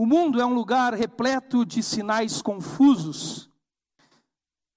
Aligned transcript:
O 0.00 0.06
mundo 0.06 0.40
é 0.40 0.46
um 0.46 0.54
lugar 0.54 0.94
repleto 0.94 1.62
de 1.62 1.82
sinais 1.82 2.40
confusos, 2.40 3.50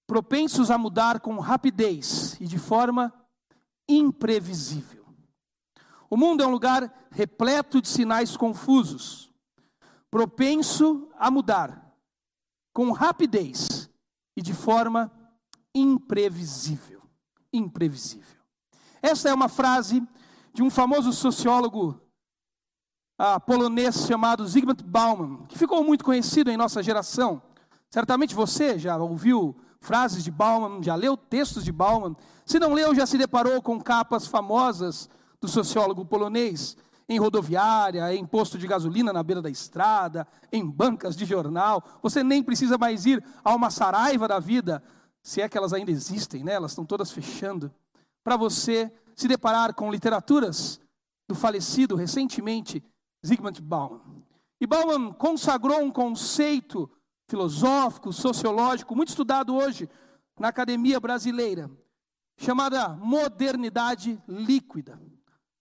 propensos 0.05 0.69
a 0.69 0.77
mudar 0.77 1.21
com 1.21 1.39
rapidez 1.39 2.35
e 2.41 2.45
de 2.45 2.59
forma 2.59 3.09
imprevisível. 3.87 5.05
O 6.09 6.17
mundo 6.17 6.43
é 6.43 6.45
um 6.45 6.51
lugar 6.51 6.93
repleto 7.09 7.81
de 7.81 7.87
sinais 7.87 8.35
confusos, 8.35 9.31
propenso 10.11 11.09
a 11.17 11.31
mudar 11.31 11.95
com 12.73 12.91
rapidez 12.91 13.89
e 14.35 14.41
de 14.41 14.53
forma 14.53 15.09
imprevisível. 15.73 17.01
Imprevisível. 17.53 18.41
Esta 19.01 19.29
é 19.29 19.33
uma 19.33 19.47
frase 19.47 20.05
de 20.53 20.61
um 20.61 20.69
famoso 20.69 21.13
sociólogo 21.13 22.02
uh, 23.23 23.39
polonês 23.39 24.05
chamado 24.05 24.45
Zygmunt 24.45 24.83
Bauman, 24.83 25.45
que 25.47 25.57
ficou 25.57 25.83
muito 25.83 26.03
conhecido 26.03 26.51
em 26.51 26.57
nossa 26.57 26.83
geração. 26.83 27.41
Certamente 27.89 28.35
você 28.35 28.77
já 28.77 28.97
ouviu 28.97 29.55
frases 29.79 30.23
de 30.23 30.31
Bauman, 30.31 30.83
já 30.83 30.95
leu 30.95 31.15
textos 31.15 31.63
de 31.63 31.71
Bauman. 31.71 32.15
Se 32.45 32.59
não 32.59 32.73
leu, 32.73 32.93
já 32.93 33.05
se 33.05 33.17
deparou 33.17 33.61
com 33.61 33.81
capas 33.81 34.27
famosas 34.27 35.09
do 35.39 35.47
sociólogo 35.47 36.05
polonês 36.05 36.75
em 37.07 37.19
rodoviária, 37.19 38.13
em 38.13 38.25
posto 38.25 38.57
de 38.57 38.65
gasolina 38.65 39.13
na 39.13 39.21
beira 39.21 39.41
da 39.41 39.49
estrada, 39.49 40.27
em 40.51 40.65
bancas 40.65 41.15
de 41.15 41.25
jornal. 41.25 41.83
Você 42.01 42.23
nem 42.23 42.41
precisa 42.41 42.77
mais 42.77 43.05
ir 43.05 43.23
a 43.43 43.53
uma 43.53 43.69
saraiva 43.69 44.27
da 44.27 44.39
vida, 44.39 44.83
se 45.21 45.41
é 45.41 45.47
que 45.47 45.57
elas 45.57 45.73
ainda 45.73 45.91
existem, 45.91 46.43
né? 46.43 46.53
elas 46.53 46.71
estão 46.71 46.85
todas 46.85 47.11
fechando, 47.11 47.71
para 48.23 48.37
você 48.37 48.91
se 49.15 49.27
deparar 49.27 49.73
com 49.73 49.91
literaturas 49.91 50.79
do 51.27 51.35
falecido 51.35 51.95
recentemente 51.95 52.83
Zygmunt 53.25 53.61
Bauman. 53.61 54.23
E 54.59 54.67
Bauman 54.67 55.13
consagrou 55.13 55.81
um 55.81 55.91
conceito 55.91 56.89
filosófico, 57.27 58.11
sociológico, 58.11 58.95
muito 58.95 59.09
estudado 59.09 59.55
hoje 59.55 59.89
na 60.39 60.49
academia 60.49 60.99
brasileira, 60.99 61.69
chamada 62.37 62.89
modernidade 62.89 64.21
líquida. 64.27 65.01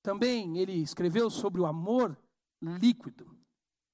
Também 0.02 0.58
ele 0.58 0.72
escreveu 0.72 1.30
sobre 1.30 1.60
o 1.60 1.66
amor 1.66 2.16
líquido. 2.60 3.36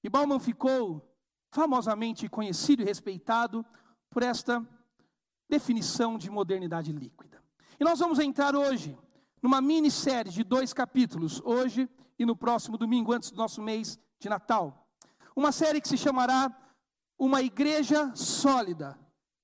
E 0.03 0.09
Bauman 0.09 0.39
ficou 0.39 1.05
famosamente 1.51 2.27
conhecido 2.29 2.81
e 2.81 2.85
respeitado 2.85 3.65
por 4.09 4.23
esta 4.23 4.65
definição 5.49 6.17
de 6.17 6.29
modernidade 6.29 6.91
líquida. 6.91 7.43
E 7.79 7.83
nós 7.83 7.99
vamos 7.99 8.19
entrar 8.19 8.55
hoje 8.55 8.97
numa 9.41 9.61
minissérie 9.61 10.31
de 10.31 10.43
dois 10.43 10.73
capítulos, 10.73 11.41
hoje 11.43 11.89
e 12.19 12.25
no 12.25 12.35
próximo 12.35 12.77
domingo, 12.77 13.13
antes 13.13 13.31
do 13.31 13.37
nosso 13.37 13.61
mês 13.61 13.97
de 14.19 14.27
Natal. 14.27 14.85
Uma 15.33 15.53
série 15.53 15.79
que 15.79 15.87
se 15.87 15.97
chamará 15.97 16.53
Uma 17.17 17.41
Igreja 17.41 18.13
Sólida 18.13 18.99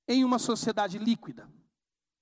em 0.06 0.26
uma 0.26 0.38
Sociedade 0.38 0.98
Líquida. 0.98 1.50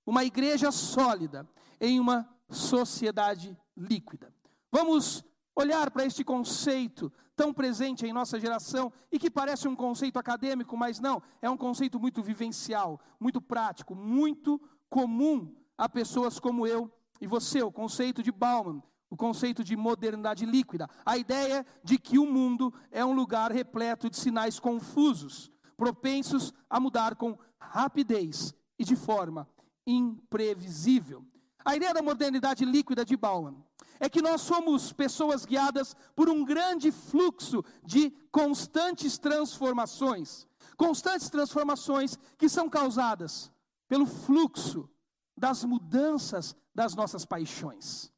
Uma 0.06 0.24
igreja 0.24 0.72
sólida 0.72 1.48
em 1.80 2.00
uma 2.00 2.30
sociedade 2.50 3.58
líquida. 3.76 4.34
Vamos 4.72 5.24
olhar 5.56 5.90
para 5.92 6.06
este 6.06 6.24
conceito 6.24 7.12
tão 7.36 7.54
presente 7.54 8.06
em 8.06 8.14
nossa 8.14 8.40
geração 8.40 8.92
e 9.12 9.18
que 9.18 9.31
parece 9.31 9.68
um 9.68 9.76
conceito 9.76 10.20
acadêmico, 10.20 10.76
mas 10.76 11.00
não, 11.00 11.22
é 11.42 11.50
um 11.50 11.58
conceito 11.58 12.00
muito 12.00 12.22
vivencial, 12.22 13.00
muito 13.20 13.42
prático, 13.42 13.96
muito 13.96 14.62
comum 14.90 15.56
a 15.78 15.88
pessoas 15.88 16.40
como 16.40 16.68
eu 16.68 16.92
e 17.22 17.26
você, 17.26 17.64
o 17.64 17.72
conceito 17.72 18.22
de 18.22 18.31
Bauman, 18.31 18.84
o 19.14 19.16
conceito 19.16 19.64
de 19.64 19.75
modernidade 19.75 20.44
líquida, 20.44 20.89
a 21.06 21.16
ideia 21.16 21.64
de 21.83 22.00
que 22.00 22.17
o 22.17 22.25
mundo 22.25 22.73
é 22.89 23.06
um 23.06 23.14
lugar 23.14 23.52
repleto 23.52 24.09
de 24.09 24.17
sinais 24.17 24.59
confusos, 24.59 25.52
propensos 25.78 26.52
a 26.67 26.80
mudar 26.80 27.16
com 27.16 27.38
rapidez 27.59 28.56
e 28.78 28.84
de 28.84 28.95
forma 28.95 29.47
imprevisível. 29.86 31.23
A 31.63 31.75
ideia 31.75 31.94
da 31.94 32.01
modernidade 32.01 32.66
líquida 32.66 33.06
de 33.06 33.16
Bauman 33.16 33.63
é 34.00 34.09
que 34.09 34.19
nós 34.19 34.41
somos 34.41 34.91
pessoas 34.91 35.45
guiadas 35.45 35.95
por 36.16 36.28
um 36.28 36.44
grande 36.44 36.91
fluxo 36.91 37.63
de 37.85 38.09
constantes 38.31 39.19
transformações, 39.19 40.47
constantes 40.75 41.30
transformações 41.30 42.18
que 42.35 42.50
são 42.50 42.68
causadas 42.68 43.51
pelo 43.88 44.07
fluxo 44.07 44.90
das 45.38 45.63
mudanças 45.63 46.56
das 46.74 46.95
nossas 46.95 47.25
paixões. 47.25 48.12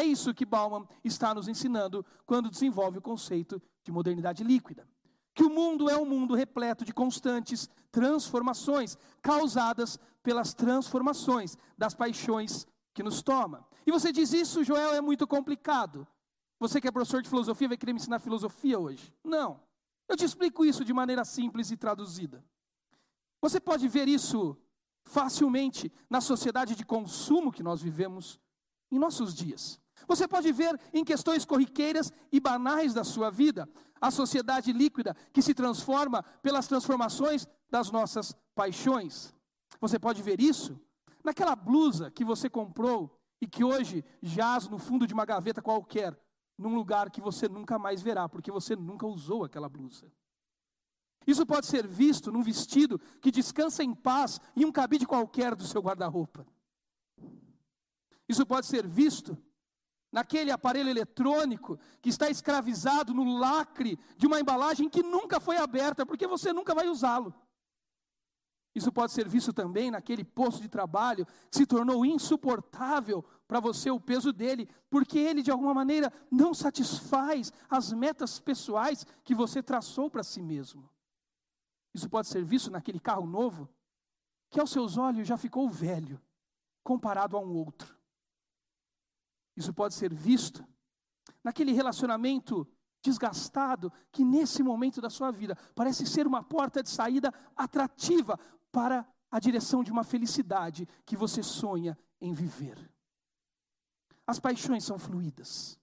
É 0.00 0.02
isso 0.02 0.32
que 0.32 0.46
Bauman 0.46 0.88
está 1.04 1.34
nos 1.34 1.46
ensinando 1.46 2.02
quando 2.24 2.48
desenvolve 2.48 2.96
o 2.96 3.02
conceito 3.02 3.60
de 3.84 3.92
modernidade 3.92 4.42
líquida. 4.42 4.88
Que 5.34 5.44
o 5.44 5.50
mundo 5.50 5.90
é 5.90 5.98
um 5.98 6.06
mundo 6.06 6.34
repleto 6.34 6.86
de 6.86 6.94
constantes 6.94 7.68
transformações, 7.92 8.96
causadas 9.20 9.98
pelas 10.22 10.54
transformações 10.54 11.54
das 11.76 11.94
paixões 11.94 12.66
que 12.94 13.02
nos 13.02 13.20
toma. 13.20 13.62
E 13.86 13.92
você 13.92 14.10
diz 14.10 14.32
isso, 14.32 14.64
Joel, 14.64 14.94
é 14.94 15.02
muito 15.02 15.26
complicado. 15.26 16.08
Você 16.58 16.80
que 16.80 16.88
é 16.88 16.90
professor 16.90 17.20
de 17.20 17.28
filosofia 17.28 17.68
vai 17.68 17.76
querer 17.76 17.92
me 17.92 18.00
ensinar 18.00 18.20
filosofia 18.20 18.78
hoje? 18.78 19.14
Não. 19.22 19.60
Eu 20.08 20.16
te 20.16 20.24
explico 20.24 20.64
isso 20.64 20.82
de 20.82 20.94
maneira 20.94 21.26
simples 21.26 21.70
e 21.70 21.76
traduzida. 21.76 22.42
Você 23.42 23.60
pode 23.60 23.86
ver 23.86 24.08
isso 24.08 24.56
facilmente 25.04 25.92
na 26.08 26.22
sociedade 26.22 26.74
de 26.74 26.86
consumo 26.86 27.52
que 27.52 27.62
nós 27.62 27.82
vivemos 27.82 28.40
em 28.90 28.98
nossos 28.98 29.34
dias. 29.34 29.79
Você 30.06 30.26
pode 30.26 30.50
ver 30.52 30.78
em 30.92 31.04
questões 31.04 31.44
corriqueiras 31.44 32.12
e 32.32 32.40
banais 32.40 32.94
da 32.94 33.04
sua 33.04 33.30
vida 33.30 33.68
a 34.00 34.10
sociedade 34.10 34.72
líquida 34.72 35.14
que 35.32 35.42
se 35.42 35.52
transforma 35.52 36.22
pelas 36.42 36.66
transformações 36.66 37.46
das 37.70 37.90
nossas 37.90 38.34
paixões. 38.54 39.34
Você 39.80 39.98
pode 39.98 40.22
ver 40.22 40.40
isso 40.40 40.80
naquela 41.22 41.54
blusa 41.54 42.10
que 42.10 42.24
você 42.24 42.48
comprou 42.48 43.18
e 43.40 43.46
que 43.46 43.62
hoje 43.62 44.04
jaz 44.22 44.68
no 44.68 44.78
fundo 44.78 45.06
de 45.06 45.14
uma 45.14 45.24
gaveta 45.24 45.62
qualquer, 45.62 46.18
num 46.56 46.74
lugar 46.74 47.10
que 47.10 47.20
você 47.20 47.48
nunca 47.48 47.78
mais 47.78 48.02
verá, 48.02 48.28
porque 48.28 48.50
você 48.50 48.74
nunca 48.76 49.06
usou 49.06 49.44
aquela 49.44 49.68
blusa. 49.68 50.10
Isso 51.26 51.46
pode 51.46 51.66
ser 51.66 51.86
visto 51.86 52.32
num 52.32 52.42
vestido 52.42 52.98
que 53.20 53.30
descansa 53.30 53.84
em 53.84 53.94
paz 53.94 54.40
em 54.56 54.64
um 54.64 54.72
cabide 54.72 55.06
qualquer 55.06 55.54
do 55.54 55.66
seu 55.66 55.80
guarda-roupa. 55.80 56.46
Isso 58.28 58.46
pode 58.46 58.66
ser 58.66 58.86
visto 58.86 59.36
naquele 60.12 60.50
aparelho 60.50 60.90
eletrônico 60.90 61.78
que 62.00 62.08
está 62.08 62.28
escravizado 62.28 63.14
no 63.14 63.38
lacre 63.38 63.98
de 64.16 64.26
uma 64.26 64.40
embalagem 64.40 64.88
que 64.88 65.02
nunca 65.02 65.38
foi 65.40 65.56
aberta, 65.56 66.04
porque 66.04 66.26
você 66.26 66.52
nunca 66.52 66.74
vai 66.74 66.88
usá-lo. 66.88 67.34
Isso 68.74 68.92
pode 68.92 69.12
ser 69.12 69.28
visto 69.28 69.52
também 69.52 69.90
naquele 69.90 70.24
posto 70.24 70.62
de 70.62 70.68
trabalho 70.68 71.26
que 71.50 71.58
se 71.58 71.66
tornou 71.66 72.06
insuportável 72.06 73.24
para 73.48 73.58
você 73.58 73.90
o 73.90 73.98
peso 73.98 74.32
dele, 74.32 74.68
porque 74.88 75.18
ele 75.18 75.42
de 75.42 75.50
alguma 75.50 75.74
maneira 75.74 76.12
não 76.30 76.54
satisfaz 76.54 77.52
as 77.68 77.92
metas 77.92 78.38
pessoais 78.38 79.04
que 79.24 79.34
você 79.34 79.60
traçou 79.60 80.08
para 80.08 80.22
si 80.22 80.40
mesmo. 80.40 80.88
Isso 81.92 82.08
pode 82.08 82.28
ser 82.28 82.44
visto 82.44 82.70
naquele 82.70 83.00
carro 83.00 83.26
novo 83.26 83.68
que 84.48 84.60
aos 84.60 84.70
seus 84.70 84.96
olhos 84.96 85.26
já 85.26 85.36
ficou 85.36 85.68
velho 85.68 86.20
comparado 86.84 87.36
a 87.36 87.40
um 87.40 87.52
outro. 87.52 87.99
Isso 89.60 89.74
pode 89.74 89.92
ser 89.92 90.12
visto 90.14 90.66
naquele 91.44 91.72
relacionamento 91.72 92.66
desgastado 93.02 93.92
que 94.10 94.24
nesse 94.24 94.62
momento 94.62 95.02
da 95.02 95.10
sua 95.10 95.30
vida 95.30 95.54
parece 95.74 96.06
ser 96.06 96.26
uma 96.26 96.42
porta 96.42 96.82
de 96.82 96.88
saída 96.88 97.32
atrativa 97.54 98.40
para 98.72 99.06
a 99.30 99.38
direção 99.38 99.84
de 99.84 99.92
uma 99.92 100.02
felicidade 100.02 100.88
que 101.04 101.14
você 101.14 101.42
sonha 101.42 101.96
em 102.22 102.32
viver. 102.32 102.90
As 104.26 104.40
paixões 104.40 104.82
são 104.82 104.98
fluídas. 104.98 105.78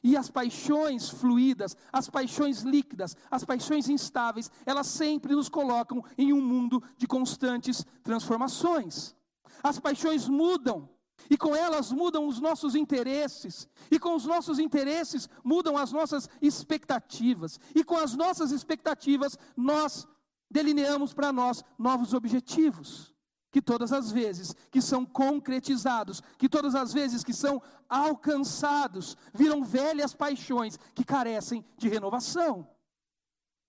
E 0.00 0.16
as 0.16 0.30
paixões 0.30 1.08
fluídas, 1.08 1.76
as 1.92 2.08
paixões 2.08 2.60
líquidas, 2.60 3.16
as 3.28 3.44
paixões 3.44 3.88
instáveis, 3.88 4.52
elas 4.64 4.86
sempre 4.86 5.34
nos 5.34 5.48
colocam 5.48 6.04
em 6.16 6.32
um 6.32 6.40
mundo 6.40 6.80
de 6.96 7.08
constantes 7.08 7.84
transformações. 8.04 9.16
As 9.64 9.80
paixões 9.80 10.28
mudam, 10.28 10.88
e 11.30 11.36
com 11.36 11.54
elas 11.54 11.92
mudam 11.92 12.26
os 12.26 12.40
nossos 12.40 12.74
interesses, 12.74 13.68
e 13.90 13.98
com 13.98 14.14
os 14.14 14.24
nossos 14.24 14.58
interesses 14.58 15.28
mudam 15.42 15.76
as 15.76 15.92
nossas 15.92 16.28
expectativas, 16.40 17.58
e 17.74 17.84
com 17.84 17.96
as 17.96 18.14
nossas 18.14 18.50
expectativas 18.50 19.38
nós 19.56 20.06
delineamos 20.50 21.12
para 21.12 21.32
nós 21.32 21.64
novos 21.78 22.14
objetivos, 22.14 23.14
que 23.50 23.62
todas 23.62 23.92
as 23.92 24.10
vezes 24.10 24.54
que 24.70 24.82
são 24.82 25.04
concretizados, 25.04 26.22
que 26.38 26.48
todas 26.48 26.74
as 26.74 26.92
vezes 26.92 27.22
que 27.22 27.32
são 27.32 27.62
alcançados, 27.88 29.16
viram 29.32 29.62
velhas 29.62 30.14
paixões 30.14 30.78
que 30.94 31.04
carecem 31.04 31.64
de 31.76 31.88
renovação. 31.88 32.68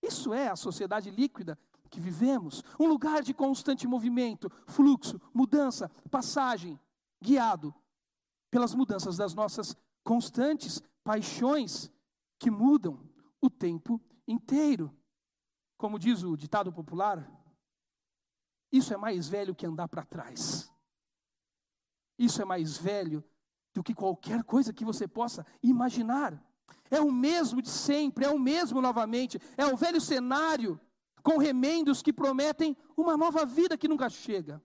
Isso 0.02 0.32
é 0.32 0.48
a 0.48 0.56
sociedade 0.56 1.10
líquida 1.10 1.58
que 1.88 2.00
vivemos, 2.00 2.62
um 2.78 2.86
lugar 2.86 3.22
de 3.22 3.32
constante 3.32 3.86
movimento, 3.86 4.50
fluxo, 4.66 5.20
mudança, 5.32 5.90
passagem 6.10 6.78
guiado 7.22 7.74
pelas 8.50 8.74
mudanças 8.74 9.16
das 9.16 9.34
nossas 9.34 9.76
constantes 10.04 10.82
paixões 11.02 11.90
que 12.38 12.50
mudam 12.50 12.98
o 13.40 13.50
tempo 13.50 14.00
inteiro. 14.26 14.94
Como 15.76 15.98
diz 15.98 16.22
o 16.22 16.36
ditado 16.36 16.72
popular, 16.72 17.30
isso 18.72 18.92
é 18.92 18.96
mais 18.96 19.28
velho 19.28 19.54
que 19.54 19.66
andar 19.66 19.88
para 19.88 20.04
trás. 20.04 20.72
Isso 22.18 22.40
é 22.40 22.44
mais 22.44 22.76
velho 22.76 23.22
do 23.74 23.82
que 23.82 23.94
qualquer 23.94 24.42
coisa 24.42 24.72
que 24.72 24.84
você 24.84 25.06
possa 25.06 25.46
imaginar. 25.62 26.42
É 26.90 27.00
o 27.00 27.12
mesmo 27.12 27.60
de 27.60 27.68
sempre, 27.68 28.24
é 28.24 28.30
o 28.30 28.38
mesmo 28.38 28.80
novamente, 28.80 29.38
é 29.56 29.66
o 29.66 29.76
velho 29.76 30.00
cenário 30.00 30.80
com 31.22 31.38
remendos 31.38 32.02
que 32.02 32.12
prometem 32.12 32.76
uma 32.96 33.16
nova 33.16 33.44
vida 33.44 33.76
que 33.76 33.88
nunca 33.88 34.08
chega. 34.08 34.62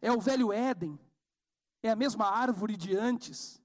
É 0.00 0.12
o 0.12 0.20
velho 0.20 0.52
Éden, 0.52 0.98
é 1.82 1.90
a 1.90 1.96
mesma 1.96 2.26
árvore 2.26 2.76
de 2.76 2.96
antes, 2.96 3.60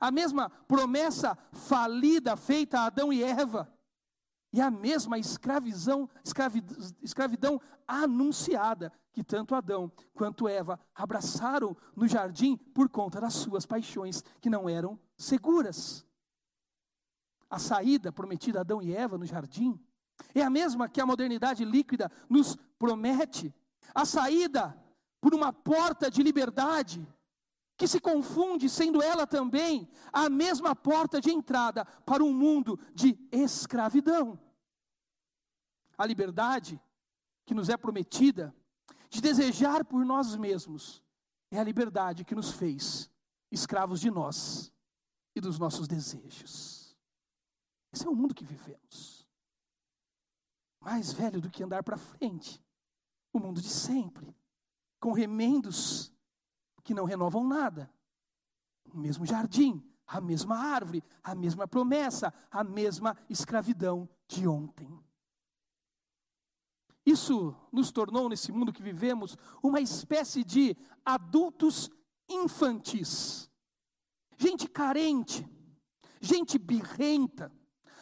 a 0.00 0.10
mesma 0.10 0.50
promessa 0.50 1.36
falida 1.52 2.36
feita 2.36 2.80
a 2.80 2.86
Adão 2.86 3.12
e 3.12 3.22
Eva, 3.22 3.72
e 4.52 4.60
a 4.60 4.70
mesma 4.70 5.18
escravidão, 5.18 6.10
escravidão 7.02 7.60
anunciada 7.86 8.92
que 9.12 9.24
tanto 9.24 9.54
Adão 9.54 9.90
quanto 10.14 10.48
Eva 10.48 10.78
abraçaram 10.94 11.76
no 11.96 12.06
jardim 12.06 12.56
por 12.56 12.88
conta 12.88 13.20
das 13.20 13.34
suas 13.34 13.64
paixões 13.64 14.22
que 14.40 14.50
não 14.50 14.68
eram 14.68 14.98
seguras. 15.16 16.04
A 17.48 17.58
saída 17.58 18.12
prometida 18.12 18.58
a 18.58 18.62
Adão 18.62 18.82
e 18.82 18.94
Eva 18.94 19.16
no 19.16 19.26
jardim 19.26 19.78
é 20.34 20.42
a 20.42 20.50
mesma 20.50 20.88
que 20.88 21.00
a 21.00 21.06
modernidade 21.06 21.64
líquida 21.64 22.10
nos 22.28 22.56
promete. 22.78 23.54
A 23.94 24.04
saída 24.04 24.76
por 25.20 25.34
uma 25.34 25.52
porta 25.52 26.10
de 26.10 26.22
liberdade 26.22 27.06
que 27.82 27.88
se 27.88 28.00
confunde, 28.00 28.68
sendo 28.68 29.02
ela 29.02 29.26
também 29.26 29.90
a 30.12 30.30
mesma 30.30 30.72
porta 30.72 31.20
de 31.20 31.32
entrada 31.32 31.84
para 32.06 32.22
um 32.22 32.32
mundo 32.32 32.78
de 32.94 33.18
escravidão. 33.32 34.38
A 35.98 36.06
liberdade 36.06 36.80
que 37.44 37.52
nos 37.52 37.68
é 37.68 37.76
prometida, 37.76 38.54
de 39.10 39.20
desejar 39.20 39.84
por 39.84 40.04
nós 40.04 40.36
mesmos, 40.36 41.02
é 41.50 41.58
a 41.58 41.64
liberdade 41.64 42.24
que 42.24 42.36
nos 42.36 42.52
fez 42.52 43.10
escravos 43.50 44.00
de 44.00 44.12
nós 44.12 44.72
e 45.34 45.40
dos 45.40 45.58
nossos 45.58 45.88
desejos. 45.88 46.96
Esse 47.92 48.06
é 48.06 48.08
o 48.08 48.14
mundo 48.14 48.32
que 48.32 48.44
vivemos. 48.44 49.26
Mais 50.78 51.12
velho 51.12 51.40
do 51.40 51.50
que 51.50 51.64
andar 51.64 51.82
para 51.82 51.96
frente, 51.96 52.64
o 53.32 53.40
mundo 53.40 53.60
de 53.60 53.68
sempre, 53.68 54.36
com 55.00 55.10
remendos 55.10 56.11
que 56.82 56.94
não 56.94 57.04
renovam 57.04 57.46
nada. 57.46 57.92
O 58.92 58.98
mesmo 58.98 59.24
jardim, 59.24 59.82
a 60.06 60.20
mesma 60.20 60.56
árvore, 60.56 61.02
a 61.22 61.34
mesma 61.34 61.66
promessa, 61.66 62.32
a 62.50 62.62
mesma 62.62 63.16
escravidão 63.28 64.08
de 64.28 64.46
ontem. 64.46 65.02
Isso 67.04 67.54
nos 67.72 67.90
tornou, 67.90 68.28
nesse 68.28 68.52
mundo 68.52 68.72
que 68.72 68.82
vivemos, 68.82 69.36
uma 69.62 69.80
espécie 69.80 70.44
de 70.44 70.76
adultos 71.04 71.90
infantis. 72.28 73.50
Gente 74.36 74.68
carente, 74.68 75.48
gente 76.20 76.58
birrenta, 76.58 77.52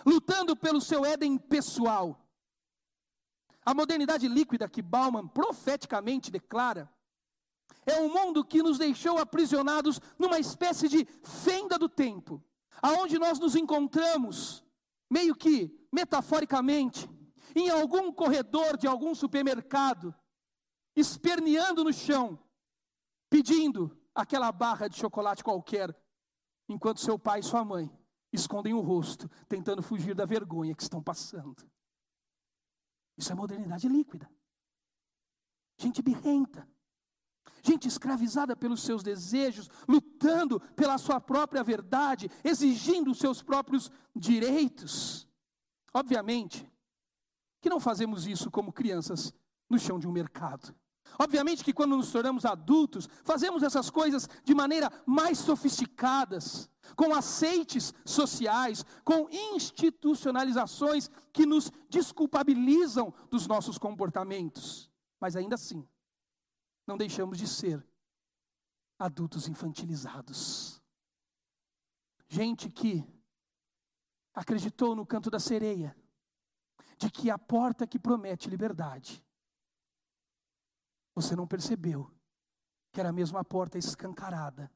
lutando 0.04 0.54
pelo 0.54 0.80
seu 0.80 1.04
Éden 1.04 1.38
pessoal. 1.38 2.28
A 3.64 3.72
modernidade 3.72 4.26
líquida 4.28 4.68
que 4.68 4.82
Bauman 4.82 5.28
profeticamente 5.28 6.30
declara 6.30 6.92
é 7.86 8.00
um 8.00 8.12
mundo 8.12 8.44
que 8.44 8.62
nos 8.62 8.78
deixou 8.78 9.18
aprisionados 9.18 10.00
numa 10.18 10.38
espécie 10.38 10.88
de 10.88 11.04
fenda 11.22 11.78
do 11.78 11.88
tempo, 11.88 12.42
aonde 12.82 13.18
nós 13.18 13.38
nos 13.38 13.56
encontramos, 13.56 14.64
meio 15.10 15.34
que 15.34 15.76
metaforicamente, 15.92 17.08
em 17.54 17.68
algum 17.68 18.12
corredor 18.12 18.76
de 18.76 18.86
algum 18.86 19.14
supermercado, 19.14 20.14
esperneando 20.94 21.84
no 21.84 21.92
chão, 21.92 22.38
pedindo 23.28 23.96
aquela 24.14 24.52
barra 24.52 24.88
de 24.88 24.96
chocolate 24.96 25.42
qualquer, 25.42 25.94
enquanto 26.68 27.00
seu 27.00 27.18
pai 27.18 27.40
e 27.40 27.44
sua 27.44 27.64
mãe 27.64 27.90
escondem 28.32 28.72
o 28.74 28.80
rosto, 28.80 29.28
tentando 29.48 29.82
fugir 29.82 30.14
da 30.14 30.24
vergonha 30.24 30.74
que 30.74 30.82
estão 30.82 31.02
passando. 31.02 31.68
Isso 33.16 33.32
é 33.32 33.34
modernidade 33.34 33.88
líquida. 33.88 34.30
Gente 35.76 36.02
birrenta 36.02 36.68
gente 37.62 37.88
escravizada 37.88 38.56
pelos 38.56 38.82
seus 38.82 39.02
desejos, 39.02 39.68
lutando 39.88 40.60
pela 40.74 40.98
sua 40.98 41.20
própria 41.20 41.62
verdade, 41.62 42.30
exigindo 42.42 43.10
os 43.10 43.18
seus 43.18 43.42
próprios 43.42 43.90
direitos. 44.14 45.28
Obviamente 45.92 46.70
que 47.60 47.68
não 47.68 47.78
fazemos 47.78 48.26
isso 48.26 48.50
como 48.50 48.72
crianças 48.72 49.34
no 49.68 49.78
chão 49.78 49.98
de 49.98 50.08
um 50.08 50.12
mercado. 50.12 50.74
Obviamente 51.18 51.64
que 51.64 51.72
quando 51.72 51.96
nos 51.96 52.10
tornamos 52.10 52.44
adultos, 52.44 53.08
fazemos 53.24 53.62
essas 53.62 53.90
coisas 53.90 54.28
de 54.44 54.54
maneira 54.54 54.90
mais 55.04 55.38
sofisticadas, 55.38 56.70
com 56.96 57.14
aceites 57.14 57.92
sociais, 58.04 58.84
com 59.04 59.28
institucionalizações 59.30 61.10
que 61.32 61.44
nos 61.44 61.70
desculpabilizam 61.88 63.12
dos 63.30 63.46
nossos 63.46 63.76
comportamentos. 63.76 64.90
Mas 65.20 65.36
ainda 65.36 65.56
assim, 65.56 65.86
não 66.90 66.98
deixamos 66.98 67.38
de 67.38 67.46
ser 67.46 67.86
adultos 68.98 69.46
infantilizados. 69.46 70.82
Gente 72.26 72.68
que 72.68 73.06
acreditou 74.34 74.96
no 74.96 75.06
canto 75.06 75.30
da 75.30 75.38
sereia, 75.38 75.96
de 76.98 77.08
que 77.08 77.30
a 77.30 77.38
porta 77.38 77.86
que 77.86 77.96
promete 77.96 78.50
liberdade, 78.50 79.24
você 81.14 81.36
não 81.36 81.46
percebeu 81.46 82.12
que 82.90 82.98
era 82.98 83.10
a 83.10 83.12
mesma 83.12 83.44
porta 83.44 83.78
escancarada 83.78 84.68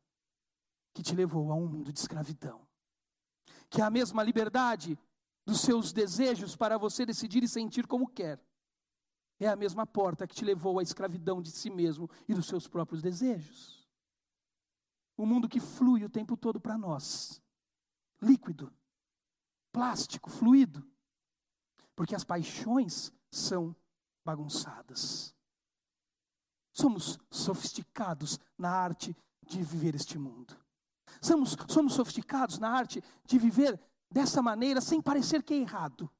que 0.93 1.02
te 1.02 1.16
levou 1.16 1.50
a 1.50 1.56
um 1.56 1.66
mundo 1.66 1.93
de 1.93 1.99
escravidão. 1.99 2.64
Que 3.69 3.81
é 3.81 3.84
a 3.84 3.90
mesma 3.90 4.22
liberdade 4.22 4.96
dos 5.44 5.61
seus 5.62 5.93
desejos 5.93 6.55
para 6.55 6.78
você 6.78 7.05
decidir 7.05 7.43
e 7.43 7.49
sentir 7.49 7.88
como 7.88 8.06
quer 8.06 8.40
é 9.40 9.48
a 9.48 9.56
mesma 9.56 9.86
porta 9.86 10.26
que 10.26 10.34
te 10.34 10.44
levou 10.44 10.78
à 10.78 10.82
escravidão 10.82 11.42
de 11.42 11.50
si 11.50 11.70
mesmo 11.70 12.08
e 12.28 12.34
dos 12.34 12.46
seus 12.46 12.69
próprios 12.69 13.02
desejos. 13.02 13.88
O 15.16 15.26
mundo 15.26 15.48
que 15.48 15.60
flui 15.60 16.04
o 16.04 16.10
tempo 16.10 16.36
todo 16.36 16.60
para 16.60 16.78
nós, 16.78 17.40
líquido, 18.20 18.72
plástico, 19.72 20.31
fluido, 20.31 20.86
porque 21.94 22.14
as 22.14 22.25
paixões 22.25 23.12
são 23.31 23.75
bagunçadas. 24.25 25.35
Somos 26.73 27.18
sofisticados 27.30 28.38
na 28.59 28.70
arte 28.70 29.16
de 29.47 29.62
viver 29.62 29.94
este 29.94 30.18
mundo. 30.18 30.56
Somos, 31.20 31.56
somos 31.68 31.94
sofisticados 31.94 32.59
na 32.59 32.70
arte 32.70 33.02
de 33.25 33.38
viver 33.38 33.80
dessa 34.11 34.42
maneira 34.42 34.80
sem 34.80 35.00
parecer 35.00 35.42
que 35.42 35.54
é 35.54 35.59
errado. 35.59 36.11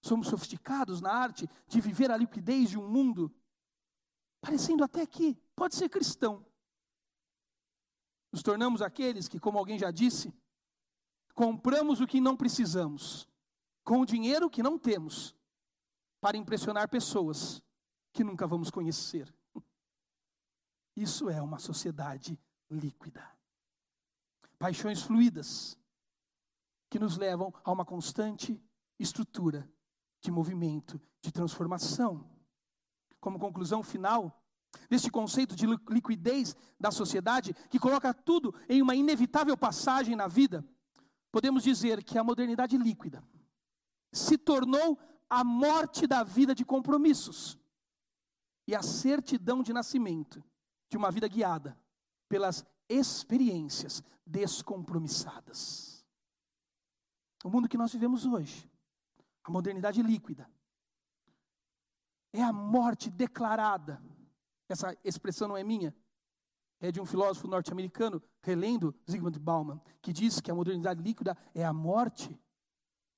Somos 0.00 0.28
sofisticados 0.28 1.00
na 1.00 1.12
arte 1.12 1.48
de 1.66 1.80
viver 1.80 2.10
a 2.10 2.16
liquidez 2.16 2.70
de 2.70 2.78
um 2.78 2.88
mundo, 2.88 3.34
parecendo 4.40 4.84
até 4.84 5.04
que 5.06 5.34
pode 5.56 5.74
ser 5.74 5.88
cristão. 5.88 6.46
Nos 8.30 8.42
tornamos 8.42 8.82
aqueles 8.82 9.26
que, 9.26 9.40
como 9.40 9.58
alguém 9.58 9.78
já 9.78 9.90
disse, 9.90 10.32
compramos 11.34 12.00
o 12.00 12.06
que 12.06 12.20
não 12.20 12.36
precisamos, 12.36 13.28
com 13.82 14.00
o 14.00 14.06
dinheiro 14.06 14.50
que 14.50 14.62
não 14.62 14.78
temos, 14.78 15.34
para 16.20 16.36
impressionar 16.36 16.88
pessoas 16.88 17.62
que 18.12 18.22
nunca 18.22 18.46
vamos 18.46 18.70
conhecer. 18.70 19.32
Isso 20.94 21.28
é 21.28 21.40
uma 21.40 21.58
sociedade 21.58 22.38
líquida. 22.70 23.26
Paixões 24.58 25.02
fluidas 25.02 25.78
que 26.90 26.98
nos 26.98 27.16
levam 27.16 27.52
a 27.64 27.72
uma 27.72 27.84
constante 27.84 28.60
estrutura 28.98 29.70
de 30.20 30.30
movimento, 30.30 31.00
de 31.20 31.32
transformação. 31.32 32.28
Como 33.20 33.38
conclusão 33.38 33.82
final, 33.82 34.42
deste 34.88 35.10
conceito 35.10 35.54
de 35.54 35.66
liquidez 35.66 36.56
da 36.78 36.90
sociedade, 36.90 37.54
que 37.70 37.78
coloca 37.78 38.12
tudo 38.12 38.54
em 38.68 38.82
uma 38.82 38.94
inevitável 38.94 39.56
passagem 39.56 40.14
na 40.14 40.28
vida, 40.28 40.64
podemos 41.30 41.62
dizer 41.62 42.02
que 42.02 42.18
a 42.18 42.24
modernidade 42.24 42.76
líquida 42.76 43.22
se 44.12 44.38
tornou 44.38 44.98
a 45.28 45.44
morte 45.44 46.06
da 46.06 46.22
vida 46.22 46.54
de 46.54 46.64
compromissos 46.64 47.58
e 48.66 48.74
a 48.74 48.82
certidão 48.82 49.62
de 49.62 49.72
nascimento 49.72 50.42
de 50.90 50.96
uma 50.96 51.10
vida 51.10 51.28
guiada 51.28 51.78
pelas 52.28 52.64
experiências 52.88 54.02
descompromissadas. 54.26 56.04
O 57.44 57.50
mundo 57.50 57.68
que 57.68 57.76
nós 57.76 57.92
vivemos 57.92 58.24
hoje 58.24 58.68
a 59.48 59.50
modernidade 59.50 60.02
líquida. 60.02 60.48
É 62.32 62.42
a 62.42 62.52
morte 62.52 63.10
declarada. 63.10 64.02
Essa 64.68 64.96
expressão 65.02 65.48
não 65.48 65.56
é 65.56 65.64
minha, 65.64 65.96
é 66.78 66.92
de 66.92 67.00
um 67.00 67.06
filósofo 67.06 67.48
norte-americano, 67.48 68.22
relendo 68.42 68.94
Zygmunt 69.10 69.38
Bauman, 69.38 69.80
que 70.02 70.12
diz 70.12 70.40
que 70.40 70.50
a 70.50 70.54
modernidade 70.54 71.02
líquida 71.02 71.36
é 71.54 71.64
a 71.64 71.72
morte 71.72 72.38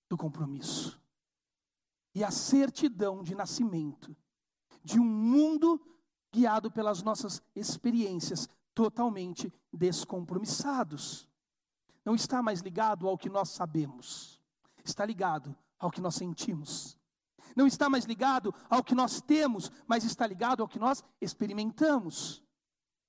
do 0.09 0.17
compromisso 0.17 1.01
e 2.15 2.25
a 2.25 2.31
certidão 2.31 3.23
de 3.23 3.35
nascimento 3.35 4.17
de 4.83 4.99
um 4.99 5.05
mundo 5.05 5.81
guiado 6.33 6.71
pelas 6.71 7.03
nossas 7.03 7.43
experiências 7.55 8.49
totalmente 8.75 9.53
descompromissados. 9.73 11.29
Não 12.05 12.15
está 12.15 12.41
mais 12.41 12.61
ligado 12.61 13.09
ao 13.09 13.19
que 13.19 13.29
nós 13.29 13.51
sabemos, 13.51 14.41
está 14.85 15.05
ligado 15.05 15.55
ao 15.81 15.91
que 15.91 16.01
nós 16.01 16.15
sentimos. 16.15 16.97
Não 17.57 17.67
está 17.67 17.89
mais 17.89 18.05
ligado 18.05 18.55
ao 18.69 18.85
que 18.85 18.95
nós 18.95 19.21
temos, 19.21 19.73
mas 19.89 20.05
está 20.05 20.27
ligado 20.27 20.63
ao 20.63 20.69
que 20.69 20.79
nós 20.79 21.03
experimentamos. 21.21 22.45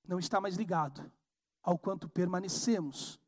Não 0.07 0.17
está 0.17 0.41
mais 0.41 0.55
ligado 0.55 1.11
ao 1.61 1.77
quanto 1.77 2.09
permanecemos, 2.09 3.19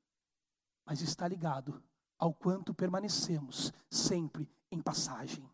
mas 0.86 1.02
está 1.02 1.28
ligado 1.28 1.84
ao 2.18 2.34
quanto 2.34 2.74
permanecemos 2.74 3.72
sempre 3.90 4.50
em 4.72 4.82
passagem. 4.82 5.48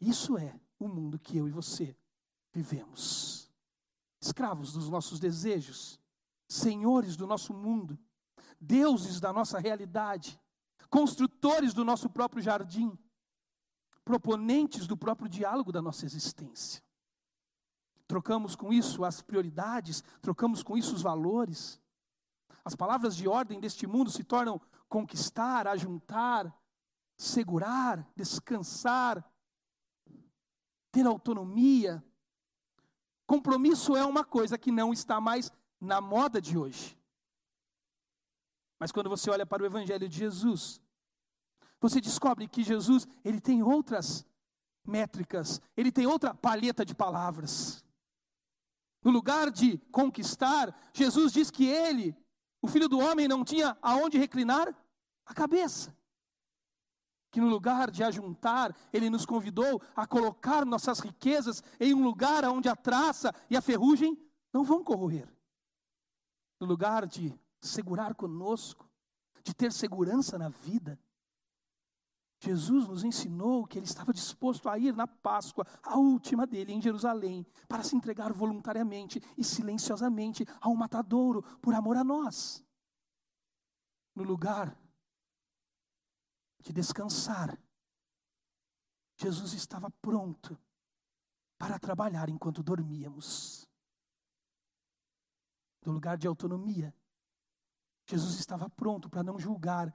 Isso 0.00 0.36
é 0.36 0.60
o 0.78 0.88
mundo 0.88 1.18
que 1.18 1.38
eu 1.38 1.48
e 1.48 1.50
você 1.50 1.96
vivemos. 2.52 3.50
Escravos 4.20 4.72
dos 4.72 4.90
nossos 4.90 5.18
desejos, 5.18 5.98
senhores 6.48 7.16
do 7.16 7.26
nosso 7.26 7.54
mundo, 7.54 7.98
deuses 8.60 9.20
da 9.20 9.32
nossa 9.32 9.58
realidade, 9.58 10.40
construtores 10.94 11.74
do 11.74 11.84
nosso 11.84 12.08
próprio 12.08 12.40
jardim, 12.40 12.96
proponentes 14.04 14.86
do 14.86 14.96
próprio 14.96 15.28
diálogo 15.28 15.72
da 15.72 15.82
nossa 15.82 16.06
existência. 16.06 16.80
Trocamos 18.06 18.54
com 18.54 18.72
isso 18.72 19.04
as 19.04 19.20
prioridades, 19.20 20.04
trocamos 20.22 20.62
com 20.62 20.78
isso 20.78 20.94
os 20.94 21.02
valores. 21.02 21.80
As 22.64 22.76
palavras 22.76 23.16
de 23.16 23.26
ordem 23.26 23.58
deste 23.58 23.88
mundo 23.88 24.08
se 24.08 24.22
tornam 24.22 24.60
conquistar, 24.88 25.66
ajuntar, 25.66 26.56
segurar, 27.16 28.08
descansar, 28.14 29.28
ter 30.92 31.04
autonomia. 31.04 32.04
Compromisso 33.26 33.96
é 33.96 34.04
uma 34.04 34.22
coisa 34.22 34.56
que 34.56 34.70
não 34.70 34.92
está 34.92 35.20
mais 35.20 35.50
na 35.80 36.00
moda 36.00 36.40
de 36.40 36.56
hoje. 36.56 36.96
Mas 38.78 38.92
quando 38.92 39.10
você 39.10 39.28
olha 39.28 39.44
para 39.44 39.60
o 39.60 39.66
evangelho 39.66 40.08
de 40.08 40.18
Jesus, 40.18 40.83
você 41.84 42.00
descobre 42.00 42.48
que 42.48 42.62
Jesus, 42.62 43.06
ele 43.22 43.38
tem 43.38 43.62
outras 43.62 44.26
métricas, 44.82 45.60
ele 45.76 45.92
tem 45.92 46.06
outra 46.06 46.32
palheta 46.32 46.82
de 46.82 46.94
palavras. 46.94 47.84
No 49.02 49.10
lugar 49.10 49.50
de 49.50 49.76
conquistar, 49.92 50.74
Jesus 50.94 51.30
diz 51.30 51.50
que 51.50 51.66
ele, 51.66 52.16
o 52.62 52.68
filho 52.68 52.88
do 52.88 52.98
homem, 52.98 53.28
não 53.28 53.44
tinha 53.44 53.76
aonde 53.82 54.16
reclinar 54.16 54.74
a 55.26 55.34
cabeça 55.34 55.94
que 57.30 57.40
no 57.40 57.48
lugar 57.48 57.90
de 57.90 58.04
ajuntar, 58.04 58.72
Ele 58.92 59.10
nos 59.10 59.26
convidou 59.26 59.82
a 59.96 60.06
colocar 60.06 60.64
nossas 60.64 61.00
riquezas 61.00 61.64
em 61.80 61.92
um 61.92 62.04
lugar 62.04 62.44
onde 62.44 62.68
a 62.68 62.76
traça 62.76 63.34
e 63.50 63.56
a 63.56 63.60
ferrugem 63.60 64.16
não 64.52 64.62
vão 64.62 64.84
corroer. 64.84 65.28
No 66.60 66.66
lugar 66.68 67.08
de 67.08 67.36
segurar 67.60 68.14
conosco, 68.14 68.88
de 69.42 69.52
ter 69.52 69.72
segurança 69.72 70.38
na 70.38 70.48
vida, 70.48 70.96
Jesus 72.44 72.86
nos 72.86 73.04
ensinou 73.04 73.66
que 73.66 73.78
ele 73.78 73.86
estava 73.86 74.12
disposto 74.12 74.68
a 74.68 74.78
ir 74.78 74.94
na 74.94 75.06
Páscoa, 75.06 75.66
a 75.82 75.96
última 75.96 76.46
dele, 76.46 76.72
em 76.72 76.82
Jerusalém, 76.82 77.46
para 77.66 77.82
se 77.82 77.96
entregar 77.96 78.32
voluntariamente 78.32 79.20
e 79.36 79.42
silenciosamente 79.42 80.44
ao 80.60 80.74
matadouro 80.74 81.42
por 81.62 81.74
amor 81.74 81.96
a 81.96 82.04
nós. 82.04 82.62
No 84.14 84.22
lugar 84.22 84.76
de 86.60 86.72
descansar. 86.72 87.58
Jesus 89.16 89.52
estava 89.52 89.90
pronto 89.90 90.58
para 91.58 91.78
trabalhar 91.78 92.28
enquanto 92.28 92.62
dormíamos. 92.62 93.68
No 95.84 95.92
lugar 95.92 96.16
de 96.16 96.26
autonomia, 96.26 96.94
Jesus 98.06 98.38
estava 98.38 98.68
pronto 98.68 99.08
para 99.08 99.22
não 99.22 99.38
julgar 99.38 99.94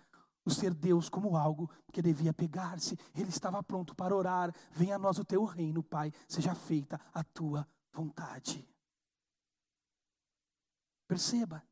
o 0.49 0.53
ser 0.53 0.73
Deus 0.73 1.07
como 1.07 1.37
algo 1.37 1.69
que 1.93 2.01
devia 2.01 2.33
pegar-se. 2.33 2.97
Ele 3.15 3.29
estava 3.29 3.63
pronto 3.63 3.95
para 3.95 4.15
orar: 4.15 4.53
Venha 4.71 4.95
a 4.95 4.99
nós 4.99 5.17
o 5.17 5.23
teu 5.23 5.45
reino, 5.45 5.81
Pai, 5.81 6.11
seja 6.27 6.53
feita 6.53 6.99
a 7.13 7.23
tua 7.23 7.67
vontade. 7.93 8.67
Perceba, 11.07 11.63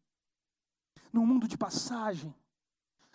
num 1.11 1.25
mundo 1.25 1.47
de 1.47 1.57
passagem, 1.57 2.33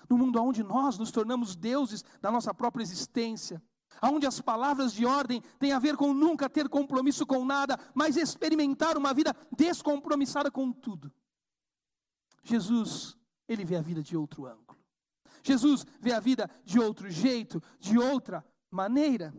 no 0.09 0.19
mundo 0.19 0.41
onde 0.43 0.63
nós 0.63 0.99
nos 0.99 1.11
tornamos 1.11 1.57
deuses 1.57 2.05
da 2.21 2.31
nossa 2.31 2.53
própria 2.53 2.83
existência, 2.83 3.63
onde 4.03 4.27
as 4.27 4.41
palavras 4.41 4.93
de 4.93 5.05
ordem 5.05 5.41
têm 5.59 5.73
a 5.73 5.79
ver 5.79 5.97
com 5.97 6.13
nunca 6.13 6.49
ter 6.49 6.69
compromisso 6.69 7.27
com 7.27 7.45
nada, 7.45 7.79
mas 7.95 8.17
experimentar 8.17 8.97
uma 8.97 9.13
vida 9.13 9.35
descompromissada 9.57 10.51
com 10.51 10.73
tudo. 10.73 11.13
Jesus, 12.43 13.17
ele 13.49 13.65
vê 13.65 13.77
a 13.77 13.83
vida 13.83 14.03
de 14.03 14.17
outro 14.17 14.47
ângulo. 14.47 14.72
Jesus 15.43 15.85
vê 16.01 16.13
a 16.13 16.21
vida 16.21 16.49
de 16.65 16.79
outro 16.79 17.11
jeito, 17.11 17.63
de 17.79 17.99
outra 17.99 18.45
maneira. 18.71 19.35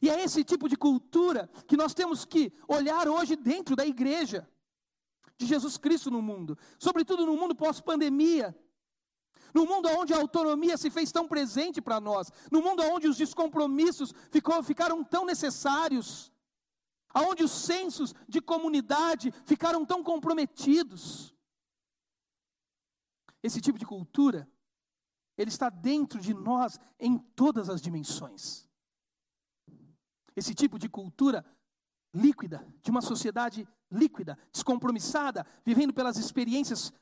E 0.00 0.08
é 0.08 0.22
esse 0.22 0.44
tipo 0.44 0.68
de 0.68 0.76
cultura 0.76 1.48
que 1.66 1.76
nós 1.76 1.94
temos 1.94 2.24
que 2.24 2.52
olhar 2.66 3.08
hoje 3.08 3.36
dentro 3.36 3.74
da 3.74 3.86
igreja 3.86 4.48
de 5.36 5.46
Jesus 5.46 5.76
Cristo 5.76 6.10
no 6.10 6.20
mundo, 6.20 6.58
sobretudo 6.78 7.24
no 7.24 7.36
mundo 7.36 7.54
pós-pandemia, 7.54 8.56
no 9.54 9.64
mundo 9.64 9.88
onde 9.88 10.12
a 10.12 10.18
autonomia 10.18 10.76
se 10.76 10.90
fez 10.90 11.10
tão 11.10 11.26
presente 11.26 11.80
para 11.80 12.00
nós, 12.00 12.30
no 12.50 12.60
mundo 12.60 12.82
onde 12.82 13.08
os 13.08 13.16
descompromissos 13.16 14.12
ficou, 14.30 14.62
ficaram 14.62 15.02
tão 15.02 15.24
necessários, 15.24 16.32
aonde 17.14 17.42
os 17.42 17.52
sensos 17.52 18.14
de 18.28 18.40
comunidade 18.40 19.32
ficaram 19.46 19.84
tão 19.84 20.02
comprometidos. 20.02 21.34
Esse 23.42 23.60
tipo 23.60 23.78
de 23.78 23.86
cultura, 23.86 24.48
ele 25.38 25.50
está 25.50 25.70
dentro 25.70 26.20
de 26.20 26.34
nós 26.34 26.78
em 26.98 27.16
todas 27.16 27.70
as 27.70 27.80
dimensões. 27.80 28.68
Esse 30.34 30.52
tipo 30.54 30.78
de 30.78 30.88
cultura 30.88 31.44
líquida, 32.12 32.66
de 32.82 32.90
uma 32.90 33.00
sociedade 33.00 33.66
líquida, 33.90 34.36
descompromissada, 34.52 35.46
vivendo 35.64 35.94
pelas 35.94 36.18
experiências 36.18 36.92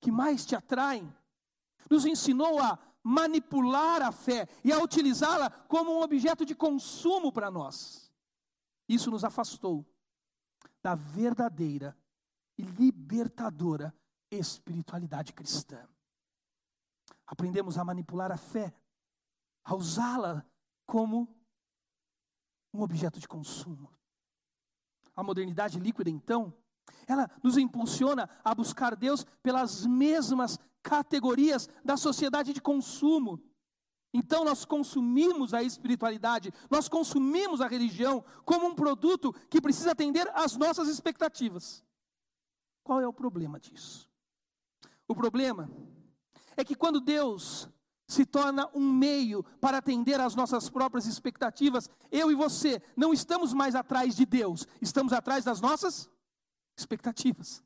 que 0.00 0.12
mais 0.12 0.44
te 0.44 0.54
atraem, 0.54 1.12
nos 1.90 2.04
ensinou 2.04 2.60
a 2.60 2.78
manipular 3.02 4.02
a 4.02 4.12
fé 4.12 4.46
e 4.62 4.70
a 4.70 4.78
utilizá-la 4.78 5.50
como 5.50 5.92
um 5.92 6.02
objeto 6.02 6.44
de 6.44 6.54
consumo 6.54 7.32
para 7.32 7.50
nós. 7.50 8.12
Isso 8.86 9.10
nos 9.10 9.24
afastou 9.24 9.86
da 10.82 10.94
verdadeira 10.94 11.96
e 12.58 12.62
libertadora 12.62 13.94
espiritualidade 14.30 15.32
cristã. 15.32 15.88
Aprendemos 17.30 17.78
a 17.78 17.84
manipular 17.84 18.32
a 18.32 18.36
fé, 18.36 18.74
a 19.62 19.76
usá-la 19.76 20.44
como 20.84 21.32
um 22.74 22.82
objeto 22.82 23.20
de 23.20 23.28
consumo. 23.28 23.88
A 25.14 25.22
modernidade 25.22 25.78
líquida, 25.78 26.10
então, 26.10 26.52
ela 27.06 27.30
nos 27.40 27.56
impulsiona 27.56 28.28
a 28.42 28.52
buscar 28.52 28.96
Deus 28.96 29.24
pelas 29.44 29.86
mesmas 29.86 30.58
categorias 30.82 31.68
da 31.84 31.96
sociedade 31.96 32.52
de 32.52 32.60
consumo. 32.60 33.40
Então 34.12 34.44
nós 34.44 34.64
consumimos 34.64 35.54
a 35.54 35.62
espiritualidade, 35.62 36.52
nós 36.68 36.88
consumimos 36.88 37.60
a 37.60 37.68
religião 37.68 38.24
como 38.44 38.66
um 38.66 38.74
produto 38.74 39.32
que 39.48 39.60
precisa 39.60 39.92
atender 39.92 40.28
às 40.34 40.56
nossas 40.56 40.88
expectativas. 40.88 41.84
Qual 42.82 43.00
é 43.00 43.06
o 43.06 43.12
problema 43.12 43.60
disso? 43.60 44.10
O 45.06 45.14
problema 45.14 45.70
é 46.60 46.64
que 46.64 46.74
quando 46.74 47.00
Deus 47.00 47.68
se 48.06 48.26
torna 48.26 48.68
um 48.74 48.92
meio 48.92 49.44
para 49.60 49.78
atender 49.78 50.20
às 50.20 50.34
nossas 50.34 50.68
próprias 50.68 51.06
expectativas, 51.06 51.88
eu 52.10 52.30
e 52.30 52.34
você 52.34 52.82
não 52.96 53.12
estamos 53.12 53.52
mais 53.52 53.74
atrás 53.74 54.16
de 54.16 54.26
Deus, 54.26 54.66
estamos 54.80 55.12
atrás 55.12 55.44
das 55.44 55.60
nossas 55.60 56.10
expectativas. 56.76 57.62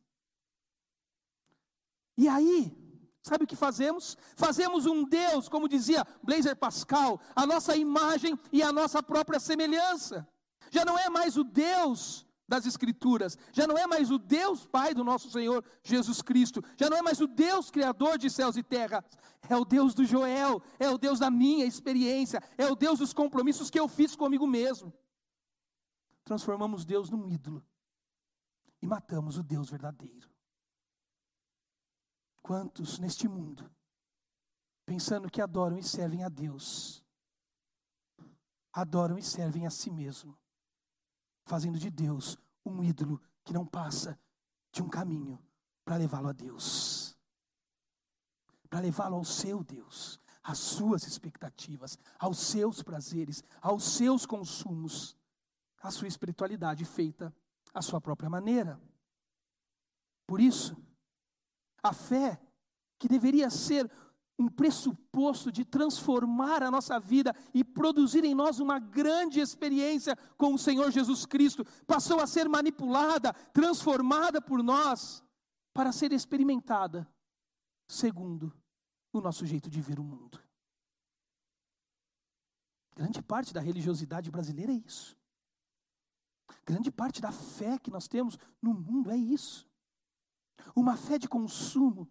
E 2.17 2.29
aí, 2.29 2.85
Sabe 3.27 3.45
o 3.45 3.47
que 3.47 3.57
fazemos? 3.57 4.19
Fazemos 4.37 4.85
um 4.85 5.03
Deus, 5.03 5.49
como 5.49 5.67
dizia 5.67 6.07
Blazer 6.23 6.55
Pascal, 6.55 7.19
a 7.35 7.47
nossa 7.47 7.75
imagem 7.75 8.39
e 8.53 8.63
a 8.63 8.71
nossa 8.71 9.03
própria 9.03 9.41
semelhança. 9.41 10.29
Já 10.71 10.85
não 10.85 10.99
é 10.99 11.09
mais 11.09 11.39
o 11.39 11.43
Deus 11.43 12.24
das 12.47 12.67
Escrituras, 12.67 13.39
já 13.53 13.67
não 13.67 13.77
é 13.77 13.87
mais 13.87 14.11
o 14.11 14.19
Deus 14.19 14.67
Pai 14.67 14.93
do 14.95 15.03
nosso 15.03 15.31
Senhor 15.31 15.65
Jesus 15.83 16.21
Cristo, 16.21 16.63
já 16.77 16.91
não 16.91 16.97
é 16.97 17.03
mais 17.03 17.21
o 17.21 17.27
Deus 17.27 17.71
Criador 17.71 18.19
de 18.19 18.29
céus 18.29 18.57
e 18.57 18.63
terra, 18.63 19.05
é 19.49 19.57
o 19.57 19.65
Deus 19.65 19.95
do 19.95 20.05
Joel, 20.05 20.63
é 20.79 20.89
o 20.89 20.99
Deus 20.99 21.19
da 21.19 21.31
minha 21.31 21.65
experiência, 21.65 22.43
é 22.59 22.67
o 22.67 22.77
Deus 22.77 22.99
dos 22.99 23.13
compromissos 23.13 23.71
que 23.71 23.81
eu 23.81 23.89
fiz 23.89 24.15
comigo 24.15 24.47
mesmo. 24.47 24.93
Transformamos 26.25 26.85
Deus 26.85 27.11
num 27.11 27.29
ídolo. 27.29 27.65
E 28.81 28.87
matamos 28.87 29.39
o 29.39 29.43
Deus 29.43 29.71
verdadeiro. 29.71 30.29
Quantos 32.43 32.99
neste 32.99 33.27
mundo 33.27 33.71
pensando 34.85 35.31
que 35.31 35.41
adoram 35.41 35.79
e 35.79 35.83
servem 35.83 36.23
a 36.25 36.29
Deus, 36.29 37.03
adoram 38.73 39.17
e 39.19 39.23
servem 39.23 39.67
a 39.67 39.71
si 39.71 39.91
mesmo, 39.91 40.39
fazendo 41.45 41.79
de 41.79 41.91
Deus 41.91 42.39
um 42.65 42.83
ídolo 42.83 43.21
que 43.45 43.53
não 43.53 43.67
passa 43.67 44.19
de 44.73 44.83
um 44.83 44.89
caminho 44.89 45.39
para 45.85 45.97
levá-lo 45.97 46.29
a 46.29 46.33
Deus, 46.33 47.17
para 48.69 48.81
levá-lo 48.81 49.17
ao 49.17 49.25
seu 49.25 49.63
Deus, 49.63 50.19
às 50.43 50.59
suas 50.59 51.07
expectativas, 51.07 51.99
aos 52.19 52.39
seus 52.39 52.83
prazeres, 52.83 53.45
aos 53.61 53.85
seus 53.85 54.27
consumos, 54.27 55.17
à 55.81 55.91
sua 55.91 56.09
espiritualidade 56.09 56.85
feita 56.85 57.33
à 57.75 57.83
sua 57.83 58.01
própria 58.01 58.31
maneira. 58.31 58.81
Por 60.27 60.41
isso, 60.41 60.77
a 61.83 61.93
fé, 61.93 62.41
que 62.99 63.09
deveria 63.09 63.51
ser 63.51 63.91
um 64.39 64.49
pressuposto 64.49 65.53
de 65.53 65.65
transformar 65.65 66.63
a 66.63 66.71
nossa 66.71 66.99
vida 66.99 67.35
e 67.53 67.63
produzir 67.63 68.25
em 68.25 68.35
nós 68.35 68.59
uma 68.59 68.79
grande 68.79 69.41
experiência 69.41 70.17
com 70.37 70.55
o 70.55 70.59
Senhor 70.59 70.91
Jesus 70.91 71.25
Cristo, 71.25 71.65
passou 71.87 72.21
a 72.21 72.27
ser 72.27 72.49
manipulada, 72.49 73.33
transformada 73.53 74.41
por 74.41 74.63
nós, 74.63 75.23
para 75.73 75.93
ser 75.93 76.13
experimentada 76.13 77.09
segundo 77.87 78.53
o 79.13 79.21
nosso 79.21 79.47
jeito 79.47 79.71
de 79.71 79.81
ver 79.81 80.01
o 80.01 80.05
mundo. 80.05 80.43
Grande 82.97 83.23
parte 83.23 83.53
da 83.53 83.61
religiosidade 83.61 84.31
brasileira 84.31 84.73
é 84.73 84.77
isso. 84.77 85.17
Grande 86.65 86.91
parte 86.91 87.21
da 87.21 87.33
fé 87.33 87.79
que 87.79 87.91
nós 87.91 88.09
temos 88.09 88.39
no 88.61 88.73
mundo 88.73 89.11
é 89.11 89.17
isso. 89.17 89.67
Uma 90.75 90.97
fé 90.97 91.19
de 91.19 91.29
consumo, 91.29 92.09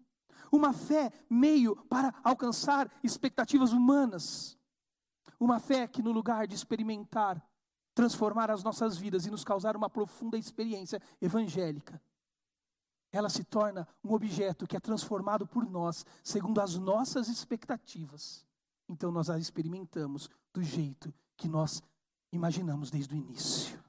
uma 0.51 0.73
fé 0.73 1.11
meio 1.29 1.75
para 1.85 2.13
alcançar 2.23 2.91
expectativas 3.03 3.71
humanas. 3.71 4.57
Uma 5.39 5.59
fé 5.59 5.87
que, 5.87 6.01
no 6.01 6.11
lugar 6.11 6.47
de 6.47 6.55
experimentar, 6.55 7.43
transformar 7.93 8.49
as 8.49 8.63
nossas 8.63 8.97
vidas 8.97 9.25
e 9.25 9.31
nos 9.31 9.43
causar 9.43 9.75
uma 9.75 9.89
profunda 9.89 10.37
experiência 10.37 11.01
evangélica, 11.21 12.01
ela 13.11 13.29
se 13.29 13.43
torna 13.43 13.87
um 14.03 14.13
objeto 14.13 14.65
que 14.65 14.75
é 14.75 14.79
transformado 14.79 15.45
por 15.45 15.69
nós, 15.69 16.05
segundo 16.23 16.59
as 16.59 16.75
nossas 16.77 17.27
expectativas. 17.27 18.45
Então 18.89 19.11
nós 19.11 19.29
a 19.29 19.37
experimentamos 19.37 20.29
do 20.51 20.63
jeito 20.63 21.13
que 21.37 21.47
nós 21.47 21.81
imaginamos 22.31 22.89
desde 22.89 23.13
o 23.13 23.17
início. 23.17 23.83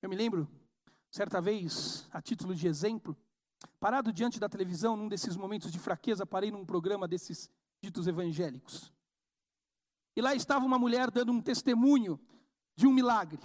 Eu 0.00 0.08
me 0.08 0.16
lembro 0.16 0.48
Certa 1.16 1.40
vez, 1.40 2.06
a 2.12 2.20
título 2.20 2.54
de 2.54 2.68
exemplo, 2.68 3.16
parado 3.80 4.12
diante 4.12 4.38
da 4.38 4.50
televisão, 4.50 4.94
num 4.94 5.08
desses 5.08 5.34
momentos 5.34 5.72
de 5.72 5.78
fraqueza, 5.78 6.26
parei 6.26 6.50
num 6.50 6.62
programa 6.62 7.08
desses 7.08 7.48
ditos 7.80 8.06
evangélicos. 8.06 8.92
E 10.14 10.20
lá 10.20 10.34
estava 10.34 10.66
uma 10.66 10.78
mulher 10.78 11.10
dando 11.10 11.32
um 11.32 11.40
testemunho 11.40 12.20
de 12.74 12.86
um 12.86 12.92
milagre. 12.92 13.40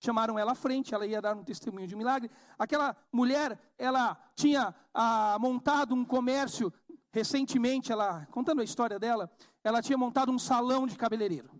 Chamaram 0.00 0.38
ela 0.38 0.52
à 0.52 0.54
frente, 0.54 0.94
ela 0.94 1.06
ia 1.06 1.20
dar 1.20 1.36
um 1.36 1.44
testemunho 1.44 1.86
de 1.86 1.94
um 1.94 1.98
milagre. 1.98 2.30
Aquela 2.58 2.96
mulher, 3.12 3.60
ela 3.76 4.16
tinha 4.34 4.74
ah, 4.94 5.36
montado 5.38 5.94
um 5.94 6.06
comércio 6.06 6.72
recentemente, 7.12 7.92
ela 7.92 8.24
contando 8.30 8.62
a 8.62 8.64
história 8.64 8.98
dela, 8.98 9.30
ela 9.62 9.82
tinha 9.82 9.98
montado 9.98 10.32
um 10.32 10.38
salão 10.38 10.86
de 10.86 10.96
cabeleireiro, 10.96 11.50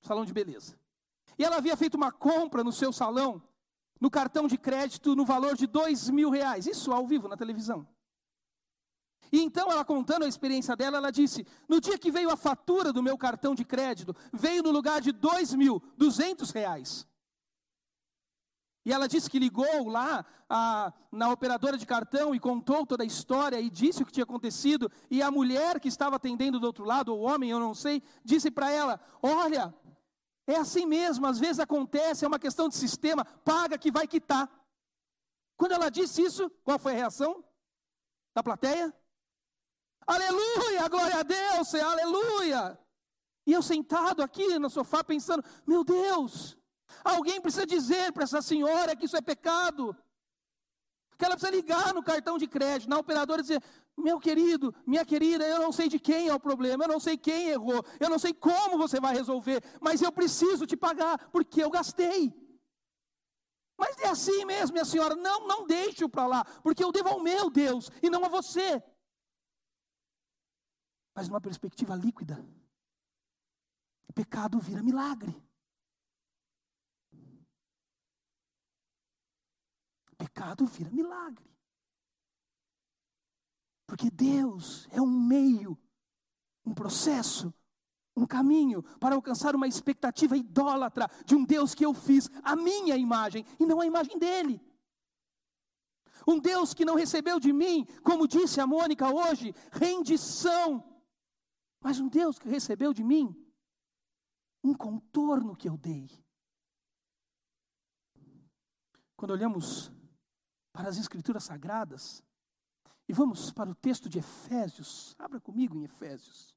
salão 0.00 0.24
de 0.24 0.32
beleza. 0.32 0.76
E 1.38 1.44
ela 1.44 1.58
havia 1.58 1.76
feito 1.76 1.94
uma 1.94 2.10
compra 2.10 2.64
no 2.64 2.72
seu 2.72 2.92
salão 2.92 3.40
no 4.00 4.10
cartão 4.10 4.46
de 4.46 4.56
crédito 4.56 5.14
no 5.14 5.24
valor 5.24 5.56
de 5.56 5.66
dois 5.66 6.08
mil 6.10 6.30
reais. 6.30 6.66
Isso 6.66 6.92
ao 6.92 7.06
vivo 7.06 7.28
na 7.28 7.36
televisão. 7.36 7.86
E 9.30 9.42
então 9.42 9.70
ela 9.70 9.84
contando 9.84 10.24
a 10.24 10.28
experiência 10.28 10.74
dela, 10.74 10.96
ela 10.96 11.10
disse: 11.10 11.46
no 11.68 11.80
dia 11.80 11.98
que 11.98 12.10
veio 12.10 12.30
a 12.30 12.36
fatura 12.36 12.92
do 12.92 13.02
meu 13.02 13.16
cartão 13.18 13.54
de 13.54 13.64
crédito, 13.64 14.14
veio 14.32 14.62
no 14.62 14.70
lugar 14.70 15.00
de 15.00 15.12
dois 15.12 15.54
mil, 15.54 15.82
duzentos 15.96 16.50
reais. 16.50 17.06
E 18.84 18.92
ela 18.92 19.06
disse 19.06 19.28
que 19.28 19.38
ligou 19.38 19.86
lá 19.88 20.24
a, 20.48 20.90
na 21.12 21.30
operadora 21.30 21.76
de 21.76 21.84
cartão 21.84 22.34
e 22.34 22.40
contou 22.40 22.86
toda 22.86 23.02
a 23.02 23.06
história 23.06 23.60
e 23.60 23.68
disse 23.68 24.02
o 24.02 24.06
que 24.06 24.12
tinha 24.12 24.24
acontecido. 24.24 24.90
E 25.10 25.20
a 25.20 25.30
mulher 25.30 25.78
que 25.78 25.88
estava 25.88 26.16
atendendo 26.16 26.58
do 26.58 26.66
outro 26.66 26.86
lado, 26.86 27.12
ou 27.12 27.20
o 27.20 27.22
homem, 27.24 27.50
eu 27.50 27.60
não 27.60 27.74
sei, 27.74 28.02
disse 28.24 28.50
para 28.50 28.70
ela: 28.70 28.98
Olha, 29.22 29.74
é 30.52 30.56
assim 30.56 30.86
mesmo, 30.86 31.26
às 31.26 31.38
vezes 31.38 31.60
acontece, 31.60 32.24
é 32.24 32.28
uma 32.28 32.38
questão 32.38 32.68
de 32.68 32.74
sistema, 32.74 33.24
paga 33.44 33.76
que 33.76 33.90
vai 33.90 34.06
quitar. 34.06 34.50
Quando 35.58 35.72
ela 35.72 35.90
disse 35.90 36.22
isso, 36.22 36.48
qual 36.64 36.78
foi 36.78 36.92
a 36.92 36.96
reação 36.96 37.44
da 38.34 38.42
plateia? 38.42 38.94
Aleluia, 40.06 40.88
glória 40.88 41.18
a 41.18 41.22
Deus, 41.22 41.74
é 41.74 41.82
aleluia. 41.82 42.78
E 43.46 43.52
eu 43.52 43.62
sentado 43.62 44.22
aqui 44.22 44.58
no 44.58 44.70
sofá 44.70 45.04
pensando, 45.04 45.44
meu 45.66 45.84
Deus, 45.84 46.56
alguém 47.04 47.42
precisa 47.42 47.66
dizer 47.66 48.10
para 48.12 48.24
essa 48.24 48.40
senhora 48.40 48.96
que 48.96 49.04
isso 49.04 49.16
é 49.18 49.20
pecado. 49.20 49.94
Que 51.18 51.26
ela 51.26 51.34
precisa 51.34 51.54
ligar 51.54 51.92
no 51.92 52.02
cartão 52.02 52.38
de 52.38 52.46
crédito, 52.46 52.88
na 52.88 52.98
operadora 52.98 53.40
e 53.40 53.42
dizer: 53.42 53.62
meu 53.98 54.18
querido, 54.18 54.74
minha 54.86 55.04
querida, 55.04 55.46
eu 55.46 55.58
não 55.58 55.72
sei 55.72 55.88
de 55.88 55.98
quem 55.98 56.28
é 56.28 56.34
o 56.34 56.40
problema, 56.40 56.84
eu 56.84 56.88
não 56.88 57.00
sei 57.00 57.16
quem 57.16 57.48
errou, 57.48 57.84
eu 57.98 58.08
não 58.08 58.18
sei 58.18 58.32
como 58.32 58.78
você 58.78 59.00
vai 59.00 59.14
resolver, 59.14 59.62
mas 59.80 60.00
eu 60.00 60.12
preciso 60.12 60.66
te 60.66 60.76
pagar, 60.76 61.28
porque 61.30 61.62
eu 61.62 61.70
gastei. 61.70 62.32
Mas 63.76 63.96
é 63.98 64.08
assim 64.08 64.44
mesmo, 64.44 64.74
minha 64.74 64.84
senhora, 64.84 65.14
não, 65.14 65.46
não 65.46 65.66
deixe-o 65.66 66.08
para 66.08 66.26
lá, 66.26 66.44
porque 66.62 66.82
eu 66.82 66.92
devo 66.92 67.08
ao 67.08 67.20
meu 67.20 67.50
Deus 67.50 67.90
e 68.02 68.08
não 68.10 68.24
a 68.24 68.28
você. 68.28 68.82
Mas 71.14 71.28
numa 71.28 71.40
perspectiva 71.40 71.94
líquida, 71.94 72.44
pecado 74.18 74.58
vira 74.58 74.82
milagre. 74.82 75.32
Pecado 80.16 80.66
vira 80.66 80.90
milagre. 80.90 81.48
Porque 83.88 84.10
Deus 84.10 84.86
é 84.90 85.00
um 85.00 85.10
meio, 85.10 85.76
um 86.62 86.74
processo, 86.74 87.52
um 88.14 88.26
caminho 88.26 88.82
para 89.00 89.14
alcançar 89.14 89.56
uma 89.56 89.66
expectativa 89.66 90.36
idólatra 90.36 91.08
de 91.24 91.34
um 91.34 91.42
Deus 91.42 91.74
que 91.74 91.86
eu 91.86 91.94
fiz 91.94 92.28
a 92.42 92.54
minha 92.54 92.98
imagem 92.98 93.46
e 93.58 93.64
não 93.64 93.80
a 93.80 93.86
imagem 93.86 94.18
dele. 94.18 94.60
Um 96.26 96.38
Deus 96.38 96.74
que 96.74 96.84
não 96.84 96.96
recebeu 96.96 97.40
de 97.40 97.50
mim, 97.50 97.86
como 98.04 98.28
disse 98.28 98.60
a 98.60 98.66
Mônica 98.66 99.10
hoje, 99.10 99.54
rendição, 99.72 100.84
mas 101.80 101.98
um 101.98 102.08
Deus 102.08 102.38
que 102.38 102.46
recebeu 102.46 102.92
de 102.92 103.02
mim 103.02 103.34
um 104.62 104.74
contorno 104.74 105.56
que 105.56 105.66
eu 105.66 105.78
dei. 105.78 106.10
Quando 109.16 109.30
olhamos 109.30 109.90
para 110.74 110.90
as 110.90 110.98
Escrituras 110.98 111.44
Sagradas, 111.44 112.22
e 113.08 113.12
vamos 113.12 113.50
para 113.50 113.70
o 113.70 113.74
texto 113.74 114.08
de 114.08 114.18
Efésios. 114.18 115.16
Abra 115.18 115.40
comigo 115.40 115.76
em 115.76 115.84
Efésios. 115.84 116.54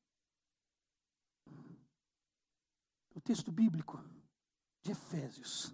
O 3.16 3.22
texto 3.22 3.52
bíblico 3.52 4.04
de 4.82 4.92
Efésios. 4.92 5.74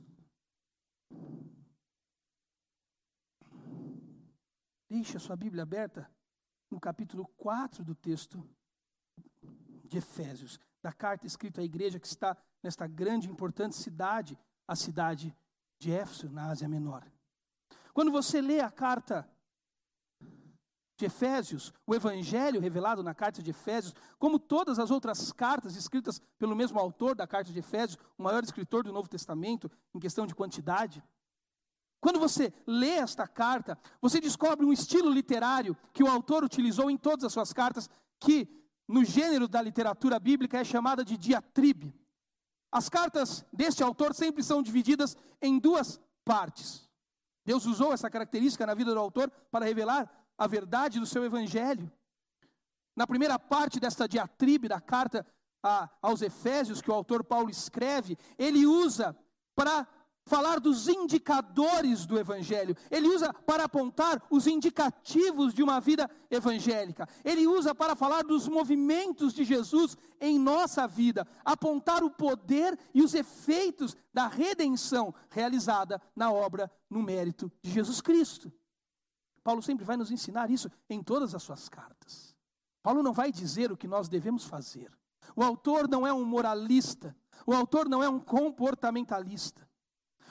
Deixe 4.87 5.17
a 5.17 5.19
sua 5.19 5.35
Bíblia 5.35 5.63
aberta 5.63 6.09
no 6.69 6.79
capítulo 6.79 7.25
4 7.37 7.83
do 7.83 7.95
texto 7.95 8.47
de 9.83 9.97
Efésios, 9.97 10.59
da 10.81 10.93
carta 10.93 11.25
escrita 11.25 11.61
à 11.61 11.63
igreja 11.63 11.99
que 11.99 12.07
está 12.07 12.37
nesta 12.61 12.85
grande 12.85 13.27
e 13.27 13.31
importante 13.31 13.75
cidade, 13.75 14.37
a 14.67 14.75
cidade 14.75 15.35
de 15.79 15.91
Éfeso, 15.91 16.29
na 16.29 16.49
Ásia 16.49 16.67
Menor. 16.67 17.09
Quando 17.93 18.11
você 18.11 18.41
lê 18.41 18.59
a 18.59 18.69
carta 18.69 19.29
de 20.97 21.05
Efésios, 21.05 21.71
o 21.85 21.93
evangelho 21.93 22.59
revelado 22.59 23.03
na 23.03 23.13
carta 23.13 23.41
de 23.41 23.51
Efésios, 23.51 23.93
como 24.17 24.39
todas 24.39 24.79
as 24.79 24.89
outras 24.89 25.31
cartas 25.31 25.75
escritas 25.75 26.19
pelo 26.39 26.55
mesmo 26.55 26.79
autor 26.79 27.15
da 27.15 27.27
carta 27.27 27.53
de 27.53 27.59
Efésios, 27.59 27.99
o 28.17 28.23
maior 28.23 28.43
escritor 28.43 28.83
do 28.83 28.91
Novo 28.91 29.07
Testamento 29.07 29.71
em 29.93 29.99
questão 29.99 30.25
de 30.25 30.33
quantidade. 30.33 31.03
Quando 32.01 32.19
você 32.19 32.51
lê 32.65 32.91
esta 32.91 33.27
carta, 33.27 33.77
você 34.01 34.19
descobre 34.19 34.65
um 34.65 34.73
estilo 34.73 35.11
literário 35.11 35.77
que 35.93 36.03
o 36.03 36.09
autor 36.09 36.43
utilizou 36.43 36.89
em 36.89 36.97
todas 36.97 37.25
as 37.25 37.33
suas 37.33 37.53
cartas, 37.53 37.89
que 38.19 38.47
no 38.87 39.05
gênero 39.05 39.47
da 39.47 39.61
literatura 39.61 40.19
bíblica 40.19 40.59
é 40.59 40.63
chamada 40.63 41.05
de 41.05 41.15
diatribe. 41.15 41.93
As 42.71 42.89
cartas 42.89 43.45
deste 43.53 43.83
autor 43.83 44.15
sempre 44.15 44.43
são 44.43 44.63
divididas 44.63 45.15
em 45.41 45.59
duas 45.59 45.99
partes. 46.25 46.89
Deus 47.45 47.65
usou 47.65 47.93
essa 47.93 48.09
característica 48.09 48.65
na 48.65 48.73
vida 48.73 48.93
do 48.93 48.99
autor 48.99 49.31
para 49.51 49.65
revelar 49.65 50.11
a 50.37 50.47
verdade 50.47 50.99
do 50.99 51.05
seu 51.05 51.23
evangelho. 51.23 51.91
Na 52.95 53.05
primeira 53.05 53.37
parte 53.37 53.79
desta 53.79 54.07
diatribe 54.07 54.67
da 54.67 54.79
carta 54.79 55.25
a, 55.63 55.89
aos 56.01 56.21
Efésios, 56.21 56.81
que 56.81 56.91
o 56.91 56.93
autor 56.93 57.23
Paulo 57.23 57.49
escreve, 57.49 58.17
ele 58.37 58.65
usa 58.65 59.15
para 59.55 59.87
falar 60.27 60.59
dos 60.59 60.87
indicadores 60.87 62.05
do 62.05 62.19
Evangelho, 62.19 62.75
ele 62.91 63.07
usa 63.07 63.33
para 63.33 63.63
apontar 63.63 64.21
os 64.29 64.45
indicativos 64.45 65.53
de 65.53 65.63
uma 65.63 65.79
vida 65.79 66.09
evangélica, 66.29 67.07
ele 67.23 67.47
usa 67.47 67.73
para 67.73 67.95
falar 67.95 68.23
dos 68.23 68.47
movimentos 68.47 69.33
de 69.33 69.43
Jesus 69.45 69.97
em 70.19 70.37
nossa 70.37 70.85
vida, 70.85 71.25
apontar 71.45 72.03
o 72.03 72.09
poder 72.09 72.77
e 72.93 73.01
os 73.01 73.13
efeitos 73.13 73.95
da 74.13 74.27
redenção 74.27 75.15
realizada 75.29 76.01
na 76.15 76.31
obra, 76.31 76.69
no 76.89 77.01
mérito 77.01 77.51
de 77.61 77.71
Jesus 77.71 78.01
Cristo. 78.01 78.51
Paulo 79.47 79.61
sempre 79.61 79.85
vai 79.85 79.95
nos 79.95 80.11
ensinar 80.11 80.51
isso 80.51 80.69
em 80.89 81.01
todas 81.01 81.33
as 81.33 81.41
suas 81.41 81.69
cartas. 81.69 82.35
Paulo 82.83 83.01
não 83.01 83.13
vai 83.13 83.31
dizer 83.31 83.71
o 83.71 83.77
que 83.77 83.87
nós 83.87 84.09
devemos 84.09 84.43
fazer. 84.43 84.91
O 85.37 85.41
autor 85.41 85.87
não 85.87 86.05
é 86.05 86.11
um 86.11 86.25
moralista, 86.25 87.15
o 87.45 87.53
autor 87.53 87.87
não 87.87 88.03
é 88.03 88.09
um 88.09 88.19
comportamentalista. 88.19 89.65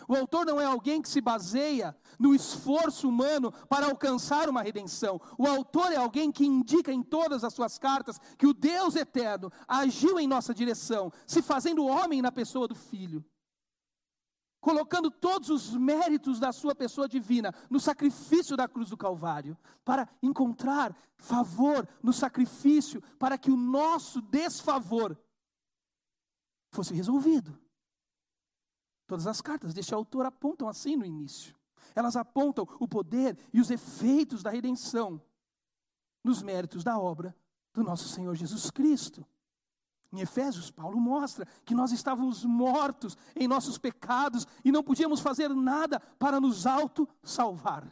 O 0.06 0.14
autor 0.14 0.44
não 0.44 0.60
é 0.60 0.66
alguém 0.66 1.00
que 1.00 1.08
se 1.08 1.22
baseia 1.22 1.96
no 2.18 2.34
esforço 2.34 3.08
humano 3.08 3.50
para 3.70 3.86
alcançar 3.86 4.50
uma 4.50 4.60
redenção. 4.60 5.18
O 5.38 5.46
autor 5.46 5.92
é 5.92 5.96
alguém 5.96 6.30
que 6.30 6.44
indica 6.44 6.92
em 6.92 7.02
todas 7.02 7.42
as 7.42 7.54
suas 7.54 7.78
cartas 7.78 8.20
que 8.36 8.46
o 8.46 8.52
Deus 8.52 8.96
eterno 8.96 9.50
agiu 9.66 10.20
em 10.20 10.28
nossa 10.28 10.52
direção, 10.52 11.10
se 11.26 11.40
fazendo 11.40 11.86
homem 11.86 12.20
na 12.20 12.30
pessoa 12.30 12.68
do 12.68 12.74
Filho. 12.74 13.24
Colocando 14.66 15.12
todos 15.12 15.48
os 15.48 15.76
méritos 15.76 16.40
da 16.40 16.50
sua 16.50 16.74
pessoa 16.74 17.08
divina 17.08 17.54
no 17.70 17.78
sacrifício 17.78 18.56
da 18.56 18.66
cruz 18.66 18.90
do 18.90 18.96
Calvário, 18.96 19.56
para 19.84 20.08
encontrar 20.20 20.92
favor 21.16 21.88
no 22.02 22.12
sacrifício, 22.12 23.00
para 23.16 23.38
que 23.38 23.48
o 23.48 23.56
nosso 23.56 24.20
desfavor 24.20 25.16
fosse 26.72 26.92
resolvido. 26.92 27.56
Todas 29.06 29.28
as 29.28 29.40
cartas 29.40 29.72
deste 29.72 29.94
autor 29.94 30.26
apontam 30.26 30.68
assim 30.68 30.96
no 30.96 31.06
início. 31.06 31.54
Elas 31.94 32.16
apontam 32.16 32.66
o 32.80 32.88
poder 32.88 33.38
e 33.52 33.60
os 33.60 33.70
efeitos 33.70 34.42
da 34.42 34.50
redenção 34.50 35.22
nos 36.24 36.42
méritos 36.42 36.82
da 36.82 36.98
obra 36.98 37.32
do 37.72 37.84
nosso 37.84 38.08
Senhor 38.08 38.34
Jesus 38.34 38.68
Cristo. 38.72 39.24
Em 40.12 40.20
Efésios, 40.20 40.70
Paulo 40.70 41.00
mostra 41.00 41.46
que 41.64 41.74
nós 41.74 41.92
estávamos 41.92 42.44
mortos 42.44 43.16
em 43.34 43.48
nossos 43.48 43.78
pecados 43.78 44.46
e 44.64 44.70
não 44.70 44.82
podíamos 44.82 45.20
fazer 45.20 45.48
nada 45.50 46.00
para 46.18 46.40
nos 46.40 46.66
auto-salvar. 46.66 47.86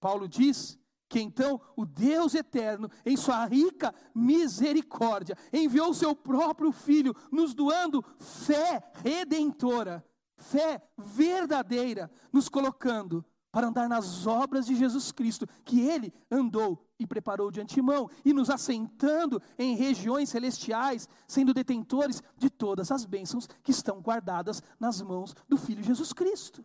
Paulo 0.00 0.26
diz 0.26 0.78
que 1.08 1.20
então 1.20 1.60
o 1.76 1.84
Deus 1.84 2.34
eterno, 2.34 2.90
em 3.04 3.16
sua 3.16 3.44
rica 3.44 3.94
misericórdia, 4.14 5.36
enviou 5.52 5.92
seu 5.92 6.14
próprio 6.14 6.72
Filho, 6.72 7.14
nos 7.30 7.52
doando 7.52 8.04
fé 8.18 8.82
redentora 9.02 10.04
fé 10.40 10.82
verdadeira, 10.96 12.10
nos 12.32 12.48
colocando 12.48 13.24
para 13.50 13.68
andar 13.68 13.88
nas 13.88 14.26
obras 14.26 14.66
de 14.66 14.76
Jesus 14.76 15.10
Cristo, 15.10 15.46
que 15.64 15.80
Ele 15.80 16.12
andou 16.30 16.86
e 16.98 17.06
preparou 17.06 17.50
de 17.50 17.60
antemão, 17.60 18.08
e 18.24 18.32
nos 18.32 18.50
assentando 18.50 19.42
em 19.58 19.74
regiões 19.74 20.28
celestiais, 20.28 21.08
sendo 21.26 21.54
detentores 21.54 22.22
de 22.36 22.48
todas 22.48 22.90
as 22.90 23.04
bênçãos 23.04 23.48
que 23.62 23.70
estão 23.70 24.00
guardadas 24.00 24.62
nas 24.78 25.00
mãos 25.02 25.34
do 25.48 25.56
Filho 25.56 25.82
Jesus 25.82 26.12
Cristo. 26.12 26.64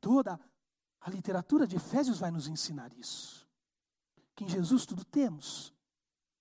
Toda 0.00 0.40
a 1.00 1.10
literatura 1.10 1.66
de 1.66 1.76
Efésios 1.76 2.18
vai 2.18 2.30
nos 2.30 2.48
ensinar 2.48 2.92
isso. 2.94 3.46
Que 4.34 4.44
em 4.44 4.48
Jesus 4.48 4.84
tudo 4.84 5.04
temos, 5.04 5.72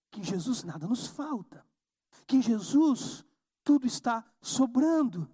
que 0.09 0.21
em 0.21 0.23
Jesus 0.23 0.63
nada 0.63 0.87
nos 0.87 1.05
falta, 1.05 1.65
que 2.25 2.37
em 2.37 2.41
Jesus 2.41 3.23
tudo 3.63 3.85
está 3.85 4.25
sobrando 4.41 5.29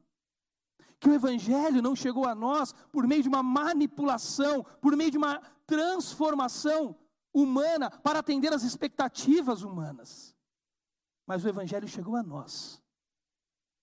que 0.99 1.09
o 1.09 1.13
Evangelho 1.13 1.81
não 1.81 1.95
chegou 1.95 2.25
a 2.25 2.35
nós 2.35 2.73
por 2.91 3.07
meio 3.07 3.23
de 3.23 3.29
uma 3.29 3.41
manipulação, 3.41 4.63
por 4.81 4.95
meio 4.95 5.11
de 5.11 5.17
uma 5.17 5.39
transformação 5.65 6.95
humana 7.33 7.89
para 7.89 8.19
atender 8.19 8.51
às 8.53 8.63
expectativas 8.63 9.61
humanas. 9.61 10.35
Mas 11.25 11.43
o 11.43 11.47
Evangelho 11.47 11.87
chegou 11.87 12.15
a 12.15 12.23
nós, 12.23 12.81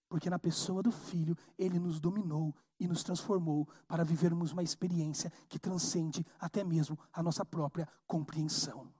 porque 0.08 0.28
na 0.28 0.38
pessoa 0.38 0.82
do 0.82 0.90
Filho 0.90 1.36
ele 1.56 1.78
nos 1.78 2.00
dominou 2.00 2.54
e 2.78 2.86
nos 2.86 3.02
transformou 3.02 3.66
para 3.88 4.04
vivermos 4.04 4.52
uma 4.52 4.62
experiência 4.62 5.32
que 5.48 5.58
transcende 5.58 6.26
até 6.38 6.62
mesmo 6.62 6.98
a 7.12 7.22
nossa 7.22 7.44
própria 7.44 7.88
compreensão. 8.06 8.92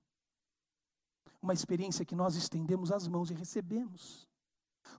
Uma 1.43 1.53
experiência 1.53 2.05
que 2.05 2.15
nós 2.15 2.35
estendemos 2.35 2.91
as 2.91 3.07
mãos 3.07 3.31
e 3.31 3.35
recebemos. 3.35 4.27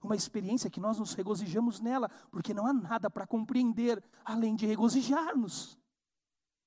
Uma 0.02 0.16
experiência 0.16 0.70
que 0.70 0.80
nós 0.80 0.98
nos 0.98 1.14
regozijamos 1.14 1.80
nela, 1.80 2.08
porque 2.30 2.54
não 2.54 2.66
há 2.66 2.72
nada 2.72 3.10
para 3.10 3.26
compreender 3.26 4.02
além 4.24 4.54
de 4.54 4.66
regozijar-nos. 4.66 5.78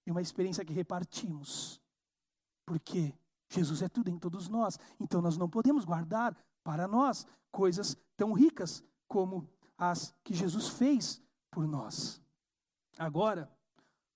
E 0.06 0.12
uma 0.12 0.22
experiência 0.22 0.66
que 0.66 0.74
repartimos, 0.74 1.80
porque 2.66 3.14
Jesus 3.50 3.82
é 3.82 3.90
tudo 3.90 4.10
em 4.10 4.18
todos 4.18 4.48
nós, 4.48 4.80
então 5.00 5.22
nós 5.22 5.38
não 5.38 5.50
podemos 5.50 5.86
guardar 5.86 6.36
para 6.64 6.88
nós 6.88 7.26
coisas 7.52 7.96
tão 8.16 8.34
ricas 8.34 8.84
como 9.08 9.48
as 9.78 10.14
que 10.24 10.34
Jesus 10.34 10.70
fez 10.70 11.22
por 11.52 11.68
nós. 11.68 12.22
Agora, 12.98 13.52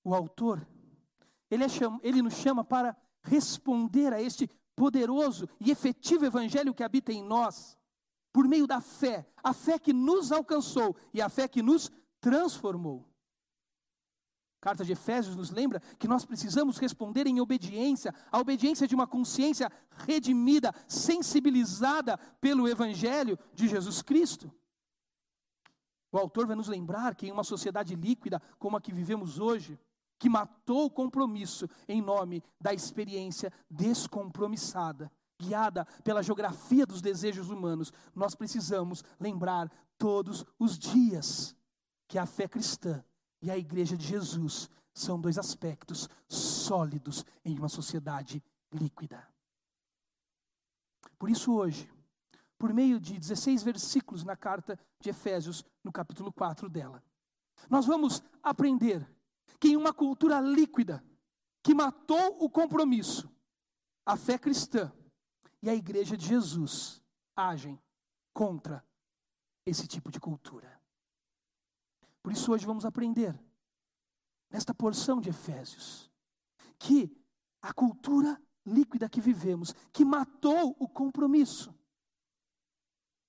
o 0.04 0.14
autor, 0.14 0.66
ele, 1.50 1.64
é 1.64 1.70
chama, 1.70 2.00
ele 2.02 2.22
nos 2.22 2.36
chama 2.36 2.64
para 2.64 2.96
responder 3.24 4.14
a 4.14 4.22
este 4.22 4.50
poderoso 4.76 5.50
e 5.60 5.72
efetivo 5.72 6.26
evangelho 6.26 6.74
que 6.74 6.84
habita 6.84 7.12
em 7.12 7.24
nós 7.24 7.78
por 8.36 8.50
meio 8.50 8.68
da 8.68 8.82
fé, 8.82 9.26
a 9.42 9.54
fé 9.54 9.80
que 9.80 9.94
nos 9.94 10.30
alcançou 10.30 10.94
e 11.14 11.22
a 11.22 11.30
fé 11.30 11.48
que 11.48 11.62
nos 11.62 11.90
transformou. 12.20 13.08
A 14.60 14.62
carta 14.66 14.84
de 14.84 14.92
Efésios 14.92 15.38
nos 15.38 15.52
lembra 15.52 15.80
que 15.98 16.06
nós 16.06 16.26
precisamos 16.26 16.78
responder 16.78 17.28
em 17.28 17.40
obediência, 17.40 18.14
a 18.30 18.38
obediência 18.38 18.86
de 18.90 18.94
uma 18.94 19.08
consciência 19.08 19.72
redimida, 19.90 20.76
sensibilizada 20.86 22.18
pelo 22.42 22.68
Evangelho 22.68 23.40
de 23.54 23.70
Jesus 23.70 24.02
Cristo. 24.02 24.52
O 26.12 26.18
autor 26.18 26.46
vai 26.46 26.58
nos 26.58 26.68
lembrar 26.68 27.16
que 27.16 27.28
em 27.28 27.32
uma 27.32 27.46
sociedade 27.46 27.96
líquida 27.96 28.42
como 28.60 28.76
a 28.76 28.82
que 28.82 28.92
vivemos 28.92 29.40
hoje, 29.40 29.80
que 30.20 30.28
matou 30.28 30.88
o 30.88 30.92
compromisso 30.92 31.70
em 31.88 32.02
nome 32.02 32.44
da 32.60 32.74
experiência 32.74 33.50
descompromissada, 33.70 35.10
guiada 35.40 35.86
pela 36.04 36.24
geografia 36.24 36.86
dos 36.86 37.02
desejos 37.02 37.50
humanos, 37.50 37.92
nós 38.14 38.36
precisamos 38.36 39.04
lembrar 39.20 39.72
todos 39.98 40.46
os 40.60 40.78
dias 40.78 41.56
que 42.08 42.18
a 42.18 42.26
fé 42.26 42.48
cristã 42.48 43.04
e 43.42 43.52
a 43.52 43.58
igreja 43.58 43.98
de 43.98 44.06
Jesus 44.06 44.70
são 44.94 45.20
dois 45.20 45.38
aspectos 45.38 46.10
sólidos 46.28 47.26
em 47.44 47.58
uma 47.58 47.70
sociedade 47.70 48.44
líquida. 48.72 49.28
Por 51.18 51.30
isso, 51.30 51.54
hoje, 51.54 51.92
por 52.58 52.74
meio 52.74 53.00
de 53.00 53.18
16 53.18 53.64
versículos 53.64 54.24
na 54.24 54.36
carta 54.36 54.80
de 55.00 55.10
Efésios, 55.10 55.64
no 55.84 55.92
capítulo 55.92 56.32
4 56.32 56.70
dela, 56.70 57.04
nós 57.70 57.86
vamos 57.86 58.24
aprender 58.42 59.08
que 59.60 59.70
em 59.70 59.78
uma 59.78 59.94
cultura 59.94 60.40
líquida, 60.40 61.04
que 61.64 61.74
matou 61.74 62.38
o 62.44 62.50
compromisso, 62.50 63.30
a 64.06 64.16
fé 64.16 64.38
cristã 64.38 64.92
e 65.66 65.70
a 65.70 65.74
igreja 65.74 66.16
de 66.16 66.28
Jesus 66.28 67.02
agem 67.36 67.82
contra 68.32 68.86
esse 69.66 69.88
tipo 69.88 70.12
de 70.12 70.20
cultura. 70.20 70.80
Por 72.22 72.32
isso, 72.32 72.52
hoje 72.52 72.68
vamos 72.68 72.86
aprender, 72.86 73.36
nesta 74.48 74.76
porção 74.76 75.20
de 75.20 75.30
Efésios, 75.30 76.12
que 76.78 77.12
a 77.64 77.74
cultura 77.74 78.40
líquida 78.64 79.10
que 79.10 79.20
vivemos, 79.20 79.74
que 79.92 80.06
matou 80.06 80.76
o 80.78 80.88
compromisso, 80.88 81.74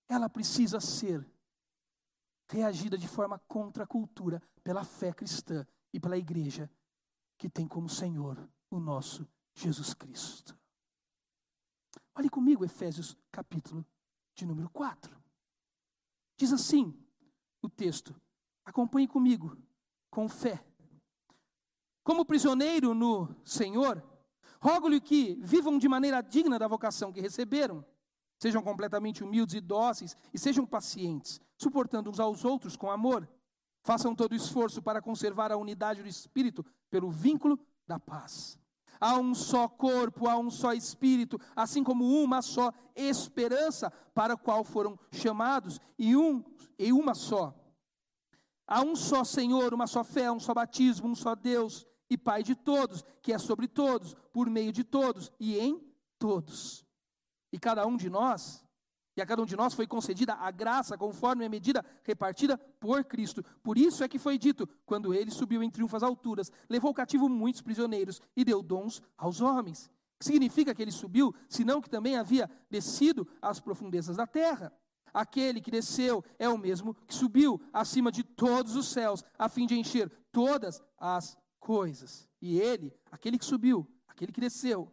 ela 0.06 0.28
precisa 0.28 0.78
ser 0.78 1.26
reagida 2.50 2.98
de 2.98 3.08
forma 3.08 3.38
contra 3.48 3.84
a 3.84 3.86
cultura 3.86 4.42
pela 4.62 4.84
fé 4.84 5.10
cristã 5.10 5.66
e 5.90 5.98
pela 5.98 6.18
igreja 6.18 6.70
que 7.38 7.48
tem 7.48 7.66
como 7.66 7.88
Senhor 7.88 8.46
o 8.70 8.78
nosso 8.78 9.26
Jesus 9.54 9.94
Cristo. 9.94 10.54
Olhe 12.18 12.30
comigo 12.30 12.64
Efésios 12.64 13.14
capítulo 13.30 13.84
de 14.34 14.46
número 14.46 14.70
4. 14.70 15.14
Diz 16.38 16.50
assim 16.50 16.98
o 17.60 17.68
texto, 17.68 18.18
acompanhe 18.64 19.06
comigo, 19.06 19.54
com 20.10 20.26
fé. 20.26 20.64
Como 22.02 22.24
prisioneiro 22.24 22.94
no 22.94 23.36
Senhor, 23.44 24.02
rogo-lhe 24.58 24.98
que 24.98 25.34
vivam 25.42 25.76
de 25.76 25.88
maneira 25.88 26.22
digna 26.22 26.58
da 26.58 26.66
vocação 26.66 27.12
que 27.12 27.20
receberam. 27.20 27.84
Sejam 28.38 28.62
completamente 28.62 29.22
humildes 29.22 29.54
e 29.54 29.60
dóceis 29.60 30.16
e 30.32 30.38
sejam 30.38 30.64
pacientes, 30.64 31.38
suportando 31.58 32.08
uns 32.08 32.18
aos 32.18 32.46
outros 32.46 32.76
com 32.76 32.90
amor. 32.90 33.28
Façam 33.82 34.14
todo 34.14 34.32
o 34.32 34.36
esforço 34.36 34.80
para 34.80 35.02
conservar 35.02 35.52
a 35.52 35.58
unidade 35.58 36.02
do 36.02 36.08
espírito 36.08 36.64
pelo 36.88 37.10
vínculo 37.10 37.58
da 37.86 38.00
paz. 38.00 38.58
Há 39.00 39.18
um 39.18 39.34
só 39.34 39.68
corpo, 39.68 40.28
há 40.28 40.36
um 40.36 40.50
só 40.50 40.72
espírito, 40.72 41.40
assim 41.54 41.82
como 41.82 42.22
uma 42.22 42.42
só 42.42 42.72
esperança 42.94 43.90
para 44.14 44.34
a 44.34 44.36
qual 44.36 44.64
foram 44.64 44.98
chamados, 45.10 45.80
e 45.98 46.16
um 46.16 46.42
e 46.78 46.92
uma 46.92 47.14
só 47.14 47.54
Há 48.66 48.82
um 48.82 48.96
só 48.96 49.22
Senhor, 49.22 49.72
uma 49.72 49.86
só 49.86 50.02
fé, 50.02 50.30
um 50.30 50.40
só 50.40 50.52
batismo, 50.52 51.08
um 51.08 51.14
só 51.14 51.34
Deus 51.34 51.86
e 52.10 52.18
Pai 52.18 52.42
de 52.42 52.54
todos, 52.54 53.04
que 53.22 53.32
é 53.32 53.38
sobre 53.38 53.68
todos, 53.68 54.14
por 54.32 54.50
meio 54.50 54.72
de 54.72 54.82
todos 54.82 55.30
e 55.38 55.58
em 55.58 55.80
todos. 56.18 56.84
E 57.52 57.58
cada 57.58 57.86
um 57.86 57.96
de 57.96 58.10
nós, 58.10 58.64
e 59.16 59.22
a 59.22 59.26
cada 59.26 59.42
um 59.42 59.46
de 59.46 59.56
nós 59.56 59.72
foi 59.72 59.86
concedida 59.86 60.34
a 60.34 60.50
graça 60.50 60.98
conforme 60.98 61.44
a 61.44 61.48
medida 61.48 61.84
repartida 62.04 62.58
por 62.78 63.02
Cristo. 63.04 63.42
Por 63.62 63.78
isso 63.78 64.04
é 64.04 64.08
que 64.08 64.18
foi 64.18 64.36
dito: 64.36 64.68
quando 64.84 65.14
ele 65.14 65.30
subiu 65.30 65.62
em 65.62 65.70
triunfo 65.70 65.96
às 65.96 66.02
alturas, 66.02 66.52
levou 66.68 66.92
cativo 66.92 67.28
muitos 67.28 67.62
prisioneiros 67.62 68.20
e 68.36 68.44
deu 68.44 68.62
dons 68.62 69.02
aos 69.16 69.40
homens. 69.40 69.90
Significa 70.20 70.74
que 70.74 70.82
ele 70.82 70.92
subiu, 70.92 71.34
senão 71.48 71.80
que 71.80 71.90
também 71.90 72.16
havia 72.16 72.50
descido 72.70 73.26
às 73.40 73.60
profundezas 73.60 74.16
da 74.16 74.26
terra? 74.26 74.72
Aquele 75.12 75.60
que 75.60 75.70
desceu 75.70 76.22
é 76.38 76.48
o 76.48 76.58
mesmo 76.58 76.94
que 77.06 77.14
subiu 77.14 77.60
acima 77.72 78.12
de 78.12 78.22
todos 78.22 78.76
os 78.76 78.88
céus, 78.88 79.24
a 79.38 79.48
fim 79.48 79.66
de 79.66 79.78
encher 79.78 80.10
todas 80.30 80.82
as 80.98 81.38
coisas. 81.58 82.28
E 82.40 82.60
ele, 82.60 82.92
aquele 83.10 83.38
que 83.38 83.44
subiu, 83.44 83.86
aquele 84.06 84.32
que 84.32 84.40
desceu, 84.40 84.92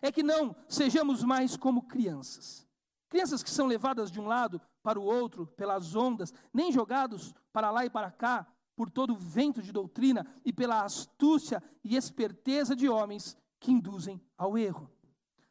é 0.00 0.12
que 0.12 0.22
não 0.22 0.54
sejamos 0.68 1.22
mais 1.22 1.56
como 1.56 1.82
crianças. 1.82 2.66
Crianças 3.08 3.42
que 3.42 3.50
são 3.50 3.66
levadas 3.66 4.10
de 4.10 4.20
um 4.20 4.26
lado 4.26 4.60
para 4.82 4.98
o 4.98 5.04
outro 5.04 5.46
pelas 5.46 5.94
ondas, 5.94 6.32
nem 6.52 6.72
jogados 6.72 7.34
para 7.52 7.70
lá 7.70 7.84
e 7.84 7.90
para 7.90 8.10
cá, 8.10 8.46
por 8.76 8.90
todo 8.90 9.12
o 9.12 9.16
vento 9.16 9.62
de 9.62 9.72
doutrina 9.72 10.26
e 10.44 10.52
pela 10.52 10.82
astúcia 10.82 11.62
e 11.82 11.96
esperteza 11.96 12.74
de 12.74 12.88
homens 12.88 13.36
que 13.60 13.72
induzem 13.72 14.20
ao 14.36 14.58
erro. 14.58 14.90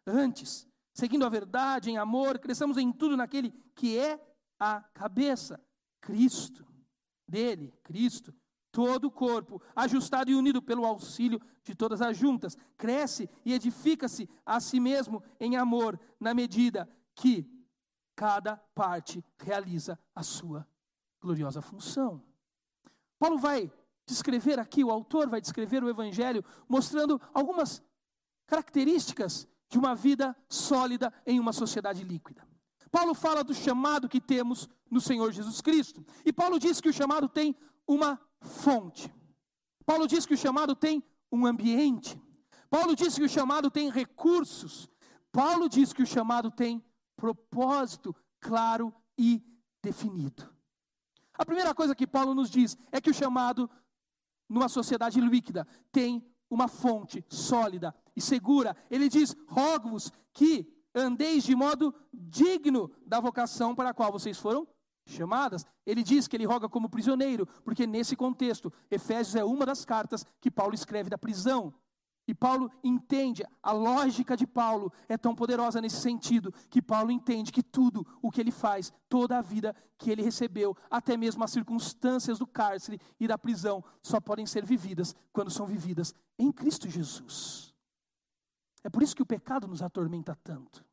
Antes, 0.06 0.67
seguindo 0.93 1.25
a 1.25 1.29
verdade 1.29 1.89
em 1.89 1.97
amor, 1.97 2.38
cresçamos 2.38 2.77
em 2.77 2.91
tudo 2.91 3.15
naquele 3.15 3.51
que 3.73 3.97
é 3.97 4.19
a 4.60 4.82
cabeça, 4.93 5.60
Cristo. 6.01 6.65
Dele, 7.25 7.73
Cristo, 7.84 8.34
todo 8.73 9.05
o 9.05 9.12
corpo, 9.12 9.62
ajustado 9.75 10.31
e 10.31 10.36
unido 10.36 10.59
pelo 10.59 10.83
auxílio 10.83 11.39
de 11.63 11.75
todas 11.75 12.01
as 12.01 12.17
juntas, 12.17 12.57
cresce 12.75 13.29
e 13.45 13.53
edifica-se 13.53 14.27
a 14.43 14.59
si 14.59 14.79
mesmo 14.79 15.23
em 15.39 15.55
amor, 15.55 15.97
na 16.19 16.33
medida 16.33 16.89
que 17.13 17.47
cada 18.15 18.57
parte 18.73 19.23
realiza 19.38 19.97
a 20.15 20.23
sua 20.23 20.67
gloriosa 21.21 21.62
função. 21.62 22.23
Paulo 23.19 23.38
vai 23.38 23.71
descrever 24.07 24.59
aqui, 24.59 24.83
o 24.83 24.89
autor 24.89 25.29
vai 25.29 25.39
descrever 25.39 25.83
o 25.83 25.89
Evangelho, 25.89 26.43
mostrando 26.67 27.21
algumas 27.31 27.81
características 28.47 29.47
de 29.69 29.77
uma 29.77 29.93
vida 29.93 30.36
sólida 30.49 31.13
em 31.27 31.39
uma 31.39 31.53
sociedade 31.53 32.03
líquida. 32.03 32.45
Paulo 32.89 33.13
fala 33.13 33.43
do 33.43 33.53
chamado 33.53 34.09
que 34.09 34.19
temos 34.19 34.67
no 34.89 34.99
Senhor 34.99 35.31
Jesus 35.31 35.62
Cristo. 35.62 36.03
E 36.25 36.33
Paulo 36.33 36.57
diz 36.57 36.81
que 36.81 36.89
o 36.89 36.93
chamado 36.93 37.29
tem 37.29 37.55
uma 37.88 38.19
fonte. 38.43 39.13
Paulo 39.86 40.08
diz 40.08 40.25
que 40.25 40.34
o 40.34 40.38
chamado 40.38 40.75
tem 40.75 41.03
um 41.32 41.45
ambiente. 41.45 42.21
Paulo 42.69 42.95
diz 42.95 43.15
que 43.15 43.23
o 43.23 43.29
chamado 43.29 43.71
tem 43.71 43.89
recursos. 43.89 44.89
Paulo 45.32 45.67
diz 45.67 45.91
que 45.93 46.03
o 46.03 46.08
chamado 46.08 46.51
tem 46.51 46.84
propósito 47.15 48.15
claro 48.39 48.93
e 49.17 49.41
definido. 49.82 50.49
A 51.34 51.45
primeira 51.45 51.73
coisa 51.73 51.95
que 51.95 52.06
Paulo 52.06 52.36
nos 52.36 52.49
diz 52.49 52.77
é 52.91 53.01
que 53.01 53.10
o 53.10 53.13
chamado, 53.13 53.69
numa 54.47 54.69
sociedade 54.69 55.19
líquida, 55.19 55.67
tem 55.91 56.23
uma 56.49 56.67
fonte 56.67 57.25
sólida 57.27 57.95
e 58.15 58.21
segura. 58.21 58.75
Ele 58.89 59.10
diz: 59.10 59.36
rogo-vos 59.47 60.12
que 60.32 60.71
andeis 60.93 61.43
de 61.43 61.56
modo 61.56 61.93
digno 62.13 62.91
da 63.06 63.19
vocação 63.19 63.73
para 63.73 63.89
a 63.89 63.93
qual 63.93 64.12
vocês 64.12 64.38
foram 64.38 64.67
chamadas. 65.05 65.65
Ele 65.85 66.03
diz 66.03 66.27
que 66.27 66.35
ele 66.35 66.45
roga 66.45 66.69
como 66.69 66.89
prisioneiro, 66.89 67.45
porque 67.63 67.85
nesse 67.85 68.15
contexto, 68.15 68.71
Efésios 68.89 69.35
é 69.35 69.43
uma 69.43 69.65
das 69.65 69.85
cartas 69.85 70.25
que 70.39 70.51
Paulo 70.51 70.73
escreve 70.73 71.09
da 71.09 71.17
prisão. 71.17 71.73
E 72.25 72.33
Paulo 72.33 72.71
entende, 72.81 73.43
a 73.61 73.73
lógica 73.73 74.37
de 74.37 74.47
Paulo 74.47 74.93
é 75.09 75.17
tão 75.17 75.35
poderosa 75.35 75.81
nesse 75.81 75.97
sentido, 75.97 76.53
que 76.69 76.81
Paulo 76.81 77.11
entende 77.11 77.51
que 77.51 77.61
tudo 77.61 78.07
o 78.21 78.31
que 78.31 78.39
ele 78.39 78.51
faz, 78.51 78.93
toda 79.09 79.37
a 79.37 79.41
vida 79.41 79.75
que 79.97 80.09
ele 80.09 80.21
recebeu, 80.21 80.75
até 80.89 81.17
mesmo 81.17 81.43
as 81.43 81.51
circunstâncias 81.51 82.39
do 82.39 82.47
cárcere 82.47 82.99
e 83.19 83.27
da 83.27 83.37
prisão, 83.37 83.83
só 84.01 84.21
podem 84.21 84.45
ser 84.45 84.65
vividas 84.65 85.13
quando 85.33 85.51
são 85.51 85.65
vividas 85.65 86.15
em 86.39 86.49
Cristo 86.49 86.89
Jesus. 86.89 87.73
É 88.83 88.89
por 88.89 89.03
isso 89.03 89.15
que 89.15 89.21
o 89.21 89.25
pecado 89.25 89.67
nos 89.67 89.81
atormenta 89.81 90.37
tanto, 90.43 90.85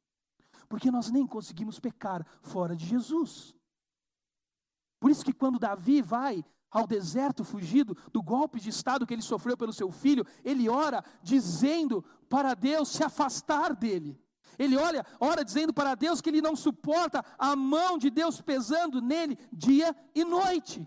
porque 0.68 0.90
nós 0.90 1.11
nem 1.11 1.27
conseguimos 1.27 1.79
pecar 1.79 2.27
fora 2.42 2.75
de 2.75 2.87
Jesus. 2.87 3.55
Por 5.01 5.11
isso 5.11 5.25
que 5.25 5.33
quando 5.33 5.59
Davi 5.59 6.03
vai 6.03 6.45
ao 6.71 6.87
deserto 6.87 7.43
fugido 7.43 7.97
do 8.13 8.23
golpe 8.23 8.61
de 8.61 8.69
estado 8.69 9.07
que 9.07 9.15
ele 9.15 9.23
sofreu 9.23 9.57
pelo 9.57 9.73
seu 9.73 9.91
filho, 9.91 10.25
ele 10.45 10.69
ora 10.69 11.03
dizendo 11.23 12.05
para 12.29 12.55
Deus 12.55 12.91
se 12.91 13.03
afastar 13.03 13.75
dele. 13.75 14.17
Ele 14.59 14.77
olha, 14.77 15.05
ora 15.19 15.45
dizendo 15.45 15.73
para 15.73 15.95
Deus 15.95 16.21
que 16.21 16.29
ele 16.29 16.43
não 16.43 16.55
suporta 16.55 17.25
a 17.39 17.57
mão 17.57 17.97
de 17.97 18.11
Deus 18.11 18.41
pesando 18.41 19.01
nele 19.01 19.39
dia 19.51 19.97
e 20.15 20.23
noite. 20.23 20.87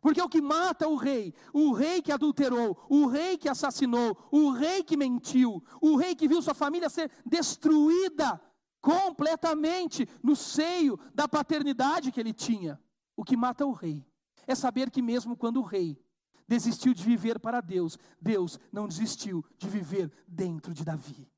Porque 0.00 0.20
o 0.20 0.28
que 0.28 0.42
mata 0.42 0.86
o 0.86 0.94
rei, 0.94 1.34
o 1.52 1.72
rei 1.72 2.02
que 2.02 2.12
adulterou, 2.12 2.78
o 2.88 3.06
rei 3.06 3.38
que 3.38 3.48
assassinou, 3.48 4.16
o 4.30 4.50
rei 4.50 4.84
que 4.84 4.96
mentiu, 4.96 5.64
o 5.80 5.96
rei 5.96 6.14
que 6.14 6.28
viu 6.28 6.42
sua 6.42 6.54
família 6.54 6.88
ser 6.88 7.10
destruída 7.24 8.40
completamente 8.80 10.08
no 10.22 10.36
seio 10.36 10.98
da 11.14 11.26
paternidade 11.26 12.12
que 12.12 12.20
ele 12.20 12.32
tinha. 12.32 12.80
O 13.16 13.24
que 13.24 13.36
mata 13.36 13.64
o 13.64 13.72
rei 13.72 14.06
é 14.46 14.54
saber 14.54 14.90
que, 14.90 15.00
mesmo 15.00 15.36
quando 15.36 15.56
o 15.56 15.64
rei 15.64 15.98
desistiu 16.46 16.94
de 16.94 17.02
viver 17.02 17.40
para 17.40 17.60
Deus, 17.60 17.98
Deus 18.20 18.60
não 18.70 18.86
desistiu 18.86 19.44
de 19.56 19.68
viver 19.68 20.12
dentro 20.28 20.72
de 20.72 20.84
Davi. 20.84 21.28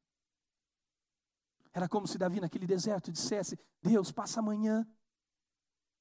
Era 1.73 1.89
como 1.89 2.07
se 2.07 2.19
Davi, 2.19 2.41
naquele 2.41 2.67
deserto, 2.67 3.13
dissesse: 3.13 3.59
Deus, 3.81 4.11
passa 4.11 4.41
amanhã, 4.41 4.87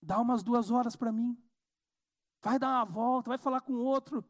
dá 0.01 0.19
umas 0.19 0.43
duas 0.43 0.71
horas 0.71 0.95
para 0.95 1.11
mim, 1.11 1.37
vai 2.41 2.57
dar 2.57 2.69
uma 2.69 2.85
volta, 2.85 3.29
vai 3.29 3.37
falar 3.37 3.61
com 3.61 3.73
outro. 3.73 4.25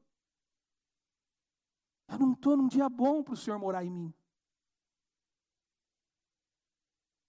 Eu 2.10 2.20
não 2.20 2.34
estou 2.34 2.56
num 2.56 2.68
dia 2.68 2.90
bom 2.90 3.24
para 3.24 3.34
o 3.34 3.38
Senhor 3.38 3.60
morar 3.60 3.84
em 3.86 3.90
mim. 3.90 4.14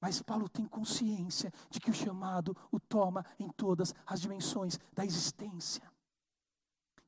Mas 0.01 0.23
Paulo 0.23 0.49
tem 0.49 0.65
consciência 0.67 1.53
de 1.71 1.81
que 1.81 1.91
o 1.91 1.95
chamado 1.95 2.57
o 2.71 2.79
toma 2.79 3.25
em 3.39 3.49
todas 3.49 3.95
as 4.07 4.21
dimensões 4.21 4.79
da 4.93 5.05
existência. 5.05 5.83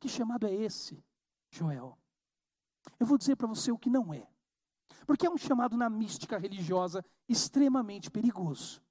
Que 0.00 0.08
chamado 0.08 0.46
é 0.46 0.52
esse, 0.52 1.02
Joel? 1.50 1.96
Eu 2.98 3.06
vou 3.06 3.18
dizer 3.18 3.36
para 3.36 3.46
você 3.46 3.70
o 3.70 3.78
que 3.78 3.90
não 3.90 4.12
é. 4.12 4.26
Porque 5.06 5.26
é 5.26 5.30
um 5.30 5.36
chamado 5.36 5.76
na 5.76 5.88
mística 5.88 6.38
religiosa 6.38 7.04
extremamente 7.28 8.10
perigoso. 8.10 8.82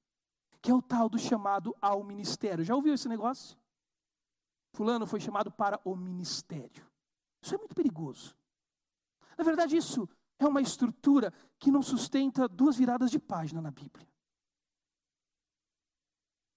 Que 0.61 0.71
é 0.71 0.73
o 0.73 0.81
tal 0.81 1.09
do 1.09 1.17
chamado 1.17 1.75
ao 1.81 2.03
ministério. 2.03 2.63
Já 2.63 2.75
ouviu 2.75 2.93
esse 2.93 3.07
negócio? 3.07 3.57
Fulano 4.73 5.07
foi 5.07 5.19
chamado 5.19 5.51
para 5.51 5.79
o 5.83 5.95
ministério. 5.95 6.85
Isso 7.41 7.55
é 7.55 7.57
muito 7.57 7.75
perigoso. 7.75 8.35
Na 9.37 9.43
verdade, 9.43 9.75
isso 9.75 10.07
é 10.39 10.47
uma 10.47 10.61
estrutura 10.61 11.33
que 11.59 11.69
não 11.69 11.81
sustenta 11.81 12.47
duas 12.47 12.77
viradas 12.77 13.11
de 13.11 13.19
página 13.19 13.61
na 13.61 13.69
Bíblia. 13.69 14.07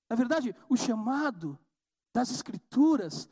Na 0.08 0.16
verdade, 0.16 0.54
o 0.68 0.76
chamado 0.76 1.58
das 2.14 2.30
Escrituras 2.30 3.28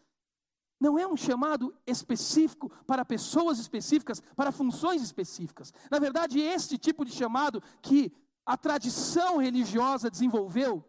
não 0.80 0.98
é 0.98 1.06
um 1.06 1.16
chamado 1.16 1.76
específico 1.86 2.70
para 2.86 3.04
pessoas 3.04 3.58
específicas, 3.58 4.20
para 4.34 4.50
funções 4.50 5.02
específicas. 5.02 5.72
Na 5.90 5.98
verdade, 5.98 6.40
este 6.40 6.78
tipo 6.78 7.04
de 7.04 7.12
chamado 7.12 7.62
que 7.82 8.10
a 8.46 8.56
tradição 8.56 9.36
religiosa 9.36 10.10
desenvolveu, 10.10 10.82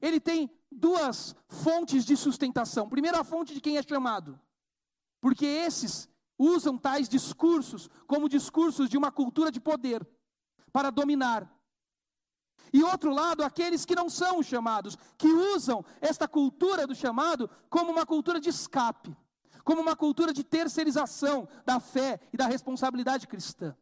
ele 0.00 0.20
tem 0.20 0.50
duas 0.70 1.34
fontes 1.48 2.04
de 2.04 2.16
sustentação. 2.16 2.88
Primeiro, 2.88 3.18
a 3.18 3.24
fonte 3.24 3.54
de 3.54 3.60
quem 3.60 3.78
é 3.78 3.82
chamado, 3.82 4.38
porque 5.20 5.46
esses 5.46 6.08
usam 6.40 6.78
tais 6.78 7.06
discursos 7.06 7.90
como 8.06 8.28
discursos 8.28 8.88
de 8.88 8.96
uma 8.96 9.12
cultura 9.12 9.52
de 9.52 9.60
poder 9.60 10.06
para 10.72 10.88
dominar. 10.90 11.54
E 12.72 12.82
outro 12.82 13.12
lado, 13.12 13.42
aqueles 13.42 13.84
que 13.84 13.94
não 13.94 14.08
são 14.08 14.42
chamados, 14.42 14.96
que 15.18 15.28
usam 15.28 15.84
esta 16.00 16.26
cultura 16.26 16.86
do 16.86 16.94
chamado 16.94 17.50
como 17.68 17.92
uma 17.92 18.06
cultura 18.06 18.40
de 18.40 18.48
escape, 18.48 19.14
como 19.64 19.82
uma 19.82 19.94
cultura 19.94 20.32
de 20.32 20.42
terceirização 20.42 21.46
da 21.66 21.78
fé 21.78 22.18
e 22.32 22.36
da 22.36 22.46
responsabilidade 22.46 23.26
cristã. 23.26 23.76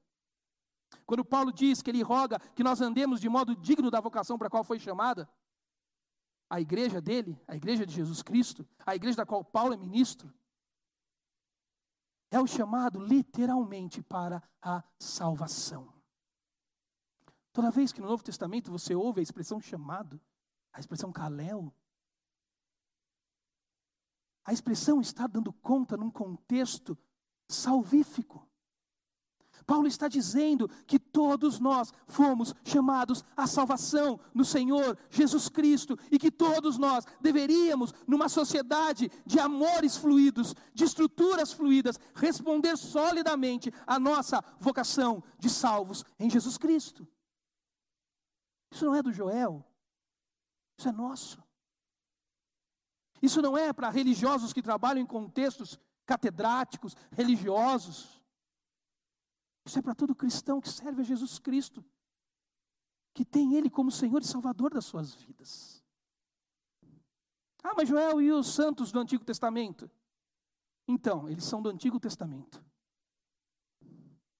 Quando 1.06 1.24
Paulo 1.24 1.52
diz 1.52 1.80
que 1.80 1.90
ele 1.90 2.02
roga 2.02 2.40
que 2.56 2.64
nós 2.64 2.80
andemos 2.80 3.20
de 3.20 3.28
modo 3.28 3.54
digno 3.54 3.90
da 3.90 4.00
vocação 4.00 4.36
para 4.36 4.48
a 4.48 4.50
qual 4.50 4.64
foi 4.64 4.78
chamada, 4.80 5.28
a 6.50 6.60
igreja 6.60 7.00
dele, 7.00 7.38
a 7.46 7.54
igreja 7.54 7.86
de 7.86 7.94
Jesus 7.94 8.22
Cristo, 8.22 8.66
a 8.84 8.96
igreja 8.96 9.18
da 9.18 9.26
qual 9.26 9.44
Paulo 9.44 9.74
é 9.74 9.76
ministro, 9.76 10.32
é 12.30 12.40
o 12.40 12.46
chamado 12.46 12.98
literalmente 12.98 14.02
para 14.02 14.42
a 14.60 14.82
salvação. 14.98 15.92
Toda 17.52 17.70
vez 17.70 17.92
que 17.92 18.00
no 18.00 18.08
Novo 18.08 18.22
Testamento 18.22 18.70
você 18.70 18.94
ouve 18.94 19.20
a 19.20 19.22
expressão 19.22 19.60
chamado, 19.60 20.20
a 20.72 20.80
expressão 20.80 21.10
kalel, 21.10 21.72
a 24.44 24.52
expressão 24.52 25.00
está 25.00 25.26
dando 25.26 25.52
conta 25.52 25.94
num 25.94 26.10
contexto 26.10 26.96
salvífico. 27.48 28.47
Paulo 29.66 29.86
está 29.86 30.08
dizendo 30.08 30.68
que 30.86 30.98
todos 30.98 31.58
nós 31.58 31.92
fomos 32.06 32.54
chamados 32.64 33.24
à 33.36 33.46
salvação 33.46 34.18
no 34.34 34.44
Senhor 34.44 34.96
Jesus 35.10 35.48
Cristo 35.48 35.98
e 36.10 36.18
que 36.18 36.30
todos 36.30 36.78
nós 36.78 37.04
deveríamos, 37.20 37.92
numa 38.06 38.28
sociedade 38.28 39.10
de 39.26 39.38
amores 39.38 39.96
fluidos, 39.96 40.54
de 40.74 40.84
estruturas 40.84 41.52
fluídas, 41.52 41.98
responder 42.14 42.76
solidamente 42.76 43.72
à 43.86 43.98
nossa 43.98 44.42
vocação 44.58 45.22
de 45.38 45.50
salvos 45.50 46.04
em 46.18 46.30
Jesus 46.30 46.56
Cristo. 46.56 47.06
Isso 48.70 48.84
não 48.84 48.94
é 48.94 49.02
do 49.02 49.12
Joel, 49.12 49.64
isso 50.78 50.88
é 50.88 50.92
nosso. 50.92 51.42
Isso 53.20 53.42
não 53.42 53.56
é 53.56 53.72
para 53.72 53.90
religiosos 53.90 54.52
que 54.52 54.62
trabalham 54.62 55.02
em 55.02 55.06
contextos 55.06 55.78
catedráticos, 56.06 56.96
religiosos. 57.12 58.17
Isso 59.68 59.78
é 59.78 59.82
para 59.82 59.94
todo 59.94 60.14
cristão 60.14 60.62
que 60.62 60.68
serve 60.70 61.02
a 61.02 61.04
Jesus 61.04 61.38
Cristo, 61.38 61.84
que 63.12 63.22
tem 63.22 63.54
Ele 63.54 63.68
como 63.68 63.90
Senhor 63.90 64.22
e 64.22 64.26
Salvador 64.26 64.72
das 64.72 64.86
suas 64.86 65.14
vidas. 65.14 65.84
Ah, 67.62 67.74
mas 67.76 67.86
Joel 67.86 68.22
e 68.22 68.32
os 68.32 68.46
santos 68.46 68.90
do 68.90 68.98
Antigo 68.98 69.22
Testamento? 69.26 69.90
Então, 70.88 71.28
eles 71.28 71.44
são 71.44 71.60
do 71.60 71.68
Antigo 71.68 72.00
Testamento. 72.00 72.64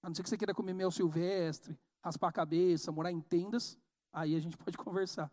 A 0.03 0.09
não 0.09 0.15
ser 0.15 0.23
que 0.23 0.31
você 0.31 0.39
queira 0.39 0.55
comer 0.55 0.73
mel 0.73 0.91
silvestre, 0.91 1.79
raspar 2.03 2.29
a 2.29 2.33
cabeça, 2.33 2.91
morar 2.91 3.13
em 3.13 3.21
tendas, 3.21 3.79
aí 4.11 4.35
a 4.35 4.41
gente 4.41 4.57
pode 4.65 4.79
conversar. 4.79 5.31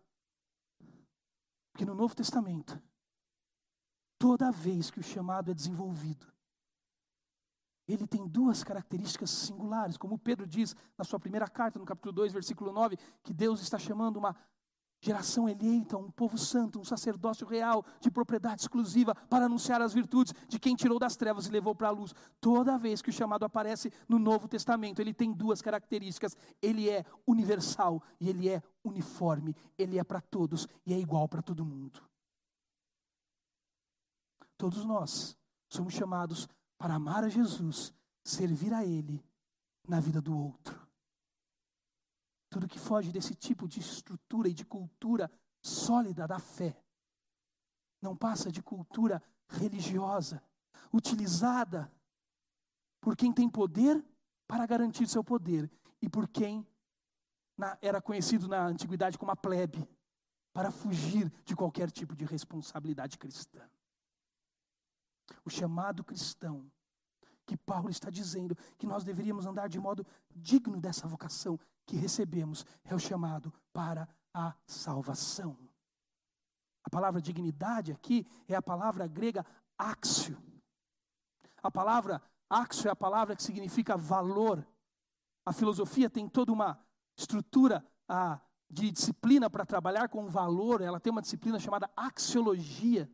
Porque 1.72 1.86
no 1.86 1.96
Novo 1.96 2.14
Testamento, 2.14 2.78
toda 4.20 4.52
vez 4.52 4.92
que 4.92 5.00
o 5.00 5.04
chamado 5.04 5.52
é 5.52 5.54
desenvolvido, 5.54 6.35
ele 7.88 8.08
tem 8.08 8.28
duas 8.28 8.64
características 8.64 9.30
singulares, 9.30 9.98
como 9.98 10.18
Pedro 10.18 10.48
diz 10.48 10.76
na 10.98 11.04
sua 11.04 11.20
primeira 11.20 11.48
carta, 11.48 11.78
no 11.78 11.86
capítulo 11.86 12.12
2, 12.14 12.34
versículo 12.34 12.72
9, 12.72 12.98
que 13.24 13.34
Deus 13.34 13.62
está 13.62 13.78
chamando 13.78 14.18
uma 14.18 14.36
geração 15.02 15.48
eleita, 15.48 15.98
um 15.98 16.10
povo 16.10 16.36
santo, 16.36 16.80
um 16.80 16.84
sacerdócio 16.84 17.46
real, 17.46 17.86
de 18.00 18.10
propriedade 18.10 18.62
exclusiva, 18.62 19.14
para 19.30 19.46
anunciar 19.46 19.82
as 19.82 19.94
virtudes 19.94 20.34
de 20.48 20.60
quem 20.60 20.76
tirou 20.76 20.98
das 20.98 21.16
trevas 21.16 21.46
e 21.46 21.52
levou 21.52 21.76
para 21.76 21.90
a 21.90 21.92
luz. 21.92 22.14
Toda 22.42 22.78
vez 22.78 23.04
que 23.04 23.10
o 23.10 23.14
chamado 23.14 23.46
aparece 23.46 23.92
no 24.10 24.18
Novo 24.18 24.48
Testamento, 24.48 25.00
ele 25.00 25.14
tem 25.14 25.32
duas 25.32 25.62
características: 25.62 26.36
ele 26.60 26.90
é 26.90 27.06
universal 27.28 28.02
e 28.20 28.30
ele 28.30 28.50
é 28.50 28.64
uniforme, 28.84 29.56
ele 29.78 30.00
é 30.00 30.04
para 30.04 30.22
todos 30.22 30.68
e 30.86 30.94
é 30.94 31.00
igual 31.00 31.28
para 31.30 31.44
todo 31.44 31.64
mundo. 31.64 32.02
Todos 34.58 34.86
nós 34.86 35.38
somos 35.70 35.94
chamados 35.94 36.48
para 36.78 36.96
amar 36.96 37.24
a 37.24 37.30
Jesus, 37.30 37.94
servir 38.24 38.74
a 38.74 38.86
Ele 38.86 39.24
na 39.88 40.00
vida 40.00 40.22
do 40.22 40.38
outro. 40.38 40.86
Tudo 42.50 42.68
que 42.68 42.80
foge 42.80 43.12
desse 43.12 43.36
tipo 43.36 43.68
de 43.68 43.80
estrutura 43.80 44.48
e 44.48 44.54
de 44.54 44.66
cultura 44.66 45.32
sólida 45.62 46.28
da 46.28 46.40
fé 46.40 46.82
não 48.02 48.16
passa 48.16 48.52
de 48.52 48.62
cultura 48.62 49.22
religiosa, 49.48 50.42
utilizada 50.94 51.92
por 53.02 53.16
quem 53.16 53.32
tem 53.34 53.50
poder 53.50 54.04
para 54.48 54.66
garantir 54.66 55.08
seu 55.08 55.24
poder 55.24 55.70
e 56.02 56.10
por 56.10 56.28
quem 56.28 56.66
na, 57.58 57.78
era 57.82 58.02
conhecido 58.02 58.48
na 58.48 58.66
antiguidade 58.66 59.18
como 59.18 59.32
a 59.32 59.36
plebe, 59.36 59.88
para 60.54 60.72
fugir 60.72 61.32
de 61.44 61.56
qualquer 61.56 61.92
tipo 61.92 62.16
de 62.16 62.24
responsabilidade 62.26 63.18
cristã. 63.18 63.62
O 65.44 65.50
chamado 65.50 66.04
cristão, 66.04 66.70
que 67.46 67.58
Paulo 67.58 67.90
está 67.90 68.10
dizendo 68.10 68.56
que 68.78 68.88
nós 68.88 69.04
deveríamos 69.04 69.46
andar 69.46 69.68
de 69.68 69.80
modo 69.80 70.06
digno 70.36 70.80
dessa 70.80 71.08
vocação 71.08 71.60
que 71.86 71.96
recebemos, 71.96 72.66
é 72.84 72.94
o 72.96 73.00
chamado 73.00 73.54
para 73.72 74.08
a 74.34 74.54
salvação. 74.66 75.58
A 76.84 76.90
palavra 76.90 77.22
dignidade 77.22 77.92
aqui 77.92 78.26
é 78.48 78.56
a 78.56 78.62
palavra 78.62 79.08
grega 79.08 79.46
axio. 79.78 80.38
A 81.62 81.72
palavra 81.72 82.22
axio 82.50 82.88
é 82.88 82.92
a 82.92 82.96
palavra 82.96 83.36
que 83.36 83.44
significa 83.44 83.98
valor. 83.98 84.66
A 85.46 85.52
filosofia 85.52 86.10
tem 86.10 86.28
toda 86.28 86.52
uma 86.52 86.80
estrutura 87.18 87.86
a, 88.08 88.40
de 88.70 88.92
disciplina 88.92 89.50
para 89.50 89.66
trabalhar 89.66 90.10
com 90.10 90.28
valor, 90.28 90.82
ela 90.82 91.00
tem 91.00 91.12
uma 91.12 91.22
disciplina 91.22 91.60
chamada 91.60 91.90
axiologia. 91.96 93.10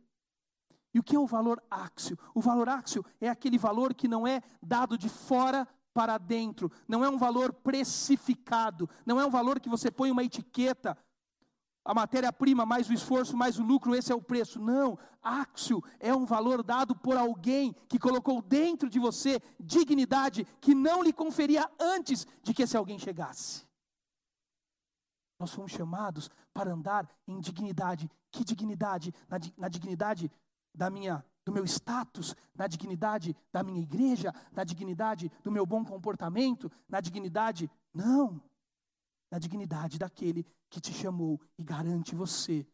E 0.94 0.98
o 0.98 1.02
que 1.02 1.16
é 1.16 1.18
o 1.18 1.26
valor 1.26 1.62
áxio? 1.70 2.18
O 2.34 2.40
valor 2.40 2.68
áxio 2.68 3.04
é 3.20 3.28
aquele 3.28 3.58
valor 3.58 3.94
que 3.94 4.06
não 4.06 4.26
é 4.26 4.42
dado 4.62 4.98
de 4.98 5.08
fora 5.08 5.66
para 5.94 6.18
dentro, 6.18 6.72
não 6.88 7.04
é 7.04 7.08
um 7.08 7.18
valor 7.18 7.52
precificado, 7.52 8.88
não 9.04 9.20
é 9.20 9.26
um 9.26 9.30
valor 9.30 9.60
que 9.60 9.68
você 9.68 9.90
põe 9.90 10.10
uma 10.10 10.24
etiqueta, 10.24 10.96
a 11.84 11.92
matéria-prima 11.92 12.64
mais 12.64 12.88
o 12.88 12.92
esforço 12.92 13.36
mais 13.36 13.58
o 13.58 13.62
lucro, 13.62 13.94
esse 13.94 14.12
é 14.12 14.14
o 14.14 14.22
preço. 14.22 14.60
Não, 14.60 14.96
áxio 15.20 15.82
é 15.98 16.14
um 16.14 16.24
valor 16.24 16.62
dado 16.62 16.94
por 16.94 17.16
alguém 17.16 17.74
que 17.88 17.98
colocou 17.98 18.40
dentro 18.40 18.88
de 18.88 18.98
você 18.98 19.40
dignidade 19.58 20.46
que 20.60 20.74
não 20.74 21.02
lhe 21.02 21.12
conferia 21.12 21.68
antes 21.80 22.26
de 22.42 22.54
que 22.54 22.62
esse 22.62 22.76
alguém 22.76 22.98
chegasse. 22.98 23.66
Nós 25.40 25.50
fomos 25.52 25.72
chamados 25.72 26.30
para 26.54 26.72
andar 26.72 27.08
em 27.26 27.40
dignidade. 27.40 28.08
Que 28.30 28.44
dignidade? 28.44 29.12
Na, 29.28 29.40
na 29.56 29.68
dignidade 29.68 30.30
da 30.74 30.90
minha 30.90 31.24
do 31.44 31.52
meu 31.52 31.64
status, 31.64 32.36
na 32.54 32.66
dignidade 32.66 33.36
da 33.52 33.62
minha 33.62 33.80
igreja, 33.80 34.32
na 34.52 34.62
dignidade 34.64 35.30
do 35.42 35.50
meu 35.50 35.66
bom 35.66 35.84
comportamento, 35.84 36.70
na 36.88 37.00
dignidade, 37.00 37.70
não, 37.92 38.40
na 39.30 39.38
dignidade 39.38 39.98
daquele 39.98 40.46
que 40.70 40.80
te 40.80 40.92
chamou 40.92 41.40
e 41.58 41.64
garante 41.64 42.14
você 42.14 42.66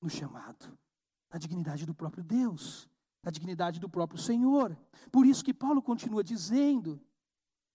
no 0.00 0.10
chamado, 0.10 0.78
na 1.32 1.38
dignidade 1.38 1.86
do 1.86 1.94
próprio 1.94 2.22
Deus, 2.22 2.88
na 3.22 3.30
dignidade 3.30 3.80
do 3.80 3.88
próprio 3.88 4.20
Senhor. 4.20 4.76
Por 5.10 5.26
isso 5.26 5.44
que 5.44 5.54
Paulo 5.54 5.82
continua 5.82 6.22
dizendo: 6.22 7.00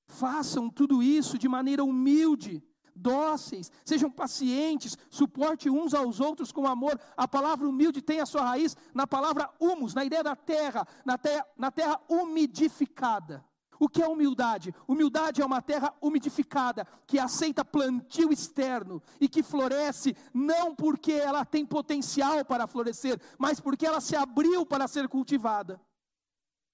façam 0.07 0.69
tudo 0.69 1.01
isso 1.01 1.37
de 1.37 1.47
maneira 1.47 1.83
humilde, 1.83 2.63
dóceis, 2.95 3.71
sejam 3.83 4.09
pacientes, 4.09 4.97
suporte 5.09 5.69
uns 5.69 5.93
aos 5.93 6.19
outros 6.19 6.51
com 6.51 6.65
amor. 6.65 6.99
A 7.17 7.27
palavra 7.27 7.67
humilde 7.67 8.01
tem 8.01 8.21
a 8.21 8.25
sua 8.25 8.43
raiz 8.43 8.75
na 8.93 9.05
palavra 9.05 9.49
humus, 9.59 9.93
na 9.93 10.05
ideia 10.05 10.23
da 10.23 10.35
terra, 10.35 10.87
na 11.03 11.17
terra, 11.17 11.45
na 11.57 11.71
terra 11.71 11.99
umidificada. 12.07 13.43
O 13.77 13.89
que 13.89 14.01
é 14.01 14.07
humildade? 14.07 14.73
Humildade 14.87 15.41
é 15.41 15.45
uma 15.45 15.61
terra 15.61 15.93
umidificada, 16.01 16.87
que 17.05 17.19
aceita 17.19 17.65
plantio 17.65 18.31
externo 18.31 19.03
e 19.19 19.27
que 19.27 19.43
floresce 19.43 20.15
não 20.33 20.73
porque 20.73 21.11
ela 21.11 21.43
tem 21.43 21.65
potencial 21.65 22.43
para 22.45 22.67
florescer, 22.67 23.19
mas 23.37 23.59
porque 23.59 23.85
ela 23.85 23.99
se 23.99 24.15
abriu 24.15 24.65
para 24.65 24.87
ser 24.87 25.09
cultivada. 25.09 25.81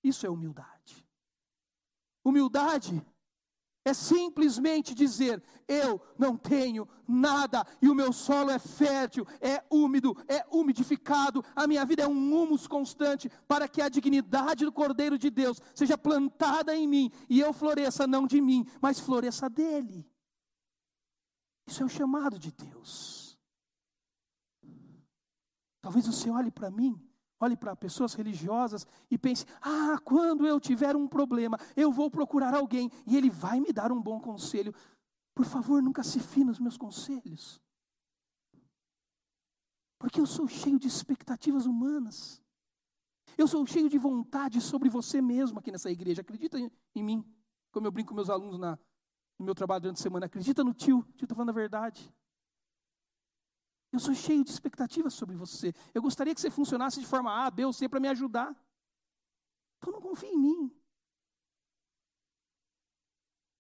Isso 0.04 0.26
é 0.26 0.30
humildade. 0.30 1.06
Humildade 2.24 3.04
é 3.84 3.94
simplesmente 3.94 4.94
dizer: 4.94 5.42
eu 5.68 6.02
não 6.18 6.38
tenho 6.38 6.88
nada 7.08 7.66
e 7.82 7.90
o 7.90 7.96
meu 7.96 8.14
solo 8.14 8.52
é 8.52 8.60
fértil, 8.60 9.26
é 9.40 9.64
úmido, 9.70 10.16
é 10.28 10.46
umidificado, 10.52 11.44
a 11.56 11.68
minha 11.68 11.86
vida 11.86 12.04
é 12.04 12.08
um 12.08 12.42
humus 12.42 12.68
constante 12.68 13.30
para 13.48 13.68
que 13.68 13.82
a 13.82 13.90
dignidade 13.90 14.66
do 14.66 14.72
Cordeiro 14.72 15.18
de 15.18 15.30
Deus 15.30 15.60
seja 15.74 15.98
plantada 15.98 16.76
em 16.76 16.88
mim 16.88 17.12
e 17.30 17.40
eu 17.40 17.54
floresça 17.54 18.06
não 18.06 18.28
de 18.28 18.40
mim, 18.40 18.66
mas 18.82 19.00
floresça 19.00 19.50
dele. 19.50 20.08
Isso 21.68 21.82
é 21.82 21.86
o 21.86 21.90
chamado 21.90 22.38
de 22.38 22.52
Deus. 22.52 23.40
Talvez 25.82 26.06
você 26.06 26.30
olhe 26.30 26.52
para 26.52 26.70
mim 26.70 27.11
Olhe 27.44 27.58
para 27.58 27.76
pessoas 27.76 28.14
religiosas 28.14 28.86
e 29.10 29.18
pense: 29.18 29.48
ah, 29.60 29.98
quando 30.06 30.46
eu 30.46 30.60
tiver 30.60 30.96
um 30.96 31.08
problema, 31.08 31.58
eu 31.76 31.92
vou 31.92 32.10
procurar 32.10 32.54
alguém 32.54 32.92
e 33.08 33.18
ele 33.18 33.32
vai 33.32 33.60
me 33.60 33.74
dar 33.74 33.92
um 33.92 34.00
bom 34.00 34.22
conselho. 34.22 34.72
Por 35.34 35.44
favor, 35.44 35.82
nunca 35.82 36.04
se 36.04 36.20
fie 36.20 36.44
nos 36.44 36.60
meus 36.60 36.78
conselhos. 36.78 37.60
Porque 39.98 40.22
eu 40.22 40.28
sou 40.28 40.48
cheio 40.48 40.78
de 40.78 40.88
expectativas 40.88 41.66
humanas. 41.66 42.40
Eu 43.36 43.48
sou 43.48 43.66
cheio 43.66 43.90
de 43.90 43.98
vontade 43.98 44.62
sobre 44.62 44.88
você 44.88 45.20
mesmo 45.20 45.58
aqui 45.58 45.72
nessa 45.72 45.90
igreja. 45.90 46.22
Acredita 46.22 46.60
em, 46.60 47.04
mim? 47.04 47.26
Como 47.72 47.88
eu 47.88 47.92
brinco 47.92 48.10
com 48.10 48.16
meus 48.16 48.30
alunos 48.30 48.60
na, 48.60 48.78
no 49.40 49.46
meu 49.46 49.56
trabalho 49.56 49.82
durante 49.82 49.98
a 49.98 50.04
semana. 50.04 50.28
Acredita 50.28 50.64
no 50.64 50.76
tio, 50.76 51.04
tio 51.16 51.26
está 51.26 51.34
falando 51.34 51.50
a 51.50 51.54
verdade. 51.54 52.14
Eu 53.92 54.00
sou 54.00 54.14
cheio 54.14 54.44
de 54.44 54.50
expectativas 54.50 55.14
sobre 55.14 55.36
você. 55.36 55.74
Eu 55.94 56.02
gostaria 56.02 56.34
que 56.34 56.40
você 56.40 56.50
funcionasse 56.50 57.00
de 57.00 57.06
forma 57.06 57.46
A, 57.46 57.52
B 57.52 57.66
ou 57.66 57.74
C 57.74 57.90
para 57.90 58.00
me 58.00 58.08
ajudar. 58.08 58.56
Então 59.78 59.92
não 59.92 60.02
confie 60.02 60.28
em 60.28 60.40
mim. 60.40 60.82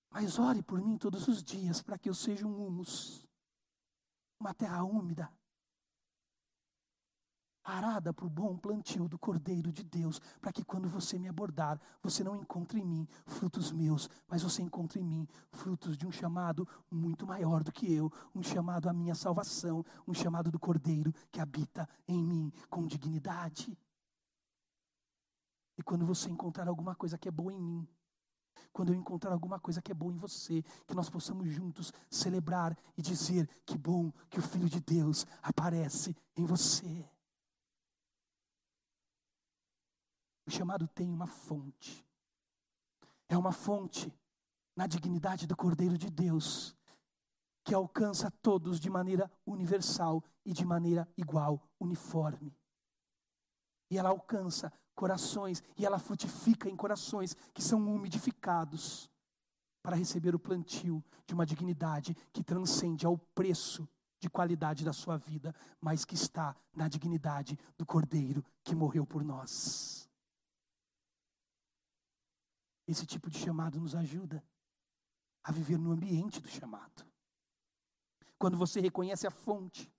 Mas 0.09 0.39
ore 0.39 0.61
por 0.61 0.81
mim 0.81 0.97
todos 0.97 1.27
os 1.27 1.43
dias 1.43 1.81
para 1.81 1.97
que 1.97 2.09
eu 2.09 2.13
seja 2.13 2.45
um 2.45 2.65
humus, 2.65 3.25
uma 4.39 4.53
terra 4.53 4.83
úmida, 4.83 5.31
arada 7.63 8.13
para 8.13 8.25
o 8.25 8.29
bom 8.29 8.57
plantio 8.57 9.07
do 9.07 9.17
Cordeiro 9.17 9.71
de 9.71 9.83
Deus, 9.83 10.19
para 10.39 10.51
que 10.51 10.63
quando 10.63 10.89
você 10.89 11.17
me 11.17 11.27
abordar, 11.27 11.79
você 12.01 12.23
não 12.23 12.35
encontre 12.35 12.79
em 12.79 12.85
mim 12.85 13.07
frutos 13.25 13.71
meus, 13.71 14.09
mas 14.27 14.41
você 14.41 14.61
encontre 14.61 14.99
em 14.99 15.03
mim 15.03 15.27
frutos 15.51 15.97
de 15.97 16.07
um 16.07 16.11
chamado 16.11 16.67
muito 16.89 17.25
maior 17.25 17.63
do 17.63 17.71
que 17.71 17.91
eu, 17.91 18.11
um 18.33 18.41
chamado 18.41 18.89
à 18.89 18.93
minha 18.93 19.15
salvação, 19.15 19.85
um 20.07 20.13
chamado 20.13 20.51
do 20.51 20.59
Cordeiro 20.59 21.13
que 21.31 21.39
habita 21.39 21.87
em 22.07 22.23
mim 22.23 22.51
com 22.69 22.85
dignidade. 22.85 23.77
E 25.77 25.83
quando 25.83 26.05
você 26.05 26.29
encontrar 26.29 26.67
alguma 26.67 26.95
coisa 26.95 27.17
que 27.17 27.27
é 27.27 27.31
boa 27.31 27.53
em 27.53 27.59
mim, 27.59 27.87
quando 28.71 28.93
eu 28.93 28.95
encontrar 28.95 29.31
alguma 29.31 29.59
coisa 29.59 29.81
que 29.81 29.91
é 29.91 29.95
boa 29.95 30.13
em 30.13 30.17
você, 30.17 30.63
que 30.87 30.95
nós 30.95 31.09
possamos 31.09 31.49
juntos 31.49 31.91
celebrar 32.09 32.77
e 32.97 33.01
dizer 33.01 33.49
que 33.65 33.77
bom 33.77 34.11
que 34.29 34.39
o 34.39 34.41
Filho 34.41 34.69
de 34.69 34.79
Deus 34.79 35.25
aparece 35.41 36.15
em 36.35 36.45
você. 36.45 37.09
Chamado 40.51 40.87
tem 40.87 41.09
uma 41.09 41.27
fonte. 41.27 42.05
É 43.27 43.37
uma 43.37 43.51
fonte 43.51 44.13
na 44.75 44.87
dignidade 44.87 45.47
do 45.47 45.55
Cordeiro 45.55 45.97
de 45.97 46.09
Deus, 46.09 46.75
que 47.63 47.73
alcança 47.73 48.31
todos 48.41 48.79
de 48.79 48.89
maneira 48.89 49.31
universal 49.45 50.23
e 50.45 50.53
de 50.53 50.65
maneira 50.65 51.07
igual, 51.15 51.69
uniforme. 51.79 52.55
E 53.89 53.97
ela 53.97 54.09
alcança 54.09 54.71
corações 54.95 55.63
e 55.77 55.85
ela 55.85 55.99
frutifica 55.99 56.69
em 56.69 56.75
corações 56.75 57.35
que 57.53 57.61
são 57.61 57.79
umidificados 57.79 59.09
para 59.81 59.95
receber 59.95 60.35
o 60.35 60.39
plantio 60.39 61.03
de 61.25 61.33
uma 61.33 61.45
dignidade 61.45 62.15
que 62.31 62.43
transcende 62.43 63.05
ao 63.05 63.17
preço 63.17 63.87
de 64.19 64.29
qualidade 64.29 64.85
da 64.85 64.93
sua 64.93 65.17
vida, 65.17 65.53
mas 65.79 66.05
que 66.05 66.13
está 66.13 66.55
na 66.75 66.87
dignidade 66.87 67.57
do 67.77 67.85
Cordeiro 67.85 68.45
que 68.63 68.75
morreu 68.75 69.05
por 69.05 69.23
nós. 69.23 70.10
Esse 72.87 73.05
tipo 73.05 73.29
de 73.29 73.37
chamado 73.37 73.79
nos 73.79 73.95
ajuda 73.95 74.43
a 75.43 75.51
viver 75.51 75.77
no 75.77 75.91
ambiente 75.91 76.41
do 76.41 76.47
chamado. 76.47 77.05
Quando 78.37 78.57
você 78.57 78.79
reconhece 78.79 79.25
a 79.27 79.31
fonte, 79.31 79.91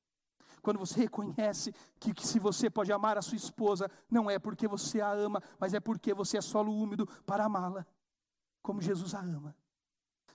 quando 0.61 0.79
você 0.79 1.01
reconhece 1.01 1.73
que, 1.99 2.13
que, 2.13 2.27
se 2.27 2.39
você 2.39 2.69
pode 2.69 2.93
amar 2.93 3.17
a 3.17 3.23
sua 3.23 3.37
esposa, 3.37 3.91
não 4.11 4.31
é 4.31 4.39
porque 4.39 4.69
você 4.69 5.01
a 5.01 5.11
ama, 5.11 5.43
mas 5.59 5.75
é 5.75 5.81
porque 5.81 6.13
você 6.15 6.39
é 6.39 6.41
solo 6.41 6.73
úmido 6.73 7.07
para 7.25 7.45
amá-la, 7.45 7.87
como 8.63 8.81
Jesus 8.81 9.15
a 9.15 9.21
ama 9.21 9.57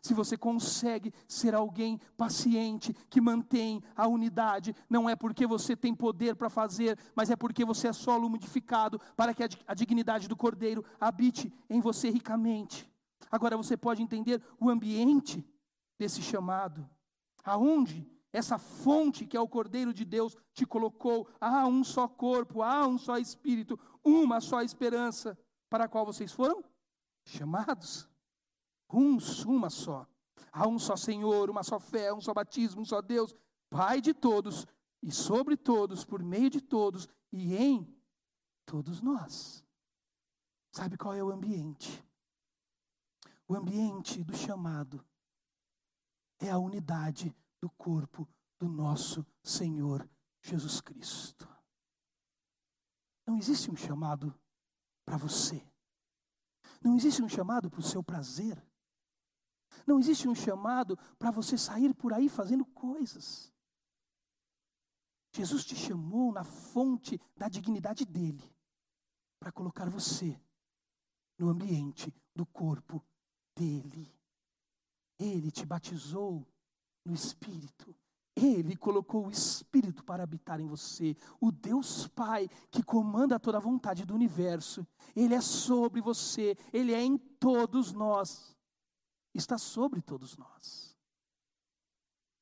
se 0.02 0.14
você 0.14 0.38
consegue 0.38 1.14
ser 1.28 1.56
alguém 1.56 2.00
paciente, 2.16 2.94
que 3.10 3.22
mantém 3.22 3.82
a 3.96 4.08
unidade, 4.08 4.76
não 4.90 5.10
é 5.10 5.16
porque 5.16 5.46
você 5.46 5.76
tem 5.76 5.94
poder 5.94 6.36
para 6.36 6.50
fazer, 6.50 6.98
mas 7.16 7.30
é 7.30 7.36
porque 7.36 7.66
você 7.66 7.88
é 7.88 7.94
solo 7.94 8.30
modificado 8.30 9.00
para 9.16 9.34
que 9.34 9.44
a 9.44 9.74
dignidade 9.74 10.28
do 10.28 10.36
cordeiro 10.36 10.84
habite 11.00 11.52
em 11.70 11.80
você 11.80 12.10
ricamente. 12.10 12.90
Agora 13.32 13.58
você 13.58 13.76
pode 13.76 14.02
entender 14.02 14.42
o 14.60 14.70
ambiente 14.70 15.46
desse 16.00 16.22
chamado, 16.22 16.88
aonde 17.44 18.08
essa 18.32 18.58
fonte 18.58 19.26
que 19.26 19.36
é 19.36 19.40
o 19.40 19.48
Cordeiro 19.48 19.94
de 19.94 20.06
Deus 20.06 20.36
te 20.54 20.66
colocou, 20.66 21.28
há 21.40 21.66
um 21.66 21.84
só 21.84 22.08
corpo, 22.08 22.62
há 22.62 22.86
um 22.86 22.98
só 22.98 23.18
espírito, 23.18 23.80
uma 24.04 24.40
só 24.40 24.62
esperança 24.62 25.38
para 25.70 25.86
a 25.86 25.88
qual 25.88 26.06
vocês 26.06 26.32
foram 26.32 26.64
chamados. 27.26 28.08
Um, 28.92 29.18
uma 29.46 29.70
só. 29.70 30.08
Há 30.52 30.68
um 30.68 30.80
só 30.80 30.96
Senhor, 30.96 31.50
uma 31.50 31.64
só 31.64 31.80
fé, 31.80 32.14
um 32.14 32.22
só 32.22 32.34
batismo, 32.34 32.82
um 32.82 32.86
só 32.86 33.02
Deus, 33.02 33.36
Pai 33.70 34.00
de 34.00 34.14
todos, 34.14 34.66
e 35.04 35.12
sobre 35.12 35.58
todos, 35.58 36.06
por 36.06 36.24
meio 36.24 36.50
de 36.50 36.62
todos, 36.62 37.08
e 37.32 37.56
em 37.56 37.88
todos 38.66 39.02
nós. 39.02 39.64
Sabe 40.72 40.98
qual 40.98 41.14
é 41.14 41.24
o 41.24 41.32
ambiente? 41.32 42.04
O 43.48 43.56
ambiente 43.56 44.24
do 44.24 44.36
chamado 44.36 45.04
é 46.40 46.50
a 46.50 46.58
unidade 46.58 47.36
do 47.62 47.70
corpo 47.72 48.28
do 48.60 48.68
nosso 48.68 49.26
Senhor 49.44 50.08
Jesus 50.42 50.82
Cristo. 50.82 51.48
Não 53.26 53.38
existe 53.38 53.70
um 53.70 53.76
chamado 53.76 54.34
para 55.06 55.18
você. 55.18 55.62
Não 56.82 56.96
existe 56.96 57.22
um 57.22 57.30
chamado 57.30 57.70
para 57.70 57.80
o 57.80 57.84
seu 57.84 58.04
prazer. 58.04 58.62
Não 59.86 60.00
existe 60.00 60.28
um 60.28 60.36
chamado 60.36 60.98
para 61.18 61.32
você 61.32 61.58
sair 61.58 61.94
por 61.94 62.14
aí 62.14 62.28
fazendo 62.28 62.66
coisas. 62.66 63.52
Jesus 65.32 65.64
te 65.66 65.76
chamou 65.76 66.32
na 66.32 66.44
fonte 66.44 67.20
da 67.36 67.48
dignidade 67.48 68.06
dele 68.06 68.44
para 69.40 69.52
colocar 69.52 69.90
você 69.90 70.40
no 71.38 71.50
ambiente 71.50 72.14
do 72.36 72.46
corpo 72.46 73.04
dele. 73.56 74.12
Ele 75.20 75.52
te 75.52 75.66
batizou 75.66 76.46
no 77.06 77.14
Espírito. 77.14 77.96
Ele 78.36 78.76
colocou 78.76 79.28
o 79.28 79.32
Espírito 79.32 80.04
para 80.04 80.24
habitar 80.24 80.60
em 80.60 80.68
você. 80.68 81.16
O 81.40 81.52
Deus 81.52 82.08
Pai 82.08 82.50
que 82.70 82.84
comanda 82.84 83.40
toda 83.40 83.58
a 83.58 83.62
vontade 83.62 84.06
do 84.06 84.14
universo. 84.14 84.86
Ele 85.16 85.34
é 85.34 85.42
sobre 85.42 86.02
você. 86.02 86.58
Ele 86.74 86.94
é 86.94 87.02
em 87.02 87.18
todos 87.18 87.94
nós 87.94 88.57
está 89.38 89.58
sobre 89.58 90.02
todos 90.02 90.36
nós. 90.38 90.96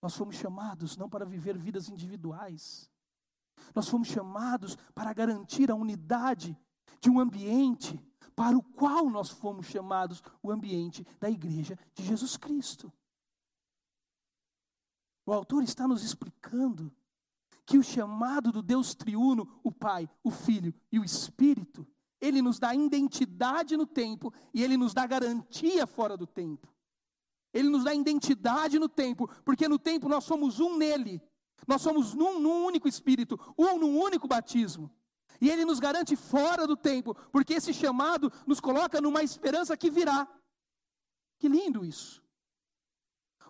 Nós 0.01 0.15
fomos 0.15 0.35
chamados 0.35 0.97
não 0.97 1.09
para 1.09 1.25
viver 1.25 1.57
vidas 1.57 1.89
individuais, 1.89 2.89
nós 3.73 3.87
fomos 3.87 4.07
chamados 4.07 4.77
para 4.93 5.13
garantir 5.13 5.71
a 5.71 5.75
unidade 5.75 6.57
de 6.99 7.09
um 7.09 7.19
ambiente 7.19 7.99
para 8.35 8.57
o 8.57 8.61
qual 8.61 9.09
nós 9.09 9.29
fomos 9.29 9.65
chamados 9.67 10.21
o 10.43 10.51
ambiente 10.51 11.05
da 11.19 11.29
igreja 11.29 11.77
de 11.93 12.03
Jesus 12.03 12.37
Cristo. 12.37 12.91
O 15.25 15.33
autor 15.33 15.63
está 15.63 15.87
nos 15.87 16.03
explicando 16.03 16.93
que 17.65 17.77
o 17.77 17.83
chamado 17.83 18.51
do 18.51 18.61
Deus 18.61 18.93
triuno, 18.93 19.59
o 19.63 19.71
Pai, 19.71 20.07
o 20.23 20.29
Filho 20.29 20.73
e 20.91 20.99
o 20.99 21.03
Espírito, 21.03 21.87
ele 22.21 22.41
nos 22.41 22.59
dá 22.59 22.75
identidade 22.75 23.75
no 23.75 23.87
tempo 23.87 24.33
e 24.53 24.63
ele 24.63 24.77
nos 24.77 24.93
dá 24.93 25.07
garantia 25.07 25.87
fora 25.87 26.15
do 26.15 26.27
tempo. 26.27 26.74
Ele 27.55 27.69
nos 27.69 27.85
dá 27.85 27.93
identidade 27.93 28.77
no 28.77 28.89
tempo, 28.89 29.29
porque 29.45 29.65
no 29.69 29.79
tempo 29.79 30.09
nós 30.09 30.25
somos 30.25 30.59
um 30.59 30.75
nele. 30.75 31.21
Nós 31.65 31.81
somos 31.81 32.13
num, 32.13 32.37
num 32.37 32.65
único 32.65 32.85
espírito, 32.85 33.39
um 33.57 33.79
num 33.79 33.97
único 33.97 34.27
batismo. 34.27 34.91
E 35.39 35.49
ele 35.49 35.63
nos 35.63 35.79
garante 35.79 36.17
fora 36.17 36.67
do 36.67 36.75
tempo, 36.75 37.15
porque 37.31 37.53
esse 37.53 37.73
chamado 37.73 38.29
nos 38.45 38.59
coloca 38.59 38.99
numa 38.99 39.23
esperança 39.23 39.77
que 39.77 39.89
virá. 39.89 40.27
Que 41.39 41.47
lindo 41.47 41.85
isso. 41.85 42.21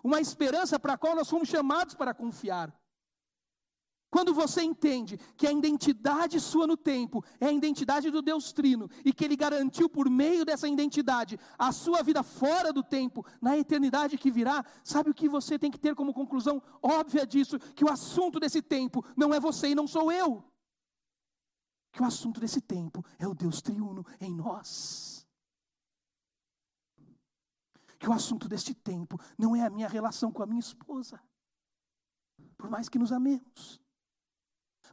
Uma 0.04 0.20
esperança 0.20 0.78
para 0.78 0.92
a 0.92 0.98
qual 0.98 1.16
nós 1.16 1.28
fomos 1.28 1.48
chamados 1.48 1.96
para 1.96 2.14
confiar. 2.14 2.72
Quando 4.10 4.32
você 4.32 4.62
entende 4.62 5.18
que 5.36 5.46
a 5.46 5.52
identidade 5.52 6.38
sua 6.40 6.66
no 6.66 6.76
tempo 6.76 7.24
é 7.40 7.46
a 7.46 7.52
identidade 7.52 8.10
do 8.10 8.22
Deus 8.22 8.52
Trino 8.52 8.88
e 9.04 9.12
que 9.12 9.24
Ele 9.24 9.36
garantiu 9.36 9.88
por 9.88 10.08
meio 10.08 10.44
dessa 10.44 10.68
identidade 10.68 11.38
a 11.58 11.72
sua 11.72 12.02
vida 12.02 12.22
fora 12.22 12.72
do 12.72 12.82
tempo, 12.82 13.26
na 13.40 13.58
eternidade 13.58 14.16
que 14.16 14.30
virá, 14.30 14.64
sabe 14.84 15.10
o 15.10 15.14
que 15.14 15.28
você 15.28 15.58
tem 15.58 15.70
que 15.70 15.78
ter 15.78 15.94
como 15.94 16.14
conclusão 16.14 16.62
óbvia 16.82 17.26
disso? 17.26 17.58
Que 17.58 17.84
o 17.84 17.90
assunto 17.90 18.38
desse 18.38 18.62
tempo 18.62 19.04
não 19.16 19.34
é 19.34 19.40
você 19.40 19.68
e 19.70 19.74
não 19.74 19.88
sou 19.88 20.12
eu. 20.12 20.44
Que 21.90 22.00
o 22.00 22.04
assunto 22.04 22.40
desse 22.40 22.60
tempo 22.60 23.04
é 23.18 23.26
o 23.26 23.34
Deus 23.34 23.60
Triuno 23.60 24.06
em 24.20 24.32
nós. 24.32 25.26
Que 27.98 28.08
o 28.08 28.12
assunto 28.12 28.48
deste 28.48 28.72
tempo 28.72 29.18
não 29.36 29.56
é 29.56 29.62
a 29.62 29.70
minha 29.70 29.88
relação 29.88 30.30
com 30.30 30.42
a 30.42 30.46
minha 30.46 30.60
esposa, 30.60 31.20
por 32.56 32.70
mais 32.70 32.88
que 32.88 32.98
nos 32.98 33.10
amemos 33.10 33.84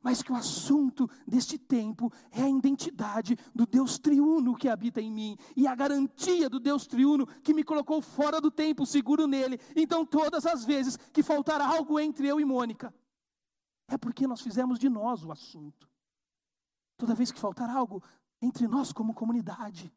mas 0.04 0.22
que 0.22 0.32
o 0.32 0.36
assunto 0.36 1.10
deste 1.26 1.58
tempo 1.58 2.12
é 2.30 2.44
a 2.44 2.50
identidade 2.50 3.38
do 3.56 3.66
Deus 3.66 3.98
triuno 3.98 4.56
que 4.56 4.68
habita 4.68 5.00
em 5.00 5.10
mim 5.10 5.38
e 5.56 5.66
a 5.66 5.74
garantia 5.74 6.50
do 6.50 6.60
Deus 6.60 6.86
triuno 6.86 7.26
que 7.26 7.54
me 7.54 7.64
colocou 7.64 8.02
fora 8.02 8.42
do 8.42 8.52
tempo, 8.52 8.86
seguro 8.86 9.26
nele. 9.26 9.58
Então, 9.76 10.06
todas 10.06 10.46
as 10.46 10.66
vezes 10.66 10.98
que 10.98 11.24
faltar 11.24 11.62
algo 11.62 11.98
entre 11.98 12.28
eu 12.28 12.40
e 12.40 12.46
Mônica, 12.46 12.94
é 13.88 13.98
porque 13.98 14.28
nós 14.28 14.42
fizemos 14.42 14.78
de 14.78 14.90
nós 14.90 15.24
o 15.24 15.32
assunto. 15.32 15.90
Toda 16.98 17.16
vez 17.16 17.32
que 17.32 17.40
faltar 17.40 17.70
algo 17.70 18.04
entre 18.42 18.68
nós 18.68 18.92
como 18.92 19.14
comunidade, 19.14 19.94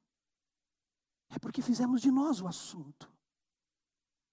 é 1.28 1.38
porque 1.38 1.60
fizemos 1.60 2.00
de 2.00 2.12
nós 2.12 2.40
o 2.40 2.46
assunto. 2.46 3.12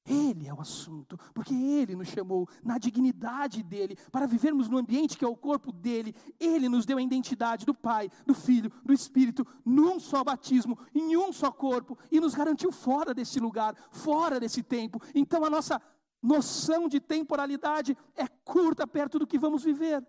Ele 0.06 0.48
é 0.48 0.54
o 0.54 0.60
assunto, 0.60 1.18
porque 1.34 1.54
Ele 1.54 1.96
nos 1.96 2.10
chamou 2.10 2.50
na 2.62 2.78
dignidade 2.78 3.64
dele, 3.64 3.96
para 4.12 4.26
vivermos 4.26 4.68
no 4.68 4.78
ambiente 4.78 5.18
que 5.18 5.24
é 5.24 5.28
o 5.28 5.36
corpo 5.36 5.72
dele. 5.72 6.14
Ele 6.38 6.68
nos 6.68 6.86
deu 6.86 6.98
a 6.98 7.02
identidade 7.02 7.66
do 7.66 7.74
Pai, 7.74 8.10
do 8.26 8.34
Filho, 8.34 8.70
do 8.84 8.92
Espírito, 8.92 9.48
num 9.64 10.00
só 10.00 10.22
batismo, 10.22 10.78
em 10.94 11.16
um 11.16 11.32
só 11.32 11.50
corpo, 11.52 11.98
e 12.12 12.20
nos 12.20 12.36
garantiu 12.36 12.70
fora 12.72 13.14
desse 13.14 13.40
lugar, 13.40 13.76
fora 13.92 14.42
desse 14.42 14.62
tempo. 14.62 15.02
Então 15.16 15.46
a 15.46 15.50
nossa 15.50 15.82
noção 16.22 16.90
de 16.90 17.00
temporalidade 17.00 17.98
é 18.14 18.28
curta 18.28 18.86
perto 18.86 19.20
do 19.20 19.28
que 19.28 19.40
vamos 19.40 19.64
viver. 19.64 20.06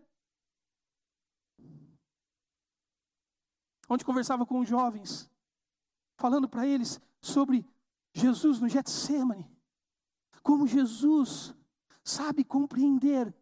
Onde 3.88 4.04
conversava 4.04 4.44
com 4.44 4.58
os 4.58 4.68
jovens, 4.68 5.30
falando 6.16 6.48
para 6.48 6.66
eles 6.66 7.00
sobre 7.20 7.64
Jesus 8.12 8.58
no 8.58 8.68
Getsemane 8.68 9.53
como 10.44 10.66
Jesus 10.66 11.54
sabe 12.04 12.44
compreender 12.44 13.34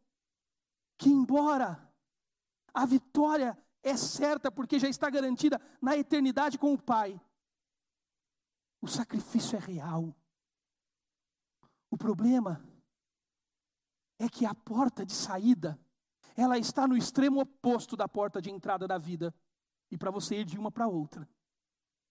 que, 0.96 1.10
embora 1.10 1.92
a 2.72 2.86
vitória 2.86 3.58
é 3.82 3.96
certa, 3.96 4.52
porque 4.52 4.78
já 4.78 4.88
está 4.88 5.10
garantida 5.10 5.60
na 5.80 5.96
eternidade 5.96 6.56
com 6.56 6.72
o 6.72 6.80
Pai, 6.80 7.20
o 8.80 8.86
sacrifício 8.86 9.56
é 9.56 9.58
real. 9.58 10.14
O 11.90 11.96
problema 11.98 12.64
é 14.16 14.28
que 14.28 14.46
a 14.46 14.54
porta 14.54 15.04
de 15.04 15.12
saída, 15.12 15.76
ela 16.36 16.56
está 16.56 16.86
no 16.86 16.96
extremo 16.96 17.40
oposto 17.40 17.96
da 17.96 18.08
porta 18.08 18.40
de 18.40 18.48
entrada 18.48 18.86
da 18.86 18.96
vida. 18.96 19.34
E 19.90 19.98
para 19.98 20.12
você 20.12 20.36
ir 20.36 20.44
de 20.44 20.56
uma 20.56 20.70
para 20.70 20.86
outra, 20.86 21.28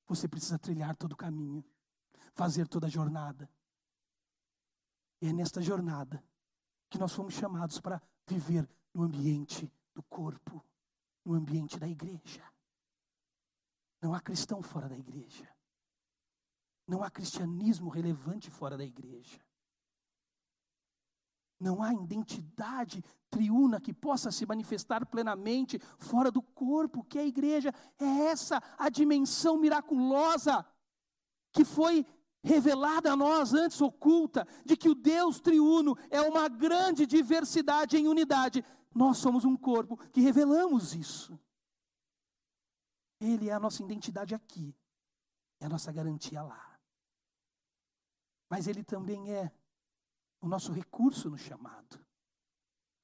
você 0.06 0.28
precisa 0.28 0.60
trilhar 0.60 0.98
todo 0.98 1.14
o 1.14 1.18
caminho, 1.18 1.64
fazer 2.34 2.68
toda 2.68 2.88
a 2.88 2.90
jornada. 2.90 3.50
E 5.22 5.28
é 5.28 5.34
nesta 5.34 5.62
jornada 5.62 6.24
que 6.90 6.98
nós 6.98 7.14
fomos 7.14 7.34
chamados 7.34 7.80
para 7.80 8.02
viver 8.28 8.68
no 8.94 9.04
ambiente 9.04 9.72
do 9.94 10.02
corpo, 10.04 10.64
no 11.24 11.34
ambiente 11.34 11.80
da 11.80 11.88
igreja. 11.88 12.44
Não 14.02 14.14
há 14.14 14.20
cristão 14.20 14.64
fora 14.64 14.90
da 14.90 14.98
igreja. 14.98 15.48
Não 16.88 17.04
há 17.04 17.12
cristianismo 17.12 17.90
relevante 17.90 18.50
fora 18.50 18.76
da 18.76 18.84
igreja. 18.84 19.40
Não 21.60 21.84
há 21.84 21.94
identidade 21.94 23.04
triuna 23.30 23.80
que 23.80 23.94
possa 23.94 24.32
se 24.32 24.48
manifestar 24.48 25.06
plenamente 25.06 25.78
fora 26.00 26.32
do 26.32 26.42
corpo, 26.42 27.04
que 27.04 27.20
é 27.20 27.22
a 27.22 27.28
igreja. 27.28 27.72
É 28.00 28.26
essa 28.26 28.62
a 28.80 28.90
dimensão 28.90 29.58
miraculosa 29.58 30.66
que 31.52 31.64
foi 31.64 32.06
revelada 32.44 33.12
a 33.12 33.16
nós 33.16 33.54
antes 33.54 33.80
oculta, 33.82 34.48
de 34.66 34.76
que 34.76 34.90
o 34.90 34.96
Deus 34.96 35.40
triuno 35.40 35.96
é 36.10 36.22
uma 36.22 36.48
grande 36.48 37.06
diversidade 37.06 37.98
em 37.98 38.08
unidade. 38.08 38.64
Nós 38.94 39.18
somos 39.18 39.46
um 39.46 39.56
corpo 39.56 39.98
que 40.12 40.22
revelamos 40.22 40.94
isso. 40.96 41.40
Ele 43.20 43.50
é 43.50 43.54
a 43.54 43.60
nossa 43.60 43.84
identidade 43.84 44.34
aqui, 44.34 44.76
é 45.60 45.66
a 45.66 45.70
nossa 45.70 45.92
garantia 45.92 46.42
lá. 46.42 46.80
Mas 48.50 48.68
ele 48.68 48.84
também 48.84 49.32
é 49.32 49.52
o 50.42 50.48
nosso 50.48 50.74
recurso 50.74 51.30
no 51.30 51.38
chamado. 51.38 52.04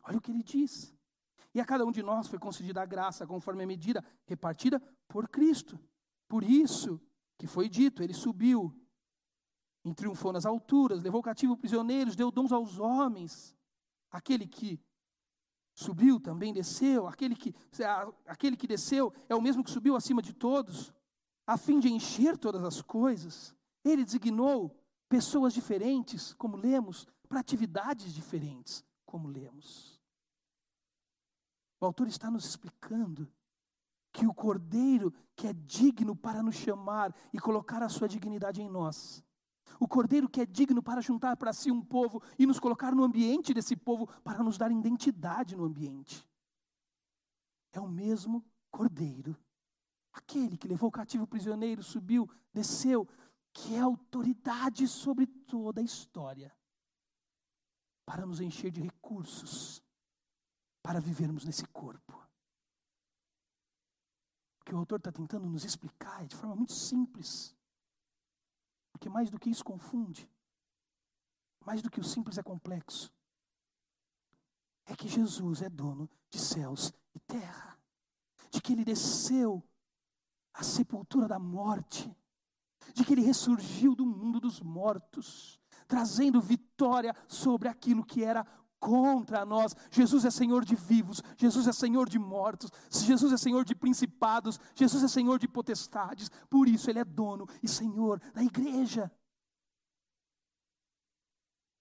Olha 0.04 0.18
o 0.18 0.22
que 0.22 0.32
ele 0.32 0.44
diz. 0.44 0.94
E 1.54 1.62
a 1.62 1.66
cada 1.66 1.86
um 1.86 1.92
de 1.92 2.02
nós 2.02 2.28
foi 2.28 2.40
concedida 2.40 2.82
a 2.82 2.86
graça 2.86 3.26
conforme 3.26 3.64
a 3.64 3.68
medida 3.68 4.04
repartida 4.26 4.80
por 5.08 5.30
Cristo. 5.30 5.80
Por 6.28 6.44
isso 6.44 7.00
que 7.38 7.48
foi 7.48 7.70
dito, 7.70 8.02
ele 8.02 8.14
subiu 8.14 8.76
e 9.90 9.94
triunfou 9.94 10.32
nas 10.32 10.46
alturas, 10.46 11.02
levou 11.02 11.22
cativo 11.22 11.58
prisioneiros, 11.58 12.16
deu 12.16 12.32
dons 12.32 12.52
aos 12.52 12.80
homens. 12.80 13.56
Aquele 14.12 14.48
que 14.48 14.80
subiu 15.74 16.20
também 16.20 16.54
desceu, 16.54 17.08
aquele 17.08 17.36
que, 17.36 17.54
aquele 18.26 18.58
que 18.58 18.68
desceu 18.68 19.14
é 19.30 19.36
o 19.36 19.42
mesmo 19.42 19.64
que 19.64 19.72
subiu 19.72 19.96
acima 19.96 20.22
de 20.22 20.34
todos, 20.34 20.94
a 21.46 21.58
fim 21.58 21.80
de 21.80 21.90
encher 21.90 22.38
todas 22.38 22.64
as 22.64 22.82
coisas. 22.82 23.56
Ele 23.84 24.04
designou 24.04 24.76
pessoas 25.08 25.54
diferentes, 25.54 26.34
como 26.34 26.58
lemos, 26.58 27.08
para 27.30 27.40
atividades 27.40 28.14
diferentes, 28.14 28.84
como 29.06 29.28
lemos. 29.28 30.02
O 31.80 31.86
autor 31.86 32.08
está 32.08 32.32
nos 32.32 32.46
explicando 32.46 33.32
que 34.12 34.26
o 34.26 34.34
Cordeiro, 34.34 35.14
que 35.36 35.46
é 35.46 35.54
digno 35.54 36.16
para 36.16 36.42
nos 36.42 36.56
chamar 36.56 37.14
e 37.32 37.40
colocar 37.40 37.84
a 37.84 37.90
sua 37.90 38.08
dignidade 38.08 38.62
em 38.62 38.68
nós, 38.70 39.24
o 39.80 39.88
cordeiro 39.88 40.30
que 40.30 40.42
é 40.42 40.46
digno 40.46 40.82
para 40.82 41.02
juntar 41.02 41.38
para 41.38 41.54
si 41.54 41.72
um 41.72 41.82
povo 41.82 42.22
e 42.38 42.46
nos 42.46 42.60
colocar 42.60 42.94
no 42.94 43.04
ambiente 43.04 43.54
desse 43.54 43.76
povo 43.76 44.08
para 44.24 44.44
nos 44.44 44.58
dar 44.58 44.72
identidade 44.72 45.56
no 45.56 45.66
ambiente. 45.66 46.28
É 47.72 47.80
o 47.80 47.88
mesmo 47.88 48.46
cordeiro, 48.72 49.38
aquele 50.14 50.58
que 50.58 50.68
levou 50.68 50.90
o 50.90 50.92
cativo 50.92 51.28
prisioneiro, 51.28 51.84
subiu, 51.84 52.30
desceu, 52.54 53.08
que 53.54 53.76
é 53.76 53.80
autoridade 53.80 54.88
sobre 54.88 55.26
toda 55.26 55.82
a 55.82 55.84
história, 55.84 56.56
para 58.06 58.26
nos 58.26 58.40
encher 58.40 58.72
de 58.72 58.82
recursos, 58.82 59.84
para 60.84 61.00
vivermos 61.00 61.44
nesse 61.44 61.66
corpo. 61.68 62.14
O 64.62 64.66
que 64.66 64.76
o 64.76 64.78
autor 64.78 65.00
está 65.00 65.12
tentando 65.12 65.50
nos 65.50 65.66
explicar 65.66 66.24
é 66.24 66.28
de 66.28 66.36
forma 66.36 66.56
muito 66.56 66.74
simples. 66.74 67.57
Porque 68.98 69.10
mais 69.10 69.30
do 69.30 69.38
que 69.38 69.52
isso 69.52 69.64
confunde. 69.64 70.28
Mais 71.64 71.84
do 71.84 71.90
que 71.90 72.00
o 72.00 72.04
simples 72.04 72.40
é 72.40 72.44
complexo. 72.44 73.14
É 74.88 74.96
que 74.96 75.08
Jesus 75.08 75.62
é 75.62 75.70
dono 75.70 76.10
de 76.32 76.40
céus 76.40 76.92
e 77.14 77.20
terra. 77.20 77.78
De 78.50 78.60
que 78.60 78.74
ele 78.74 78.84
desceu 78.84 79.64
à 80.52 80.64
sepultura 80.64 81.28
da 81.28 81.38
morte. 81.38 82.12
De 82.96 83.06
que 83.06 83.14
ele 83.14 83.22
ressurgiu 83.22 83.94
do 83.94 84.04
mundo 84.04 84.40
dos 84.40 84.62
mortos, 84.62 85.60
trazendo 85.88 86.42
vitória 86.42 87.16
sobre 87.28 87.68
aquilo 87.68 88.04
que 88.04 88.24
era 88.24 88.48
contra 88.80 89.46
nós. 89.46 89.76
Jesus 89.92 90.26
é 90.26 90.32
Senhor 90.32 90.64
de 90.64 90.76
vivos, 90.76 91.22
Jesus 91.38 91.68
é 91.68 91.74
Senhor 91.74 92.08
de 92.10 92.20
mortos, 92.20 92.72
Jesus 92.90 93.34
é 93.34 93.38
Senhor 93.38 93.66
de 93.66 93.76
principados, 93.76 94.60
Jesus 94.76 95.04
é 95.04 95.08
Senhor 95.08 95.40
de 95.40 95.48
potestades. 95.48 96.30
Por 96.50 96.68
isso 96.68 96.90
Ele 96.90 97.00
é 97.00 97.06
dono 97.06 97.48
e 97.62 97.68
Senhor 97.68 98.22
da 98.34 98.44
igreja. 98.44 99.12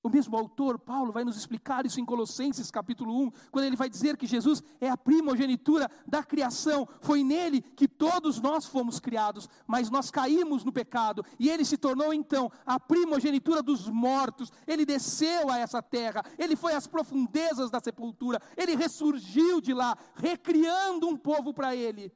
O 0.07 0.09
mesmo 0.09 0.37
autor, 0.37 0.79
Paulo, 0.79 1.11
vai 1.11 1.25
nos 1.25 1.37
explicar 1.37 1.85
isso 1.85 1.99
em 1.99 2.05
Colossenses 2.05 2.71
capítulo 2.71 3.25
1, 3.25 3.31
quando 3.51 3.65
ele 3.65 3.75
vai 3.75 3.89
dizer 3.89 4.17
que 4.17 4.25
Jesus 4.25 4.63
é 4.81 4.89
a 4.89 4.97
primogenitura 4.97 5.91
da 6.07 6.23
criação. 6.23 6.89
Foi 7.01 7.25
nele 7.25 7.61
que 7.61 7.89
todos 7.89 8.41
nós 8.41 8.67
fomos 8.67 9.01
criados, 9.01 9.49
mas 9.67 9.91
nós 9.91 10.09
caímos 10.09 10.63
no 10.63 10.73
pecado 10.73 11.27
e 11.41 11.51
ele 11.51 11.65
se 11.65 11.77
tornou 11.77 12.15
então 12.15 12.53
a 12.65 12.79
primogenitura 12.79 13.61
dos 13.61 13.89
mortos. 13.89 14.53
Ele 14.65 14.87
desceu 14.87 15.51
a 15.51 15.59
essa 15.59 15.83
terra, 15.83 16.23
ele 16.39 16.55
foi 16.55 16.75
às 16.75 16.87
profundezas 16.87 17.69
da 17.69 17.81
sepultura, 17.81 18.41
ele 18.57 18.77
ressurgiu 18.77 19.61
de 19.61 19.75
lá, 19.75 19.99
recriando 20.15 21.09
um 21.09 21.17
povo 21.17 21.53
para 21.53 21.75
ele, 21.75 22.13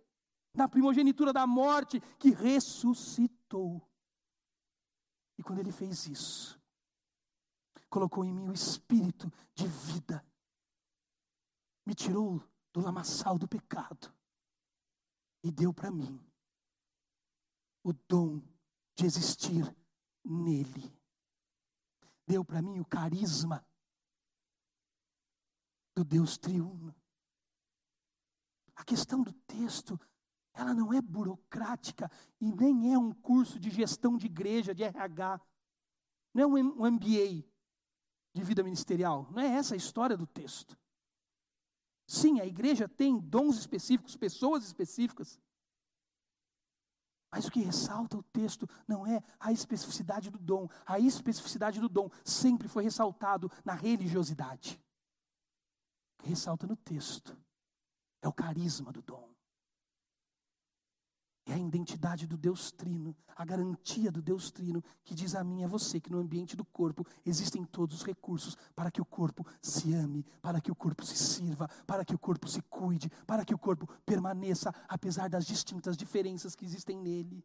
na 0.54 0.68
primogenitura 0.68 1.32
da 1.32 1.44
morte 1.44 2.00
que 2.20 2.30
ressuscitou. 2.30 3.82
E 5.36 5.42
quando 5.42 5.58
ele 5.58 5.72
fez 5.72 6.06
isso, 6.06 6.59
colocou 7.90 8.24
em 8.24 8.32
mim 8.32 8.48
o 8.48 8.52
espírito 8.52 9.30
de 9.52 9.66
vida, 9.66 10.24
me 11.84 11.94
tirou 11.94 12.40
do 12.72 12.80
lamaçal 12.80 13.36
do 13.36 13.48
pecado 13.48 14.14
e 15.42 15.50
deu 15.50 15.74
para 15.74 15.90
mim 15.90 16.24
o 17.82 17.92
dom 17.92 18.40
de 18.94 19.04
existir 19.04 19.76
nele. 20.24 20.96
Deu 22.26 22.44
para 22.44 22.62
mim 22.62 22.78
o 22.78 22.84
carisma 22.84 23.66
do 25.96 26.04
Deus 26.04 26.38
triuno. 26.38 26.94
A 28.76 28.84
questão 28.84 29.22
do 29.22 29.32
texto, 29.32 29.98
ela 30.52 30.72
não 30.72 30.92
é 30.92 31.02
burocrática 31.02 32.10
e 32.40 32.52
nem 32.52 32.94
é 32.94 32.98
um 32.98 33.12
curso 33.12 33.58
de 33.58 33.68
gestão 33.68 34.16
de 34.16 34.26
igreja, 34.26 34.74
de 34.74 34.84
RH. 34.84 35.40
Não 36.32 36.56
é 36.56 36.62
um 36.62 36.90
MBA 36.92 37.50
de 38.32 38.42
vida 38.42 38.62
ministerial. 38.62 39.26
Não 39.30 39.40
é 39.40 39.46
essa 39.46 39.74
a 39.74 39.76
história 39.76 40.16
do 40.16 40.26
texto. 40.26 40.78
Sim, 42.06 42.40
a 42.40 42.46
igreja 42.46 42.88
tem 42.88 43.18
dons 43.18 43.56
específicos, 43.56 44.16
pessoas 44.16 44.64
específicas. 44.64 45.38
Mas 47.30 47.46
o 47.46 47.50
que 47.50 47.60
ressalta 47.60 48.16
o 48.16 48.22
texto 48.22 48.68
não 48.86 49.06
é 49.06 49.22
a 49.38 49.52
especificidade 49.52 50.30
do 50.30 50.38
dom. 50.38 50.68
A 50.84 50.98
especificidade 50.98 51.78
do 51.78 51.88
dom 51.88 52.10
sempre 52.24 52.66
foi 52.66 52.82
ressaltado 52.82 53.50
na 53.64 53.74
religiosidade. 53.74 54.82
O 56.18 56.22
que 56.24 56.28
ressalta 56.28 56.66
no 56.66 56.76
texto 56.76 57.36
é 58.20 58.28
o 58.28 58.32
carisma 58.32 58.92
do 58.92 59.00
dom. 59.00 59.30
É 61.50 61.54
a 61.54 61.58
identidade 61.58 62.28
do 62.28 62.36
Deus 62.36 62.70
Trino, 62.70 63.16
a 63.34 63.44
garantia 63.44 64.12
do 64.12 64.22
Deus 64.22 64.52
Trino, 64.52 64.84
que 65.02 65.16
diz 65.16 65.34
a 65.34 65.42
mim 65.42 65.62
e 65.62 65.64
a 65.64 65.66
você 65.66 66.00
que 66.00 66.08
no 66.08 66.20
ambiente 66.20 66.54
do 66.54 66.64
corpo 66.64 67.04
existem 67.26 67.64
todos 67.64 67.96
os 67.96 68.02
recursos 68.04 68.56
para 68.72 68.88
que 68.88 69.00
o 69.00 69.04
corpo 69.04 69.44
se 69.60 69.92
ame, 69.92 70.22
para 70.40 70.60
que 70.60 70.70
o 70.70 70.76
corpo 70.76 71.04
se 71.04 71.16
sirva, 71.16 71.66
para 71.88 72.04
que 72.04 72.14
o 72.14 72.18
corpo 72.20 72.46
se 72.46 72.62
cuide, 72.62 73.10
para 73.26 73.44
que 73.44 73.52
o 73.52 73.58
corpo 73.58 73.88
permaneça, 74.06 74.72
apesar 74.86 75.28
das 75.28 75.44
distintas 75.44 75.96
diferenças 75.96 76.54
que 76.54 76.64
existem 76.64 76.96
nele. 76.96 77.44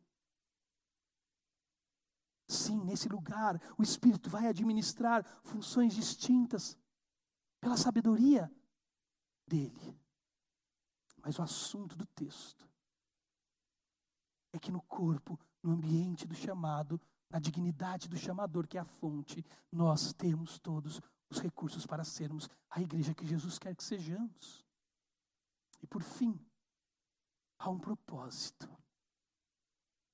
Sim, 2.47 2.83
nesse 2.83 3.09
lugar, 3.09 3.59
o 3.75 3.81
Espírito 3.81 4.29
vai 4.29 4.45
administrar 4.45 5.25
funções 5.43 5.95
distintas 5.95 6.77
pela 7.59 7.75
sabedoria 7.75 8.51
dele. 9.47 9.99
Mas 11.23 11.39
o 11.39 11.41
assunto 11.41 11.95
do 11.95 12.05
texto 12.05 12.69
é 14.55 14.59
que 14.59 14.71
no 14.71 14.81
corpo, 14.81 15.39
no 15.61 15.71
ambiente 15.71 16.25
do 16.25 16.35
chamado, 16.35 16.99
na 17.29 17.39
dignidade 17.39 18.07
do 18.07 18.17
chamador, 18.17 18.67
que 18.67 18.77
é 18.77 18.81
a 18.81 18.85
fonte, 18.85 19.45
nós 19.71 20.13
temos 20.13 20.59
todos 20.59 21.01
os 21.29 21.39
recursos 21.39 21.85
para 21.85 22.03
sermos 22.03 22.49
a 22.69 22.81
igreja 22.81 23.13
que 23.13 23.25
Jesus 23.25 23.59
quer 23.59 23.75
que 23.75 23.83
sejamos. 23.83 24.65
E 25.81 25.87
por 25.87 26.01
fim, 26.01 26.39
há 27.59 27.69
um 27.69 27.79
propósito. 27.79 28.69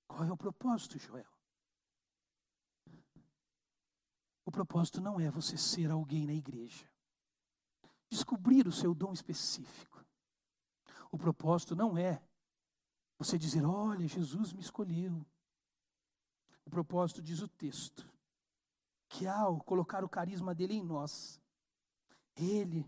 Qual 0.08 0.24
é 0.24 0.32
o 0.32 0.38
propósito, 0.38 0.98
Joel? 0.98 1.32
O 4.44 4.52
propósito 4.52 5.00
não 5.00 5.20
é 5.20 5.30
você 5.30 5.58
ser 5.58 5.92
alguém 5.92 6.26
na 6.26 6.34
igreja, 6.34 6.90
descobrir 8.10 8.68
o 8.68 8.72
seu 8.72 8.94
dom 8.94 9.14
específico. 9.14 10.04
O 11.12 11.18
propósito 11.18 11.76
não 11.76 11.98
é 11.98 12.22
você 13.24 13.38
dizer: 13.38 13.64
Olha, 13.64 14.08
Jesus 14.08 14.52
me 14.52 14.62
escolheu. 14.62 15.24
O 16.66 16.70
propósito 16.72 17.22
diz 17.22 17.42
o 17.42 17.48
texto, 17.48 18.10
que 19.08 19.28
ao 19.28 19.60
colocar 19.60 20.04
o 20.04 20.10
carisma 20.10 20.56
dele 20.56 20.74
em 20.74 20.84
nós, 20.84 21.40
ele, 22.36 22.86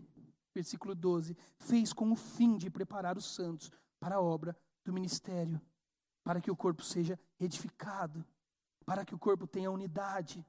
versículo 0.52 0.94
12, 0.94 1.36
fez 1.58 1.92
com 1.92 2.10
o 2.10 2.16
fim 2.16 2.56
de 2.56 2.68
preparar 2.68 3.16
os 3.16 3.32
santos 3.32 3.70
para 4.00 4.16
a 4.16 4.20
obra 4.20 4.56
do 4.84 4.92
ministério, 4.92 5.60
para 6.24 6.40
que 6.40 6.50
o 6.50 6.56
corpo 6.56 6.82
seja 6.82 7.18
edificado, 7.38 8.24
para 8.84 9.04
que 9.04 9.14
o 9.14 9.18
corpo 9.18 9.46
tenha 9.46 9.70
unidade, 9.70 10.44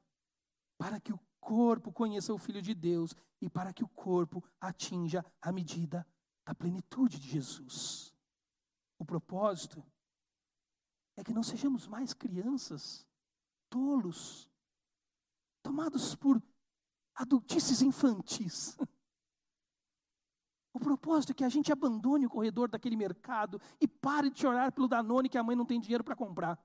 para 0.77 0.99
que 0.99 1.13
o 1.13 1.19
corpo 1.39 1.91
conheça 1.91 2.33
o 2.33 2.39
Filho 2.39 2.61
de 2.61 2.73
Deus 2.73 3.15
e 3.39 3.49
para 3.49 3.71
que 3.71 3.83
o 3.83 3.89
corpo 3.89 4.43
atinja 4.59 5.23
a 5.41 5.51
medida 5.51 6.07
da 6.43 6.55
plenitude 6.55 7.19
de 7.19 7.29
Jesus. 7.29 8.14
O 8.97 9.05
propósito 9.05 9.83
é 11.15 11.23
que 11.23 11.33
não 11.33 11.43
sejamos 11.43 11.87
mais 11.87 12.13
crianças, 12.13 13.05
tolos, 13.69 14.49
tomados 15.61 16.15
por 16.15 16.41
adultices 17.15 17.81
infantis. 17.81 18.77
O 20.73 20.79
propósito 20.79 21.31
é 21.31 21.33
que 21.33 21.43
a 21.45 21.49
gente 21.49 21.71
abandone 21.71 22.25
o 22.25 22.29
corredor 22.29 22.69
daquele 22.69 22.97
mercado 22.97 23.61
e 23.79 23.87
pare 23.87 24.29
de 24.29 24.41
chorar 24.41 24.73
pelo 24.73 24.89
Danone 24.89 25.29
que 25.29 25.37
a 25.37 25.43
mãe 25.43 25.55
não 25.55 25.65
tem 25.65 25.79
dinheiro 25.79 26.03
para 26.03 26.17
comprar. 26.17 26.61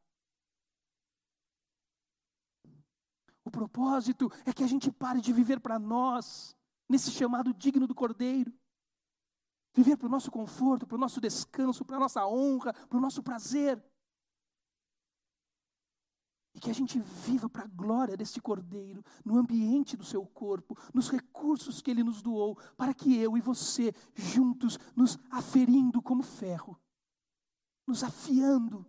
O 3.44 3.50
propósito 3.50 4.30
é 4.44 4.52
que 4.52 4.64
a 4.64 4.66
gente 4.66 4.90
pare 4.90 5.20
de 5.20 5.32
viver 5.32 5.60
para 5.60 5.78
nós, 5.78 6.56
nesse 6.88 7.10
chamado 7.12 7.54
digno 7.54 7.86
do 7.86 7.94
Cordeiro. 7.94 8.52
Viver 9.72 9.96
para 9.96 10.06
o 10.06 10.10
nosso 10.10 10.30
conforto, 10.30 10.86
para 10.86 10.96
o 10.96 11.00
nosso 11.00 11.20
descanso, 11.20 11.84
para 11.84 11.96
a 11.96 12.00
nossa 12.00 12.26
honra, 12.26 12.72
para 12.72 12.98
o 12.98 13.00
nosso 13.00 13.22
prazer. 13.22 13.82
E 16.52 16.58
que 16.58 16.70
a 16.70 16.74
gente 16.74 16.98
viva 16.98 17.48
para 17.48 17.62
a 17.62 17.68
glória 17.68 18.16
desse 18.16 18.40
Cordeiro, 18.40 19.04
no 19.24 19.38
ambiente 19.38 19.96
do 19.96 20.04
seu 20.04 20.26
corpo, 20.26 20.76
nos 20.92 21.08
recursos 21.08 21.80
que 21.80 21.90
ele 21.90 22.02
nos 22.02 22.20
doou, 22.20 22.56
para 22.76 22.92
que 22.92 23.16
eu 23.16 23.36
e 23.36 23.40
você, 23.40 23.94
juntos, 24.14 24.76
nos 24.96 25.16
aferindo 25.30 26.02
como 26.02 26.24
ferro, 26.24 26.80
nos 27.86 28.02
afiando, 28.02 28.84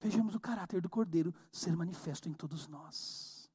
vejamos 0.00 0.34
o 0.34 0.40
caráter 0.40 0.82
do 0.82 0.90
Cordeiro 0.90 1.32
ser 1.52 1.76
manifesto 1.76 2.28
em 2.28 2.32
todos 2.32 2.66
nós. 2.66 3.48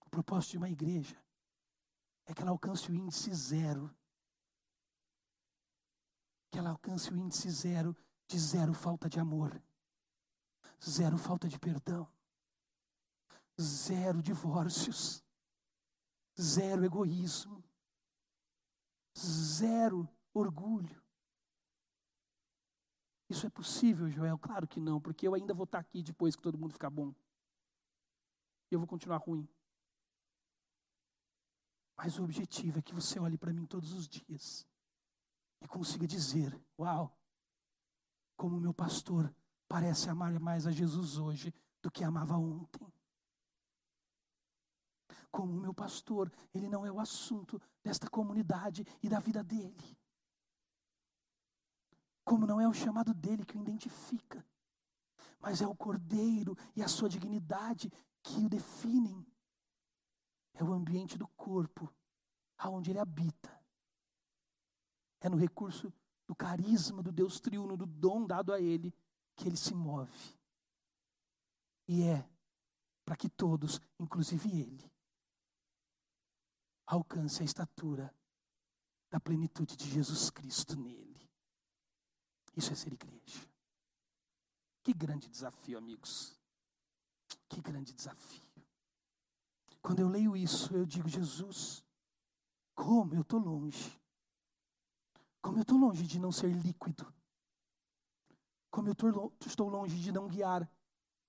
O 0.00 0.10
propósito 0.10 0.52
de 0.52 0.58
uma 0.58 0.70
igreja 0.70 1.21
é 2.26 2.34
que 2.34 2.42
ela 2.42 2.50
alcance 2.50 2.90
o 2.90 2.94
índice 2.94 3.32
zero. 3.34 3.94
Que 6.50 6.58
ela 6.58 6.70
alcance 6.70 7.10
o 7.10 7.16
índice 7.16 7.50
zero 7.50 7.96
de 8.26 8.38
zero 8.38 8.72
falta 8.72 9.08
de 9.08 9.18
amor, 9.18 9.62
zero 10.82 11.18
falta 11.18 11.48
de 11.48 11.58
perdão, 11.58 12.10
zero 13.60 14.22
divórcios, 14.22 15.22
zero 16.40 16.84
egoísmo, 16.84 17.62
zero 19.18 20.08
orgulho. 20.32 21.02
Isso 23.28 23.46
é 23.46 23.50
possível, 23.50 24.10
Joel? 24.10 24.38
Claro 24.38 24.68
que 24.68 24.78
não, 24.78 25.00
porque 25.00 25.26
eu 25.26 25.34
ainda 25.34 25.54
vou 25.54 25.64
estar 25.64 25.78
aqui 25.78 26.02
depois 26.02 26.36
que 26.36 26.42
todo 26.42 26.58
mundo 26.58 26.72
ficar 26.72 26.90
bom. 26.90 27.14
Eu 28.70 28.78
vou 28.78 28.86
continuar 28.88 29.18
ruim. 29.18 29.48
Mas 31.96 32.18
o 32.18 32.24
objetivo 32.24 32.78
é 32.78 32.82
que 32.82 32.94
você 32.94 33.18
olhe 33.18 33.38
para 33.38 33.52
mim 33.52 33.66
todos 33.66 33.92
os 33.92 34.08
dias 34.08 34.66
e 35.60 35.68
consiga 35.68 36.06
dizer: 36.06 36.58
Uau, 36.78 37.16
como 38.36 38.60
meu 38.60 38.74
pastor 38.74 39.32
parece 39.68 40.08
amar 40.08 40.38
mais 40.40 40.66
a 40.66 40.70
Jesus 40.70 41.18
hoje 41.18 41.54
do 41.80 41.90
que 41.90 42.04
amava 42.04 42.36
ontem. 42.36 42.92
Como 45.30 45.52
o 45.52 45.60
meu 45.60 45.72
pastor, 45.72 46.30
ele 46.52 46.68
não 46.68 46.84
é 46.84 46.92
o 46.92 47.00
assunto 47.00 47.60
desta 47.82 48.08
comunidade 48.08 48.84
e 49.02 49.08
da 49.08 49.18
vida 49.18 49.42
dele 49.42 49.96
como 52.24 52.46
não 52.46 52.60
é 52.60 52.68
o 52.68 52.72
chamado 52.72 53.12
dele 53.12 53.44
que 53.44 53.58
o 53.58 53.60
identifica, 53.60 54.44
mas 55.40 55.60
é 55.60 55.66
o 55.66 55.74
cordeiro 55.74 56.56
e 56.74 56.82
a 56.82 56.88
sua 56.88 57.08
dignidade 57.08 57.92
que 58.22 58.44
o 58.44 58.48
definem. 58.48 59.26
É 60.54 60.62
o 60.62 60.72
ambiente 60.72 61.16
do 61.16 61.26
corpo, 61.28 61.92
aonde 62.58 62.90
ele 62.90 62.98
habita. 62.98 63.50
É 65.20 65.28
no 65.28 65.36
recurso 65.36 65.92
do 66.26 66.34
carisma 66.34 67.02
do 67.02 67.12
Deus 67.12 67.40
triuno, 67.40 67.76
do 67.76 67.86
dom 67.86 68.26
dado 68.26 68.52
a 68.52 68.60
ele, 68.60 68.94
que 69.36 69.48
ele 69.48 69.56
se 69.56 69.74
move. 69.74 70.38
E 71.88 72.02
é 72.04 72.28
para 73.04 73.16
que 73.16 73.28
todos, 73.28 73.80
inclusive 73.98 74.48
ele, 74.48 74.92
alcance 76.86 77.42
a 77.42 77.44
estatura 77.44 78.14
da 79.10 79.20
plenitude 79.20 79.76
de 79.76 79.90
Jesus 79.90 80.30
Cristo 80.30 80.78
nele. 80.78 81.30
Isso 82.56 82.72
é 82.72 82.74
ser 82.74 82.92
igreja. 82.92 83.48
Que 84.82 84.92
grande 84.92 85.28
desafio, 85.28 85.78
amigos. 85.78 86.38
Que 87.48 87.60
grande 87.60 87.92
desafio. 87.92 88.51
Quando 89.82 89.98
eu 89.98 90.08
leio 90.08 90.36
isso, 90.36 90.74
eu 90.74 90.86
digo, 90.86 91.08
Jesus, 91.08 91.84
como 92.74 93.14
eu 93.14 93.22
estou 93.22 93.40
longe. 93.40 94.00
Como 95.42 95.58
eu 95.58 95.62
estou 95.62 95.76
longe 95.76 96.06
de 96.06 96.20
não 96.20 96.30
ser 96.30 96.52
líquido. 96.52 97.12
Como 98.70 98.88
eu 98.88 98.92
estou 99.44 99.68
longe 99.68 99.98
de 99.98 100.12
não 100.12 100.28
guiar 100.28 100.70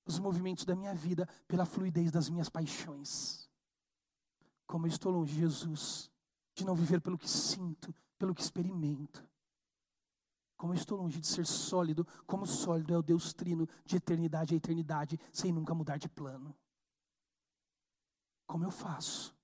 os 0.06 0.20
movimentos 0.20 0.66
da 0.66 0.76
minha 0.76 0.94
vida 0.94 1.28
pela 1.48 1.66
fluidez 1.66 2.12
das 2.12 2.30
minhas 2.30 2.48
paixões. 2.48 3.50
Como 4.68 4.86
eu 4.86 4.90
estou 4.90 5.12
longe, 5.12 5.36
Jesus, 5.36 6.12
de 6.56 6.64
não 6.64 6.76
viver 6.76 7.02
pelo 7.02 7.18
que 7.18 7.30
sinto, 7.30 7.94
pelo 8.18 8.36
que 8.36 8.42
experimento. 8.42 9.28
Como 10.56 10.74
eu 10.74 10.78
estou 10.78 10.98
longe 10.98 11.20
de 11.20 11.28
ser 11.28 11.46
sólido, 11.46 12.08
como 12.26 12.46
sólido 12.46 12.94
é 12.94 12.98
o 12.98 13.04
Deus 13.04 13.34
trino 13.34 13.68
de 13.84 13.98
eternidade 13.98 14.54
a 14.54 14.58
eternidade, 14.58 15.20
sem 15.32 15.52
nunca 15.52 15.74
mudar 15.74 15.98
de 15.98 16.08
plano. 16.08 16.56
Como 18.46 18.64
eu 18.64 18.72
faço? 18.72 19.36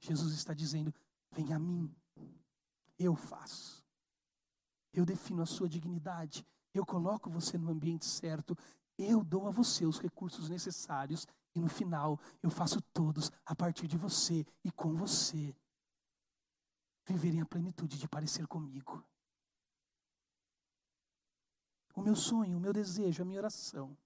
Jesus 0.00 0.32
está 0.32 0.54
dizendo: 0.54 0.94
vem 1.30 1.52
a 1.52 1.58
mim, 1.58 1.94
eu 2.98 3.14
faço. 3.14 3.84
Eu 4.92 5.04
defino 5.04 5.42
a 5.42 5.46
sua 5.46 5.68
dignidade, 5.68 6.46
eu 6.72 6.86
coloco 6.86 7.28
você 7.28 7.58
no 7.58 7.70
ambiente 7.70 8.06
certo, 8.06 8.56
eu 8.96 9.22
dou 9.22 9.46
a 9.46 9.50
você 9.50 9.84
os 9.84 9.98
recursos 9.98 10.48
necessários 10.48 11.26
e 11.54 11.60
no 11.60 11.68
final 11.68 12.18
eu 12.42 12.50
faço 12.50 12.80
todos 12.94 13.30
a 13.44 13.54
partir 13.54 13.86
de 13.86 13.98
você 13.98 14.46
e 14.64 14.70
com 14.70 14.94
você 14.94 15.54
viverem 17.04 17.40
a 17.40 17.46
plenitude 17.46 17.98
de 17.98 18.08
parecer 18.08 18.46
comigo. 18.46 19.04
O 21.94 22.00
meu 22.00 22.16
sonho, 22.16 22.56
o 22.56 22.60
meu 22.60 22.72
desejo, 22.72 23.22
a 23.22 23.24
minha 23.24 23.40
oração 23.40 23.96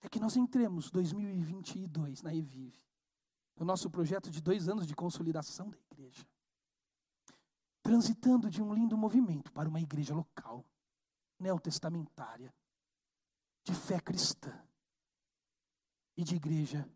é 0.00 0.08
que 0.08 0.20
nós 0.20 0.36
entremos 0.36 0.90
2022 0.90 2.22
na 2.22 2.30
Revive, 2.30 2.82
o 3.56 3.64
nosso 3.64 3.90
projeto 3.90 4.30
de 4.30 4.40
dois 4.40 4.68
anos 4.68 4.86
de 4.86 4.94
consolidação 4.94 5.68
da 5.68 5.78
igreja. 5.78 6.26
transitando 7.82 8.48
de 8.50 8.62
um 8.62 8.72
lindo 8.72 8.96
movimento 8.96 9.50
para 9.52 9.68
uma 9.68 9.80
igreja 9.80 10.14
local, 10.14 10.64
neotestamentária, 11.38 12.54
de 13.64 13.74
fé 13.74 13.98
cristã 13.98 14.52
e 16.16 16.22
de 16.22 16.36
igreja 16.36 16.88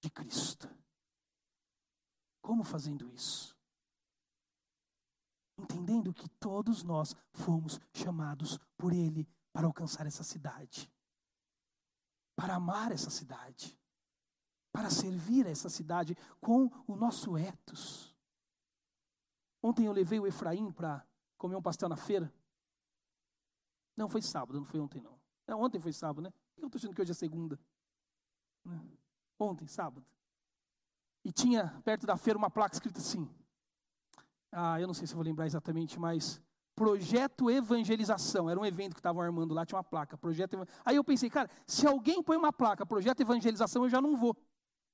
de 0.00 0.10
Cristo. 0.10 0.70
Como 2.40 2.62
fazendo 2.62 3.10
isso? 3.10 3.56
Entendendo 5.58 6.14
que 6.14 6.28
todos 6.28 6.82
nós 6.82 7.14
fomos 7.32 7.80
chamados 7.92 8.58
por 8.76 8.92
Ele 8.92 9.26
para 9.52 9.66
alcançar 9.66 10.06
essa 10.06 10.22
cidade, 10.22 10.90
para 12.36 12.56
amar 12.56 12.92
essa 12.92 13.10
cidade, 13.10 13.78
para 14.72 14.90
servir 14.90 15.46
essa 15.46 15.68
cidade 15.68 16.16
com 16.40 16.70
o 16.86 16.96
nosso 16.96 17.36
etos. 17.36 18.14
Ontem 19.62 19.86
eu 19.86 19.92
levei 19.92 20.20
o 20.20 20.26
Efraim 20.26 20.70
para 20.72 21.06
comer 21.38 21.56
um 21.56 21.62
pastel 21.62 21.88
na 21.88 21.96
feira. 21.96 22.32
Não, 23.96 24.08
foi 24.08 24.20
sábado, 24.20 24.58
não 24.58 24.66
foi 24.66 24.80
ontem 24.80 25.00
não. 25.00 25.18
É, 25.46 25.54
ontem 25.54 25.78
foi 25.78 25.92
sábado, 25.92 26.22
né? 26.22 26.32
Eu 26.56 26.66
estou 26.66 26.78
achando 26.78 26.94
que 26.94 27.00
hoje 27.00 27.12
é 27.12 27.14
segunda. 27.14 27.58
Né? 28.64 28.80
Ontem, 29.38 29.66
sábado. 29.66 30.04
E 31.24 31.32
tinha 31.32 31.80
perto 31.84 32.06
da 32.06 32.16
feira 32.16 32.38
uma 32.38 32.50
placa 32.50 32.74
escrita 32.74 32.98
assim. 32.98 33.28
Ah, 34.50 34.80
eu 34.80 34.86
não 34.86 34.94
sei 34.94 35.06
se 35.06 35.14
vou 35.14 35.24
lembrar 35.24 35.46
exatamente, 35.46 35.98
mas 35.98 36.40
Projeto 36.74 37.50
Evangelização. 37.50 38.50
Era 38.50 38.58
um 38.58 38.64
evento 38.64 38.94
que 38.94 39.00
estavam 39.00 39.22
armando 39.22 39.54
lá, 39.54 39.64
tinha 39.64 39.76
uma 39.76 39.84
placa. 39.84 40.16
Projeto 40.16 40.56
Aí 40.84 40.96
eu 40.96 41.04
pensei, 41.04 41.30
cara, 41.30 41.48
se 41.66 41.86
alguém 41.86 42.22
põe 42.22 42.36
uma 42.36 42.52
placa, 42.52 42.84
Projeto 42.84 43.20
Evangelização, 43.20 43.84
eu 43.84 43.90
já 43.90 44.00
não 44.00 44.16
vou. 44.16 44.36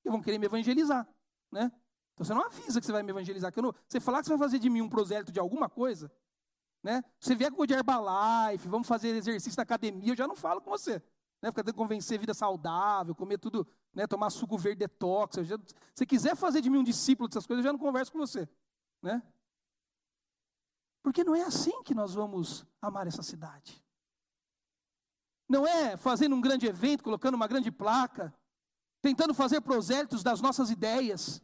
Eles 0.05 0.13
vão 0.13 0.23
querer 0.23 0.39
me 0.39 0.47
evangelizar, 0.47 1.09
né? 1.51 1.71
Então 2.15 2.25
você 2.25 2.35
não 2.35 2.45
avisa 2.45 2.81
que 2.81 2.87
você 2.87 2.93
vai 2.93 3.03
me 3.03 3.11
evangelizar. 3.11 3.53
Que 3.53 3.63
não, 3.63 3.75
você 3.89 4.01
falar 4.01 4.21
que 4.21 4.27
você 4.27 4.31
vai 4.31 4.39
fazer 4.39 4.59
de 4.59 4.69
mim 4.69 4.83
um 4.83 4.89
prosélito 4.89 5.33
de 5.33 5.41
alguma 5.41 5.69
coisa, 5.69 6.13
né? 6.83 7.03
Você 7.19 7.35
vier 7.35 7.51
com 7.51 7.63
o 7.63 7.67
de 7.67 7.75
Herbalife, 7.75 8.69
vamos 8.69 8.87
fazer 8.87 9.09
exercício 9.09 9.57
na 9.57 9.63
academia, 9.63 10.13
eu 10.13 10.17
já 10.17 10.27
não 10.27 10.37
falo 10.37 10.61
com 10.61 10.71
você. 10.71 11.03
Né? 11.43 11.51
Ficar 11.51 11.63
tentando 11.63 11.77
convencer 11.77 12.19
vida 12.19 12.35
saudável, 12.35 13.15
comer 13.15 13.39
tudo, 13.39 13.67
né? 13.95 14.07
tomar 14.07 14.31
suco 14.31 14.59
verde 14.59 14.81
detox. 14.81 15.37
Já, 15.47 15.57
se 15.57 15.75
você 15.95 16.07
quiser 16.07 16.37
fazer 16.37 16.61
de 16.61 16.69
mim 16.69 16.79
um 16.79 16.85
discípulo 16.85 17.29
dessas 17.29 17.47
coisas, 17.47 17.65
eu 17.65 17.69
já 17.69 17.73
não 17.73 17.79
converso 17.79 18.13
com 18.13 18.19
você. 18.19 18.49
Né? 19.03 19.23
Porque 21.03 21.25
não 21.25 21.35
é 21.35 21.43
assim 21.43 21.83
que 21.83 21.95
nós 21.95 22.15
vamos 22.15 22.67
amar 22.81 23.07
essa 23.07 23.23
cidade. 23.23 23.83
Não 25.49 25.67
é 25.67 25.97
fazendo 25.97 26.35
um 26.35 26.41
grande 26.41 26.67
evento, 26.67 27.03
colocando 27.03 27.35
uma 27.35 27.49
grande 27.49 27.71
placa, 27.71 28.33
tentando 29.01 29.35
fazer 29.35 29.61
prosélitos 29.61 30.23
das 30.23 30.41
nossas 30.41 30.71
ideias. 30.71 31.43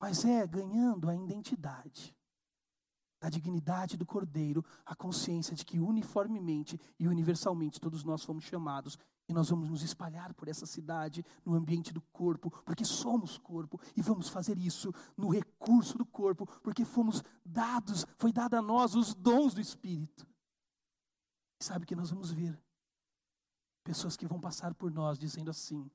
Mas 0.00 0.24
é 0.24 0.46
ganhando 0.46 1.08
a 1.08 1.14
identidade, 1.14 2.16
a 3.20 3.30
dignidade 3.30 3.96
do 3.96 4.04
Cordeiro, 4.04 4.64
a 4.84 4.94
consciência 4.94 5.54
de 5.54 5.64
que 5.64 5.78
uniformemente 5.78 6.80
e 6.98 7.06
universalmente 7.06 7.80
todos 7.80 8.02
nós 8.04 8.24
fomos 8.24 8.44
chamados 8.44 8.98
e 9.28 9.32
nós 9.32 9.48
vamos 9.48 9.70
nos 9.70 9.82
espalhar 9.82 10.34
por 10.34 10.48
essa 10.48 10.66
cidade, 10.66 11.24
no 11.44 11.54
ambiente 11.54 11.92
do 11.92 12.00
corpo, 12.00 12.50
porque 12.64 12.84
somos 12.84 13.38
corpo, 13.38 13.80
e 13.96 14.02
vamos 14.02 14.28
fazer 14.28 14.58
isso 14.58 14.92
no 15.16 15.28
recurso 15.28 15.96
do 15.96 16.04
corpo, 16.04 16.46
porque 16.62 16.84
fomos 16.84 17.22
dados, 17.44 18.06
foi 18.18 18.32
dado 18.32 18.54
a 18.54 18.62
nós 18.62 18.94
os 18.94 19.14
dons 19.14 19.54
do 19.54 19.60
Espírito. 19.60 20.26
E 21.60 21.64
sabe 21.64 21.86
que 21.86 21.96
nós 21.96 22.10
vamos 22.10 22.30
ver 22.30 22.58
pessoas 23.82 24.16
que 24.16 24.26
vão 24.26 24.40
passar 24.40 24.74
por 24.74 24.90
nós 24.90 25.18
dizendo 25.18 25.50
assim: 25.50 25.90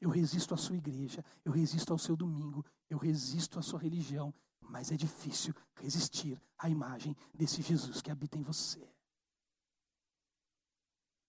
eu 0.00 0.10
resisto 0.10 0.52
à 0.52 0.56
sua 0.56 0.76
igreja, 0.76 1.24
eu 1.44 1.52
resisto 1.52 1.92
ao 1.92 1.98
seu 1.98 2.16
domingo, 2.16 2.64
eu 2.90 2.98
resisto 2.98 3.58
à 3.58 3.62
sua 3.62 3.78
religião, 3.78 4.34
mas 4.60 4.92
é 4.92 4.96
difícil 4.96 5.54
resistir 5.76 6.40
à 6.58 6.68
imagem 6.68 7.16
desse 7.32 7.62
Jesus 7.62 8.02
que 8.02 8.10
habita 8.10 8.36
em 8.38 8.42
você. 8.42 8.95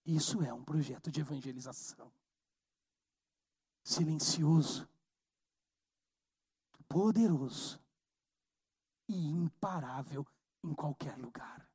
Isso 0.08 0.42
é 0.42 0.54
um 0.54 0.64
projeto 0.64 1.12
de 1.12 1.20
evangelização. 1.20 2.10
Silencioso, 3.84 4.88
poderoso 6.88 7.78
e 9.06 9.28
imparável 9.28 10.26
em 10.64 10.74
qualquer 10.74 11.14
lugar. 11.18 11.70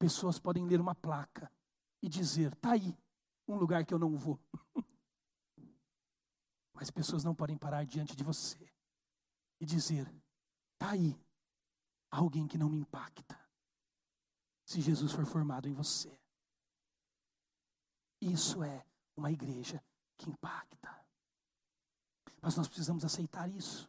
Pessoas 0.00 0.40
podem 0.40 0.66
ler 0.66 0.80
uma 0.80 0.96
placa 0.96 1.48
e 2.02 2.08
dizer: 2.08 2.54
está 2.54 2.72
aí, 2.72 2.98
um 3.46 3.54
lugar 3.54 3.86
que 3.86 3.94
eu 3.94 3.98
não 3.98 4.16
vou. 4.16 4.40
Mas 6.74 6.90
pessoas 6.90 7.22
não 7.22 7.36
podem 7.36 7.56
parar 7.56 7.84
diante 7.84 8.16
de 8.16 8.24
você 8.24 8.68
e 9.60 9.64
dizer: 9.64 10.12
está 10.72 10.90
aí, 10.90 11.16
alguém 12.10 12.48
que 12.48 12.58
não 12.58 12.68
me 12.68 12.78
impacta. 12.78 13.38
Se 14.64 14.80
Jesus 14.80 15.12
for 15.12 15.24
formado 15.24 15.68
em 15.68 15.72
você. 15.72 16.19
Isso 18.20 18.62
é 18.62 18.84
uma 19.16 19.32
igreja 19.32 19.82
que 20.16 20.28
impacta. 20.28 20.94
Mas 22.40 22.56
nós 22.56 22.68
precisamos 22.68 23.04
aceitar 23.04 23.48
isso. 23.48 23.88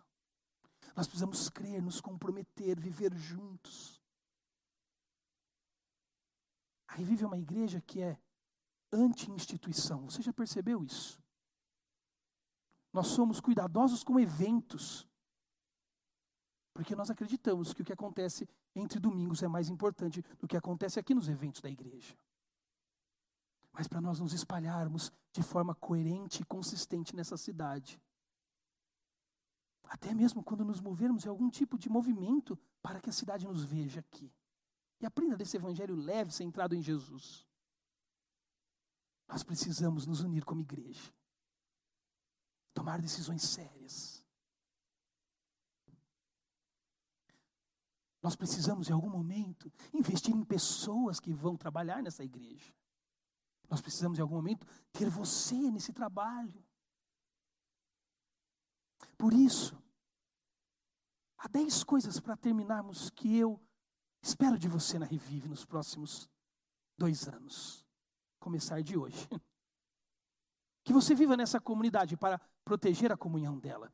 Nós 0.95 1.07
precisamos 1.07 1.49
crer, 1.49 1.81
nos 1.81 1.99
comprometer, 1.99 2.79
viver 2.79 3.13
juntos. 3.15 4.01
Aí 6.87 7.03
vive 7.03 7.25
uma 7.25 7.37
igreja 7.37 7.81
que 7.81 8.01
é 8.01 8.19
anti-instituição. 8.91 10.09
Você 10.09 10.21
já 10.21 10.33
percebeu 10.33 10.83
isso? 10.83 11.21
Nós 12.91 13.07
somos 13.07 13.39
cuidadosos 13.39 14.03
com 14.03 14.19
eventos. 14.19 15.07
Porque 16.73 16.95
nós 16.95 17.09
acreditamos 17.09 17.73
que 17.73 17.81
o 17.81 17.85
que 17.85 17.93
acontece 17.93 18.47
entre 18.75 18.99
domingos 18.99 19.43
é 19.43 19.47
mais 19.47 19.69
importante 19.69 20.21
do 20.39 20.47
que 20.47 20.57
acontece 20.57 20.99
aqui 20.99 21.13
nos 21.13 21.29
eventos 21.29 21.61
da 21.61 21.69
igreja 21.69 22.17
mas 23.73 23.87
para 23.87 24.01
nós 24.01 24.19
nos 24.19 24.33
espalharmos 24.33 25.11
de 25.31 25.41
forma 25.41 25.73
coerente 25.75 26.41
e 26.41 26.45
consistente 26.45 27.15
nessa 27.15 27.37
cidade. 27.37 28.01
Até 29.83 30.13
mesmo 30.13 30.43
quando 30.43 30.63
nos 30.63 30.79
movermos 30.79 31.25
em 31.25 31.29
algum 31.29 31.49
tipo 31.49 31.77
de 31.77 31.89
movimento 31.89 32.57
para 32.81 32.99
que 32.99 33.09
a 33.09 33.13
cidade 33.13 33.45
nos 33.45 33.63
veja 33.63 33.99
aqui. 33.99 34.31
E 34.99 35.05
aprenda 35.05 35.35
desse 35.35 35.57
evangelho 35.57 35.95
leve, 35.95 36.31
centrado 36.31 36.75
em 36.75 36.81
Jesus. 36.81 37.45
Nós 39.27 39.43
precisamos 39.43 40.05
nos 40.05 40.21
unir 40.21 40.45
como 40.45 40.61
igreja. 40.61 41.13
Tomar 42.73 43.01
decisões 43.01 43.41
sérias. 43.43 44.23
Nós 48.21 48.35
precisamos, 48.35 48.89
em 48.89 48.93
algum 48.93 49.09
momento, 49.09 49.71
investir 49.93 50.35
em 50.35 50.43
pessoas 50.43 51.19
que 51.19 51.33
vão 51.33 51.57
trabalhar 51.57 52.03
nessa 52.03 52.23
igreja. 52.23 52.73
Nós 53.71 53.79
precisamos, 53.79 54.19
em 54.19 54.21
algum 54.21 54.35
momento, 54.35 54.67
ter 54.91 55.09
você 55.09 55.55
nesse 55.71 55.93
trabalho. 55.93 56.61
Por 59.17 59.33
isso, 59.33 59.81
há 61.37 61.47
dez 61.47 61.81
coisas 61.81 62.19
para 62.19 62.35
terminarmos 62.35 63.09
que 63.09 63.37
eu 63.37 63.57
espero 64.21 64.59
de 64.59 64.67
você 64.67 64.99
na 64.99 65.05
Revive 65.05 65.47
nos 65.47 65.63
próximos 65.63 66.29
dois 66.97 67.29
anos. 67.29 67.87
Começar 68.41 68.81
de 68.83 68.97
hoje. 68.97 69.27
Que 70.83 70.91
você 70.91 71.13
viva 71.13 71.37
nessa 71.37 71.61
comunidade 71.61 72.17
para 72.17 72.41
proteger 72.65 73.11
a 73.11 73.15
comunhão 73.15 73.59
dela. 73.59 73.93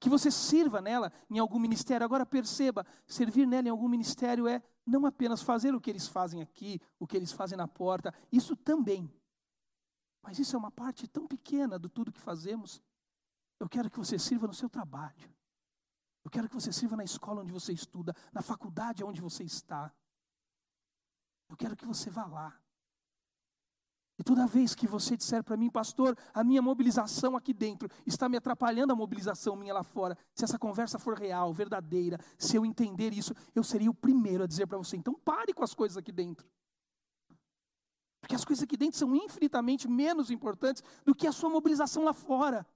Que 0.00 0.08
você 0.08 0.30
sirva 0.30 0.80
nela 0.80 1.12
em 1.28 1.38
algum 1.38 1.58
ministério. 1.58 2.04
Agora 2.04 2.24
perceba, 2.24 2.86
servir 3.06 3.46
nela 3.46 3.68
em 3.68 3.70
algum 3.70 3.88
ministério 3.88 4.46
é 4.46 4.62
não 4.86 5.04
apenas 5.04 5.42
fazer 5.42 5.74
o 5.74 5.80
que 5.80 5.90
eles 5.90 6.08
fazem 6.08 6.40
aqui, 6.40 6.80
o 6.98 7.06
que 7.06 7.16
eles 7.16 7.32
fazem 7.32 7.58
na 7.58 7.68
porta, 7.68 8.14
isso 8.32 8.56
também. 8.56 9.12
Mas 10.22 10.38
isso 10.38 10.56
é 10.56 10.58
uma 10.58 10.70
parte 10.70 11.06
tão 11.06 11.26
pequena 11.26 11.78
do 11.78 11.88
tudo 11.88 12.12
que 12.12 12.20
fazemos. 12.20 12.82
Eu 13.60 13.68
quero 13.68 13.90
que 13.90 13.98
você 13.98 14.18
sirva 14.18 14.46
no 14.46 14.54
seu 14.54 14.68
trabalho. 14.68 15.32
Eu 16.24 16.30
quero 16.30 16.48
que 16.48 16.54
você 16.54 16.72
sirva 16.72 16.96
na 16.96 17.04
escola 17.04 17.42
onde 17.42 17.52
você 17.52 17.72
estuda, 17.72 18.14
na 18.32 18.42
faculdade 18.42 19.04
onde 19.04 19.20
você 19.20 19.44
está. 19.44 19.92
Eu 21.48 21.56
quero 21.56 21.76
que 21.76 21.86
você 21.86 22.10
vá 22.10 22.26
lá. 22.26 22.60
E 24.18 24.24
toda 24.24 24.46
vez 24.46 24.74
que 24.74 24.86
você 24.86 25.16
disser 25.16 25.44
para 25.44 25.56
mim, 25.56 25.70
pastor, 25.70 26.16
a 26.34 26.42
minha 26.42 26.60
mobilização 26.60 27.36
aqui 27.36 27.54
dentro 27.54 27.88
está 28.04 28.28
me 28.28 28.36
atrapalhando 28.36 28.92
a 28.92 28.96
mobilização 28.96 29.54
minha 29.54 29.72
lá 29.72 29.84
fora, 29.84 30.18
se 30.34 30.44
essa 30.44 30.58
conversa 30.58 30.98
for 30.98 31.16
real, 31.16 31.54
verdadeira, 31.54 32.18
se 32.36 32.56
eu 32.56 32.66
entender 32.66 33.12
isso, 33.12 33.32
eu 33.54 33.62
seria 33.62 33.90
o 33.90 33.94
primeiro 33.94 34.42
a 34.42 34.46
dizer 34.46 34.66
para 34.66 34.76
você, 34.76 34.96
então 34.96 35.14
pare 35.14 35.52
com 35.54 35.62
as 35.62 35.72
coisas 35.72 35.96
aqui 35.96 36.10
dentro. 36.10 36.48
Porque 38.20 38.34
as 38.34 38.44
coisas 38.44 38.64
aqui 38.64 38.76
dentro 38.76 38.98
são 38.98 39.14
infinitamente 39.14 39.86
menos 39.88 40.30
importantes 40.30 40.82
do 41.04 41.14
que 41.14 41.26
a 41.26 41.32
sua 41.32 41.48
mobilização 41.48 42.02
lá 42.02 42.12
fora. 42.12 42.66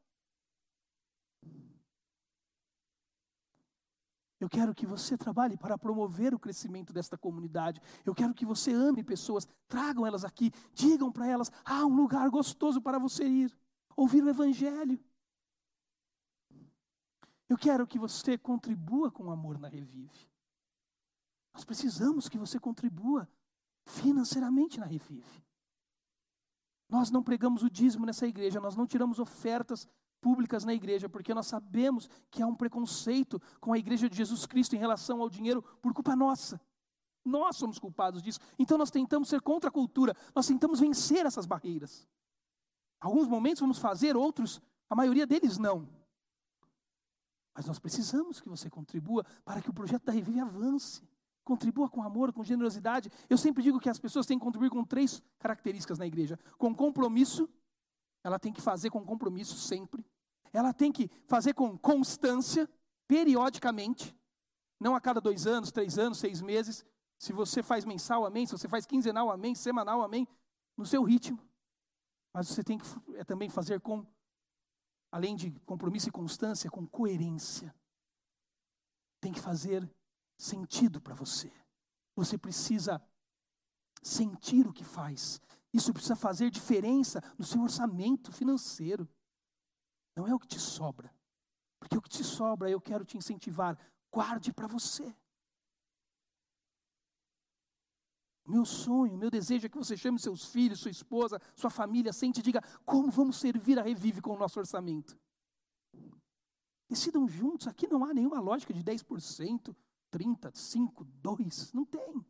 Eu 4.42 4.48
quero 4.48 4.74
que 4.74 4.84
você 4.84 5.16
trabalhe 5.16 5.56
para 5.56 5.78
promover 5.78 6.34
o 6.34 6.38
crescimento 6.38 6.92
desta 6.92 7.16
comunidade. 7.16 7.80
Eu 8.04 8.12
quero 8.12 8.34
que 8.34 8.44
você 8.44 8.72
ame 8.72 9.04
pessoas, 9.04 9.46
tragam 9.68 10.04
elas 10.04 10.24
aqui, 10.24 10.50
digam 10.74 11.12
para 11.12 11.28
elas: 11.28 11.52
há 11.64 11.86
um 11.86 11.94
lugar 11.94 12.28
gostoso 12.28 12.82
para 12.82 12.98
você 12.98 13.24
ir, 13.24 13.56
ouvir 13.96 14.24
o 14.24 14.28
Evangelho. 14.28 14.98
Eu 17.48 17.56
quero 17.56 17.86
que 17.86 18.00
você 18.00 18.36
contribua 18.36 19.12
com 19.12 19.30
amor 19.30 19.60
na 19.60 19.68
Revive. 19.68 20.28
Nós 21.54 21.64
precisamos 21.64 22.28
que 22.28 22.36
você 22.36 22.58
contribua 22.58 23.28
financeiramente 23.84 24.80
na 24.80 24.86
Revive. 24.86 25.44
Nós 26.88 27.12
não 27.12 27.22
pregamos 27.22 27.62
o 27.62 27.70
dízimo 27.70 28.04
nessa 28.04 28.26
igreja, 28.26 28.60
nós 28.60 28.74
não 28.74 28.88
tiramos 28.88 29.20
ofertas 29.20 29.86
públicas 30.22 30.64
na 30.64 30.72
igreja, 30.72 31.08
porque 31.08 31.34
nós 31.34 31.48
sabemos 31.48 32.08
que 32.30 32.40
há 32.40 32.46
um 32.46 32.54
preconceito 32.54 33.42
com 33.60 33.72
a 33.72 33.78
igreja 33.78 34.08
de 34.08 34.16
Jesus 34.16 34.46
Cristo 34.46 34.76
em 34.76 34.78
relação 34.78 35.20
ao 35.20 35.28
dinheiro 35.28 35.62
por 35.82 35.92
culpa 35.92 36.14
nossa. 36.14 36.60
Nós 37.24 37.56
somos 37.56 37.78
culpados 37.78 38.22
disso. 38.22 38.38
Então 38.58 38.78
nós 38.78 38.90
tentamos 38.90 39.28
ser 39.28 39.40
contra 39.40 39.68
a 39.68 39.72
cultura, 39.72 40.16
nós 40.34 40.46
tentamos 40.46 40.78
vencer 40.78 41.26
essas 41.26 41.44
barreiras. 41.44 42.08
Alguns 43.00 43.26
momentos 43.26 43.60
vamos 43.60 43.78
fazer, 43.78 44.16
outros, 44.16 44.62
a 44.88 44.94
maioria 44.94 45.26
deles 45.26 45.58
não. 45.58 45.88
Mas 47.54 47.66
nós 47.66 47.80
precisamos 47.80 48.40
que 48.40 48.48
você 48.48 48.70
contribua 48.70 49.26
para 49.44 49.60
que 49.60 49.68
o 49.68 49.74
projeto 49.74 50.04
da 50.04 50.12
Revive 50.12 50.40
avance. 50.40 51.02
Contribua 51.44 51.88
com 51.90 52.00
amor, 52.00 52.32
com 52.32 52.44
generosidade. 52.44 53.10
Eu 53.28 53.36
sempre 53.36 53.64
digo 53.64 53.80
que 53.80 53.88
as 53.88 53.98
pessoas 53.98 54.24
têm 54.24 54.38
que 54.38 54.44
contribuir 54.44 54.70
com 54.70 54.84
três 54.84 55.20
características 55.40 55.98
na 55.98 56.06
igreja: 56.06 56.38
com 56.56 56.72
compromisso, 56.72 57.48
ela 58.22 58.38
tem 58.38 58.52
que 58.52 58.60
fazer 58.60 58.90
com 58.90 59.04
compromisso 59.04 59.58
sempre. 59.58 60.06
Ela 60.52 60.72
tem 60.72 60.92
que 60.92 61.10
fazer 61.26 61.54
com 61.54 61.78
constância, 61.78 62.68
periodicamente, 63.08 64.16
não 64.82 64.96
a 64.96 65.00
cada 65.00 65.20
dois 65.20 65.46
anos, 65.46 65.70
três 65.70 65.98
anos, 65.98 66.18
seis 66.18 66.40
meses. 66.40 66.84
Se 67.16 67.32
você 67.32 67.62
faz 67.62 67.84
mensal, 67.84 68.26
amém. 68.26 68.46
Se 68.46 68.52
você 68.52 68.68
faz 68.68 68.84
quinzenal, 68.84 69.30
amém. 69.30 69.54
Semanal, 69.54 70.02
amém. 70.02 70.26
No 70.76 70.84
seu 70.84 71.04
ritmo. 71.04 71.38
Mas 72.34 72.48
você 72.48 72.64
tem 72.64 72.78
que 72.78 72.84
é, 73.14 73.22
também 73.22 73.48
fazer 73.48 73.80
com, 73.80 74.04
além 75.10 75.36
de 75.36 75.52
compromisso 75.60 76.08
e 76.08 76.12
constância, 76.12 76.68
com 76.68 76.84
coerência. 76.84 77.72
Tem 79.20 79.32
que 79.32 79.40
fazer 79.40 79.88
sentido 80.36 81.00
para 81.00 81.14
você. 81.14 81.52
Você 82.16 82.36
precisa 82.36 83.00
sentir 84.02 84.66
o 84.66 84.72
que 84.72 84.84
faz. 84.84 85.40
Isso 85.72 85.92
precisa 85.92 86.16
fazer 86.16 86.50
diferença 86.50 87.22
no 87.38 87.44
seu 87.44 87.62
orçamento 87.62 88.32
financeiro. 88.32 89.08
Não 90.14 90.26
é 90.26 90.34
o 90.34 90.38
que 90.38 90.46
te 90.46 90.58
sobra. 90.58 91.12
Porque 91.78 91.96
o 91.96 92.02
que 92.02 92.08
te 92.08 92.22
sobra, 92.22 92.70
eu 92.70 92.80
quero 92.80 93.04
te 93.04 93.16
incentivar. 93.16 93.78
Guarde 94.10 94.52
para 94.52 94.66
você. 94.66 95.14
Meu 98.44 98.64
sonho, 98.64 99.16
meu 99.16 99.30
desejo 99.30 99.66
é 99.66 99.68
que 99.68 99.78
você 99.78 99.96
chame 99.96 100.18
seus 100.18 100.46
filhos, 100.46 100.80
sua 100.80 100.90
esposa, 100.90 101.40
sua 101.54 101.70
família, 101.70 102.12
sente 102.12 102.40
e 102.40 102.42
diga: 102.42 102.60
como 102.84 103.10
vamos 103.10 103.36
servir 103.36 103.78
a 103.78 103.82
Revive 103.82 104.20
com 104.20 104.32
o 104.34 104.38
nosso 104.38 104.58
orçamento? 104.58 105.18
Decidam 106.88 107.26
juntos, 107.26 107.66
aqui 107.68 107.86
não 107.86 108.04
há 108.04 108.12
nenhuma 108.12 108.40
lógica 108.40 108.74
de 108.74 108.82
10%, 108.82 109.74
30, 110.10 110.52
5, 110.54 111.04
2, 111.04 111.72
não 111.72 111.84
tem. 111.84 112.26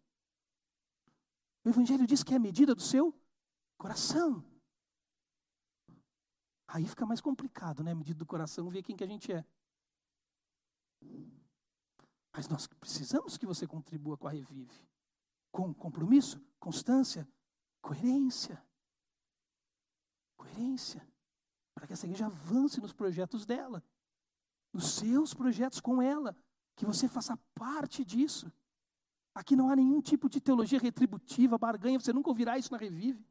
O 1.64 1.68
Evangelho 1.68 2.07
diz 2.07 2.22
que 2.22 2.35
é 2.35 2.37
a 2.37 2.41
medida 2.41 2.74
do 2.74 2.83
seu 2.83 3.14
coração. 3.76 4.45
Aí 6.73 6.87
fica 6.87 7.05
mais 7.05 7.20
complicado, 7.20 7.85
né? 7.85 7.93
Medida 7.93 8.18
do 8.18 8.25
coração, 8.25 8.70
ver 8.70 8.83
quem 8.83 8.97
que 8.97 9.05
a 9.05 9.07
gente 9.07 9.31
é. 9.31 9.45
Mas 12.33 12.49
nós 12.49 12.66
precisamos 12.66 13.37
que 13.37 13.45
você 13.45 13.66
contribua 13.66 14.16
com 14.16 14.27
a 14.27 14.31
Revive. 14.31 14.89
Com 15.51 15.75
compromisso, 15.75 16.43
constância, 16.59 17.29
coerência. 17.83 18.64
Coerência. 20.35 21.07
Para 21.75 21.87
que 21.87 21.93
essa 21.93 22.07
igreja 22.07 22.25
avance 22.25 22.81
nos 22.81 22.95
projetos 22.95 23.45
dela. 23.45 23.85
Nos 24.73 24.95
seus 24.95 25.35
projetos 25.35 25.79
com 25.79 26.01
ela 26.01 26.35
que 26.75 26.87
você 26.87 27.07
faça 27.07 27.39
parte 27.55 28.03
disso. 28.03 28.51
Aqui 29.35 29.55
não 29.55 29.68
há 29.68 29.77
nenhum 29.77 30.01
tipo 30.01 30.27
de 30.27 30.41
teologia 30.41 30.79
retributiva, 30.79 31.59
barganha, 31.59 32.01
você 32.01 32.14
nunca 32.14 32.31
ouvirá 32.31 32.57
isso 32.57 32.73
na 32.73 32.79
Revive. 32.79 33.23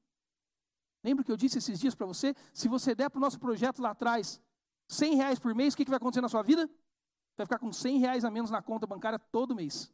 Lembra 1.04 1.24
que 1.24 1.32
eu 1.32 1.38
disse 1.38 1.58
esses 1.58 1.80
dias 1.80 1.96
para 1.96 2.06
você? 2.06 2.36
Se 2.54 2.68
você 2.68 2.94
der 2.94 3.10
para 3.10 3.18
o 3.18 3.22
nosso 3.22 3.40
projeto 3.40 3.82
lá 3.82 3.92
atrás 3.92 4.42
100 4.88 5.16
reais 5.16 5.40
por 5.40 5.56
mês, 5.56 5.74
o 5.74 5.78
que, 5.78 5.86
que 5.86 5.90
vai 5.90 5.98
acontecer 5.98 6.22
na 6.22 6.30
sua 6.30 6.44
vida? 6.44 6.68
Você 6.68 7.38
vai 7.38 7.46
ficar 7.46 7.60
com 7.60 7.72
100 7.72 8.00
reais 8.00 8.26
a 8.26 8.32
menos 8.32 8.52
na 8.52 8.62
conta 8.62 8.86
bancária 8.86 9.18
todo 9.18 9.56
mês. 9.56 9.92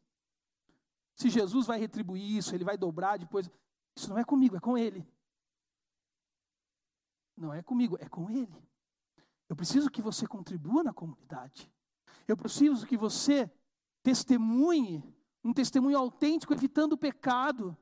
Se 1.15 1.29
Jesus 1.29 1.65
vai 1.65 1.79
retribuir 1.79 2.37
isso, 2.37 2.53
ele 2.53 2.63
vai 2.63 2.77
dobrar 2.77 3.17
depois. 3.17 3.49
Isso 3.95 4.09
não 4.09 4.17
é 4.17 4.23
comigo, 4.23 4.57
é 4.57 4.59
com 4.59 4.77
ele. 4.77 5.07
Não 7.35 7.53
é 7.53 7.61
comigo, 7.61 7.97
é 7.99 8.09
com 8.09 8.29
ele. 8.29 8.55
Eu 9.47 9.55
preciso 9.55 9.89
que 9.89 10.01
você 10.01 10.27
contribua 10.27 10.83
na 10.83 10.93
comunidade. 10.93 11.71
Eu 12.27 12.35
preciso 12.35 12.85
que 12.85 12.97
você 12.97 13.49
testemunhe 14.03 15.03
um 15.43 15.53
testemunho 15.53 15.97
autêntico, 15.97 16.53
evitando 16.53 16.93
o 16.93 16.97
pecado. 16.97 17.77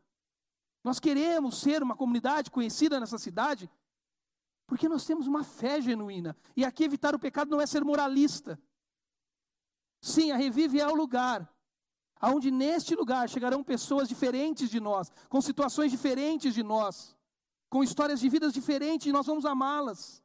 Nós 0.86 1.00
queremos 1.00 1.58
ser 1.60 1.82
uma 1.82 1.96
comunidade 1.96 2.52
conhecida 2.52 3.00
nessa 3.00 3.18
cidade, 3.18 3.68
porque 4.68 4.88
nós 4.88 5.04
temos 5.04 5.26
uma 5.26 5.44
fé 5.44 5.82
genuína. 5.82 6.38
E 6.56 6.64
aqui 6.64 6.84
evitar 6.84 7.16
o 7.16 7.20
pecado 7.20 7.50
não 7.50 7.60
é 7.60 7.66
ser 7.66 7.84
moralista. 7.84 8.60
Sim, 10.00 10.30
a 10.32 10.38
Revive 10.38 10.80
é 10.80 10.88
o 10.88 10.94
lugar 10.94 11.52
aonde 12.22 12.52
neste 12.52 12.94
lugar 12.96 13.28
chegarão 13.28 13.64
pessoas 13.64 14.08
diferentes 14.08 14.70
de 14.70 14.80
nós, 14.80 15.12
com 15.28 15.42
situações 15.42 15.90
diferentes 15.90 16.54
de 16.54 16.62
nós, 16.62 17.16
com 17.68 17.84
histórias 17.84 18.20
de 18.20 18.30
vidas 18.30 18.54
diferentes, 18.54 19.08
e 19.08 19.12
nós 19.12 19.26
vamos 19.26 19.44
amá-las 19.44 20.24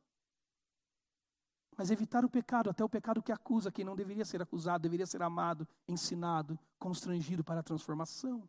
mas 1.81 1.91
evitar 1.91 2.27
o 2.27 2.29
pecado, 2.29 2.69
até 2.69 2.85
o 2.85 2.89
pecado 2.91 3.23
que 3.23 3.33
acusa 3.33 3.73
quem 3.73 3.87
não 3.87 3.97
deveria 3.97 4.27
ser 4.27 4.43
acusado, 4.43 4.83
deveria 4.83 5.07
ser 5.07 5.23
amado, 5.23 5.67
ensinado, 5.89 6.59
constrangido 6.79 7.43
para 7.43 7.61
a 7.61 7.63
transformação. 7.63 8.47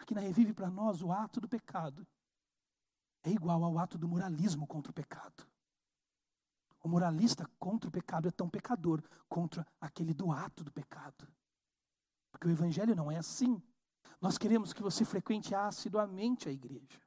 Aqui 0.00 0.14
na 0.14 0.22
Revive 0.22 0.54
para 0.54 0.70
nós 0.70 1.02
o 1.02 1.12
ato 1.12 1.40
do 1.40 1.48
pecado 1.48 2.06
é 3.22 3.30
igual 3.30 3.62
ao 3.62 3.78
ato 3.78 3.98
do 3.98 4.08
moralismo 4.08 4.66
contra 4.66 4.90
o 4.90 4.94
pecado. 4.94 5.46
O 6.82 6.88
moralista 6.88 7.46
contra 7.58 7.86
o 7.86 7.92
pecado 7.92 8.26
é 8.26 8.30
tão 8.30 8.48
pecador 8.48 9.02
contra 9.28 9.66
aquele 9.78 10.14
do 10.14 10.32
ato 10.32 10.64
do 10.64 10.72
pecado. 10.72 11.28
Porque 12.32 12.48
o 12.48 12.50
evangelho 12.50 12.96
não 12.96 13.10
é 13.10 13.18
assim. 13.18 13.62
Nós 14.22 14.38
queremos 14.38 14.72
que 14.72 14.82
você 14.82 15.04
frequente 15.04 15.54
assiduamente 15.54 16.48
a 16.48 16.52
igreja. 16.52 16.98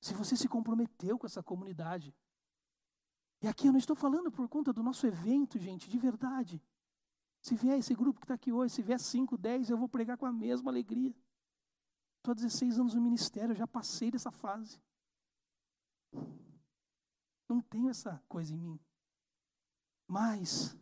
Se 0.00 0.14
você 0.14 0.34
se 0.34 0.48
comprometeu 0.48 1.18
com 1.18 1.26
essa 1.26 1.42
comunidade, 1.42 2.14
e 3.42 3.48
aqui 3.48 3.66
eu 3.66 3.72
não 3.72 3.78
estou 3.78 3.94
falando 3.94 4.32
por 4.32 4.48
conta 4.48 4.72
do 4.72 4.82
nosso 4.82 5.06
evento, 5.06 5.58
gente, 5.58 5.90
de 5.90 5.98
verdade. 5.98 6.62
Se 7.42 7.54
vier 7.54 7.78
esse 7.78 7.94
grupo 7.94 8.18
que 8.18 8.24
está 8.24 8.34
aqui 8.34 8.50
hoje, 8.50 8.74
se 8.74 8.82
vier 8.82 8.98
5, 8.98 9.36
10, 9.36 9.68
eu 9.68 9.76
vou 9.76 9.88
pregar 9.88 10.16
com 10.16 10.24
a 10.24 10.32
mesma 10.32 10.70
alegria. 10.70 11.14
Estou 12.20 12.32
há 12.32 12.34
16 12.34 12.78
anos 12.78 12.94
no 12.94 13.00
ministério, 13.00 13.52
eu 13.52 13.56
já 13.56 13.66
passei 13.66 14.10
dessa 14.10 14.30
fase. 14.30 14.78
Não 17.48 17.62
tenho 17.62 17.88
essa 17.88 18.22
coisa 18.28 18.52
em 18.52 18.58
mim. 18.58 18.78
Mas 20.06 20.76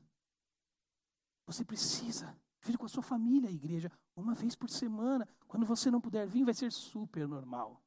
você 1.47 1.65
precisa 1.65 2.37
vir 2.61 2.77
com 2.77 2.87
a 2.87 2.89
sua 2.89 3.05
família 3.05 3.49
à 3.49 3.53
igreja 3.53 3.91
uma 4.17 4.35
vez 4.35 4.57
por 4.57 4.69
semana. 4.69 5.29
Quando 5.47 5.65
você 5.65 5.93
não 5.93 6.01
puder 6.01 6.27
vir, 6.27 6.45
vai 6.45 6.55
ser 6.55 6.73
super 6.73 7.29
normal. 7.29 7.81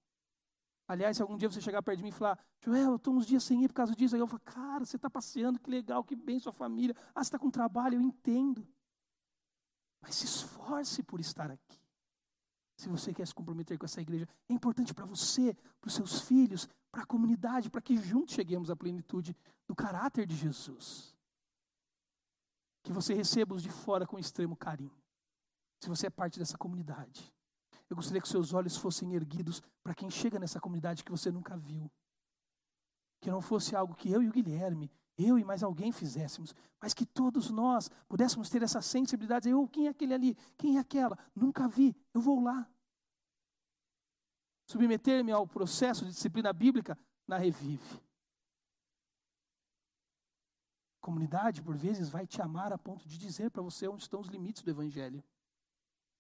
Aliás, 0.88 1.18
se 1.18 1.22
algum 1.22 1.36
dia 1.36 1.52
você 1.52 1.60
chegar 1.60 1.84
perto 1.84 1.97
de 1.97 2.04
mim 2.04 2.10
e 2.10 2.14
falar, 2.14 2.39
Joel, 2.64 2.91
eu 2.91 2.95
estou 2.95 3.14
uns 3.14 3.26
dias 3.26 3.43
sem 3.43 3.66
ir 3.66 3.68
por 3.68 3.74
causa 3.74 3.93
disso, 3.93 4.16
aí 4.16 4.22
eu 4.22 4.28
falo, 4.28 4.41
cara, 4.45 4.86
você 4.86 4.95
está 4.95 5.10
passeando, 5.10 5.60
que 5.60 5.70
legal, 5.70 6.06
que 6.06 6.16
bem 6.16 6.39
sua 6.39 6.54
família. 6.54 6.95
Ah, 7.14 7.22
você 7.22 7.28
está 7.28 7.39
com 7.39 7.52
trabalho, 7.52 7.95
eu 7.95 8.02
entendo. 8.02 8.66
Mas 10.02 10.16
se 10.16 10.26
esforce 10.26 11.04
por 11.04 11.20
estar 11.20 11.52
aqui. 11.52 11.81
Se 12.82 12.90
você 12.90 13.14
quer 13.14 13.28
se 13.28 13.36
comprometer 13.36 13.78
com 13.78 13.86
essa 13.86 14.02
igreja, 14.02 14.28
é 14.50 14.54
importante 14.54 14.92
para 14.92 15.06
você, 15.06 15.54
para 15.80 15.88
os 15.88 15.94
seus 15.94 16.22
filhos, 16.22 16.68
para 16.92 17.04
a 17.04 17.06
comunidade, 17.06 17.70
para 17.70 17.80
que 17.80 17.96
juntos 17.96 18.34
cheguemos 18.34 18.72
à 18.72 18.76
plenitude 18.76 19.38
do 19.68 19.76
caráter 19.76 20.26
de 20.26 20.36
Jesus. 20.36 21.16
Que 22.82 22.92
você 22.92 23.14
receba 23.14 23.54
os 23.54 23.62
de 23.62 23.70
fora 23.70 24.08
com 24.08 24.18
extremo 24.18 24.56
carinho. 24.56 25.00
Se 25.80 25.88
você 25.88 26.08
é 26.08 26.10
parte 26.10 26.40
dessa 26.40 26.58
comunidade. 26.58 27.32
Eu 27.88 27.96
gostaria 27.96 28.20
que 28.20 28.28
seus 28.28 28.52
olhos 28.52 28.76
fossem 28.76 29.14
erguidos 29.14 29.62
para 29.84 29.94
quem 29.94 30.10
chega 30.10 30.40
nessa 30.40 30.60
comunidade 30.60 31.04
que 31.04 31.12
você 31.12 31.30
nunca 31.30 31.56
viu. 31.56 31.88
Que 33.22 33.30
não 33.30 33.44
fosse 33.44 33.76
algo 33.76 33.94
que 33.94 34.10
eu 34.10 34.24
e 34.24 34.28
o 34.28 34.32
Guilherme, 34.32 34.90
eu 35.18 35.38
e 35.38 35.43
mais 35.43 35.64
alguém 35.64 35.91
fizéssemos, 35.91 36.55
mas 36.80 36.93
que 36.93 37.05
todos 37.05 37.49
nós 37.49 37.89
pudéssemos 38.07 38.49
ter 38.49 38.64
essa 38.64 38.82
sensibilidade. 38.82 39.49
Eu, 39.49 39.68
quem 39.68 39.88
é 39.88 39.89
aquele 39.89 40.14
ali? 40.14 40.36
Quem 40.57 40.78
é 40.78 40.80
aquela? 40.80 41.18
Nunca 41.36 41.68
vi, 41.68 41.95
eu 42.14 42.22
vou 42.22 42.41
lá. 42.41 42.68
Submeter-me 44.68 45.32
ao 45.32 45.45
processo 45.45 46.05
de 46.05 46.12
disciplina 46.12 46.53
bíblica 46.53 46.97
na 47.28 47.38
Revive. 47.38 48.01
A 50.97 51.01
comunidade, 51.01 51.62
por 51.62 51.76
vezes, 51.76 52.09
vai 52.09 52.26
te 52.26 52.41
amar 52.41 52.72
a 52.72 52.78
ponto 52.78 53.07
de 53.07 53.18
dizer 53.18 53.51
para 53.51 53.62
você 53.62 53.88
onde 53.88 54.03
estão 54.03 54.22
os 54.22 54.28
limites 54.28 54.62
do 54.64 54.70
Evangelho. 54.70 55.24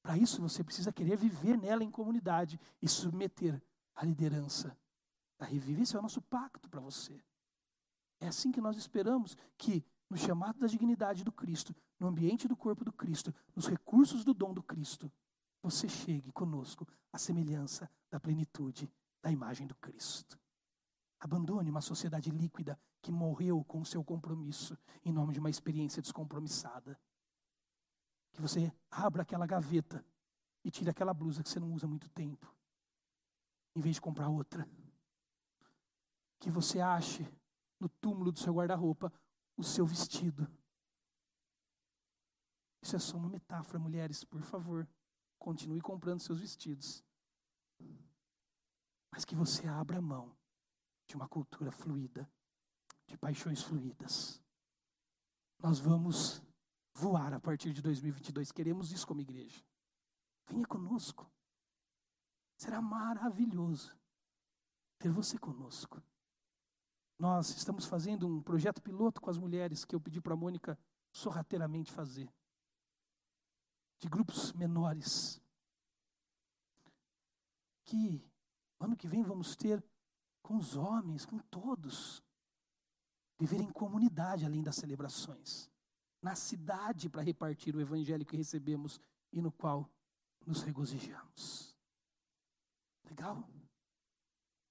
Para 0.01 0.17
isso 0.17 0.41
você 0.41 0.63
precisa 0.63 0.91
querer 0.91 1.15
viver 1.15 1.57
nela 1.57 1.83
em 1.83 1.91
comunidade 1.91 2.59
e 2.81 2.87
submeter 2.87 3.61
a 3.95 4.03
liderança 4.03 4.75
da 5.39 5.45
Revive. 5.45 5.83
Esse 5.83 5.95
é 5.95 5.99
o 5.99 6.01
nosso 6.01 6.21
pacto 6.21 6.67
para 6.69 6.81
você. 6.81 7.23
É 8.21 8.27
assim 8.27 8.51
que 8.51 8.61
nós 8.61 8.77
esperamos 8.77 9.35
que 9.57 9.83
no 10.07 10.15
chamado 10.15 10.59
da 10.59 10.67
dignidade 10.67 11.23
do 11.23 11.31
Cristo, 11.31 11.75
no 11.99 12.07
ambiente 12.07 12.47
do 12.47 12.55
corpo 12.55 12.85
do 12.85 12.93
Cristo, 12.93 13.33
nos 13.55 13.67
recursos 13.67 14.23
do 14.23 14.33
dom 14.33 14.53
do 14.53 14.61
Cristo, 14.61 15.11
você 15.61 15.89
chegue 15.89 16.31
conosco 16.31 16.87
à 17.11 17.17
semelhança 17.17 17.89
da 18.11 18.19
plenitude 18.19 18.91
da 19.23 19.31
imagem 19.31 19.65
do 19.65 19.75
Cristo. 19.75 20.39
Abandone 21.19 21.69
uma 21.69 21.81
sociedade 21.81 22.29
líquida 22.29 22.79
que 23.01 23.11
morreu 23.11 23.63
com 23.63 23.81
o 23.81 23.85
seu 23.85 24.03
compromisso 24.03 24.77
em 25.03 25.11
nome 25.11 25.33
de 25.33 25.39
uma 25.39 25.49
experiência 25.49 26.01
descompromissada. 26.01 26.99
Que 28.33 28.41
você 28.41 28.71
abra 28.89 29.23
aquela 29.23 29.47
gaveta 29.47 30.05
e 30.63 30.69
tire 30.69 30.89
aquela 30.89 31.13
blusa 31.13 31.41
que 31.43 31.49
você 31.49 31.59
não 31.59 31.71
usa 31.73 31.85
há 31.85 31.89
muito 31.89 32.09
tempo, 32.09 32.53
em 33.75 33.81
vez 33.81 33.95
de 33.95 34.01
comprar 34.01 34.29
outra. 34.29 34.67
Que 36.39 36.49
você 36.49 36.79
ache 36.79 37.27
no 37.81 37.89
túmulo 37.89 38.31
do 38.31 38.39
seu 38.39 38.53
guarda-roupa 38.53 39.11
o 39.57 39.63
seu 39.63 39.85
vestido. 39.85 40.47
Isso 42.79 42.95
é 42.95 42.99
só 42.99 43.17
uma 43.17 43.27
metáfora, 43.27 43.79
mulheres, 43.79 44.23
por 44.23 44.43
favor. 44.43 44.87
Continue 45.39 45.81
comprando 45.81 46.19
seus 46.19 46.39
vestidos. 46.39 47.03
Mas 49.11 49.25
que 49.25 49.35
você 49.35 49.67
abra 49.67 49.99
mão 49.99 50.37
de 51.07 51.15
uma 51.15 51.27
cultura 51.27 51.71
fluida, 51.71 52.31
de 53.07 53.17
paixões 53.17 53.63
fluídas. 53.63 54.41
Nós 55.57 55.79
vamos 55.79 56.41
voar 56.93 57.33
a 57.33 57.39
partir 57.39 57.73
de 57.73 57.81
2022. 57.81 58.51
Queremos 58.51 58.91
isso 58.91 59.07
como 59.07 59.21
igreja. 59.21 59.63
Venha 60.47 60.65
conosco. 60.67 61.29
Será 62.57 62.79
maravilhoso 62.79 63.95
ter 64.99 65.09
você 65.09 65.37
conosco. 65.37 66.01
Nós 67.21 67.51
estamos 67.51 67.85
fazendo 67.85 68.27
um 68.27 68.41
projeto 68.41 68.81
piloto 68.81 69.21
com 69.21 69.29
as 69.29 69.37
mulheres 69.37 69.85
que 69.85 69.93
eu 69.93 70.01
pedi 70.01 70.19
para 70.19 70.33
a 70.33 70.35
Mônica 70.35 70.75
sorrateiramente 71.11 71.91
fazer. 71.91 72.27
De 73.99 74.09
grupos 74.09 74.51
menores. 74.53 75.39
Que 77.85 78.27
ano 78.79 78.97
que 78.97 79.07
vem 79.07 79.21
vamos 79.21 79.55
ter 79.55 79.85
com 80.41 80.57
os 80.57 80.75
homens, 80.75 81.23
com 81.23 81.37
todos. 81.37 82.23
Viver 83.37 83.61
em 83.61 83.71
comunidade 83.71 84.43
além 84.43 84.63
das 84.63 84.77
celebrações. 84.77 85.69
Na 86.23 86.33
cidade 86.33 87.07
para 87.07 87.21
repartir 87.21 87.75
o 87.75 87.81
evangelho 87.81 88.25
que 88.25 88.35
recebemos 88.35 88.99
e 89.31 89.39
no 89.39 89.51
qual 89.51 89.87
nos 90.43 90.63
regozijamos. 90.63 91.77
Legal? 93.05 93.47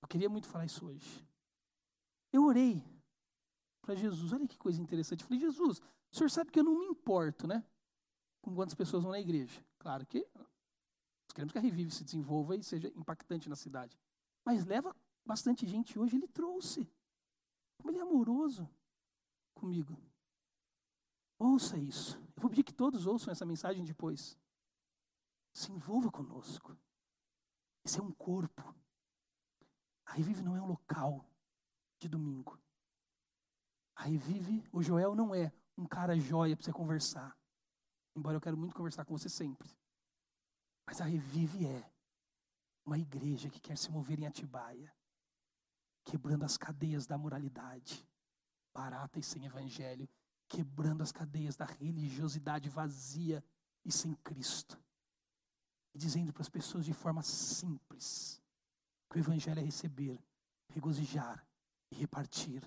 Eu 0.03 0.09
queria 0.09 0.29
muito 0.29 0.49
falar 0.49 0.65
isso 0.65 0.85
hoje. 0.85 1.30
Eu 2.33 2.45
orei 2.45 2.85
para 3.81 3.95
Jesus. 3.95 4.33
Olha 4.33 4.47
que 4.47 4.57
coisa 4.57 4.81
interessante. 4.81 5.23
Eu 5.23 5.27
falei, 5.27 5.41
Jesus, 5.41 5.81
o 6.11 6.17
senhor 6.17 6.31
sabe 6.31 6.51
que 6.51 6.61
eu 6.61 6.65
não 6.65 6.79
me 6.79 6.87
importo, 6.87 7.47
né? 7.47 7.65
Com 8.41 8.55
quantas 8.55 8.75
pessoas 8.75 9.03
vão 9.03 9.13
na 9.13 9.21
igreja. 9.21 9.65
Claro 9.79 10.07
que 10.07 10.27
nós 10.35 11.33
queremos 11.35 11.53
que 11.53 11.59
a 11.59 11.63
Revive 11.63 11.91
se 11.91 12.05
desenvolva 12.05 12.57
e 12.57 12.63
seja 12.63 12.89
impactante 12.97 13.49
na 13.49 13.57
cidade. 13.57 13.97
Mas 14.45 14.65
leva 14.65 14.95
bastante 15.25 15.67
gente 15.67 15.99
hoje, 15.99 16.17
ele 16.17 16.29
trouxe. 16.29 16.91
Como 17.79 17.91
ele 17.91 17.99
é 17.99 18.03
amoroso 18.03 18.69
comigo. 19.55 19.97
Ouça 21.39 21.79
isso. 21.79 22.17
Eu 22.37 22.43
vou 22.43 22.51
pedir 22.51 22.65
que 22.65 22.75
todos 22.75 23.07
ouçam 23.07 23.31
essa 23.31 23.47
mensagem 23.47 23.85
depois. 23.85 24.37
Se 25.53 25.71
envolva 25.73 26.11
conosco. 26.11 26.77
Esse 27.85 27.99
é 27.99 28.03
um 28.03 28.13
corpo. 28.13 28.75
A 30.05 30.13
Revive 30.13 30.43
não 30.43 30.57
é 30.57 30.61
um 30.61 30.67
local 30.67 31.25
de 32.01 32.09
domingo. 32.09 32.59
A 33.95 34.05
Revive, 34.05 34.65
o 34.73 34.83
Joel 34.83 35.15
não 35.15 35.35
é 35.35 35.53
um 35.77 35.87
cara 35.87 36.19
joia 36.19 36.57
para 36.57 36.65
você 36.65 36.73
conversar. 36.73 37.37
Embora 38.17 38.37
eu 38.37 38.41
quero 38.41 38.57
muito 38.57 38.75
conversar 38.75 39.05
com 39.05 39.17
você 39.17 39.29
sempre. 39.29 39.71
Mas 40.87 41.01
a 41.01 41.05
Revive 41.05 41.67
é 41.67 41.93
uma 42.85 42.99
igreja 42.99 43.49
que 43.49 43.61
quer 43.61 43.79
se 43.79 43.91
mover 43.91 44.19
em 44.19 44.27
Atibaia, 44.27 44.93
quebrando 46.03 46.45
as 46.45 46.57
cadeias 46.57 47.07
da 47.07 47.17
moralidade 47.17 48.05
barata 48.75 49.19
e 49.19 49.23
sem 49.23 49.45
evangelho, 49.45 50.09
quebrando 50.49 51.03
as 51.03 51.13
cadeias 51.13 51.57
da 51.57 51.65
religiosidade 51.65 52.69
vazia 52.69 53.45
e 53.85 53.93
sem 53.93 54.15
Cristo 54.15 54.83
e 55.95 55.99
dizendo 55.99 56.33
para 56.33 56.43
as 56.43 56.49
pessoas 56.49 56.85
de 56.85 56.93
forma 56.93 57.23
simples 57.23 58.41
que 59.09 59.19
o 59.19 59.21
Evangelho 59.21 59.59
é 59.59 59.63
receber, 59.63 60.23
regozijar 60.69 61.45
e 61.91 61.95
repartir. 61.97 62.63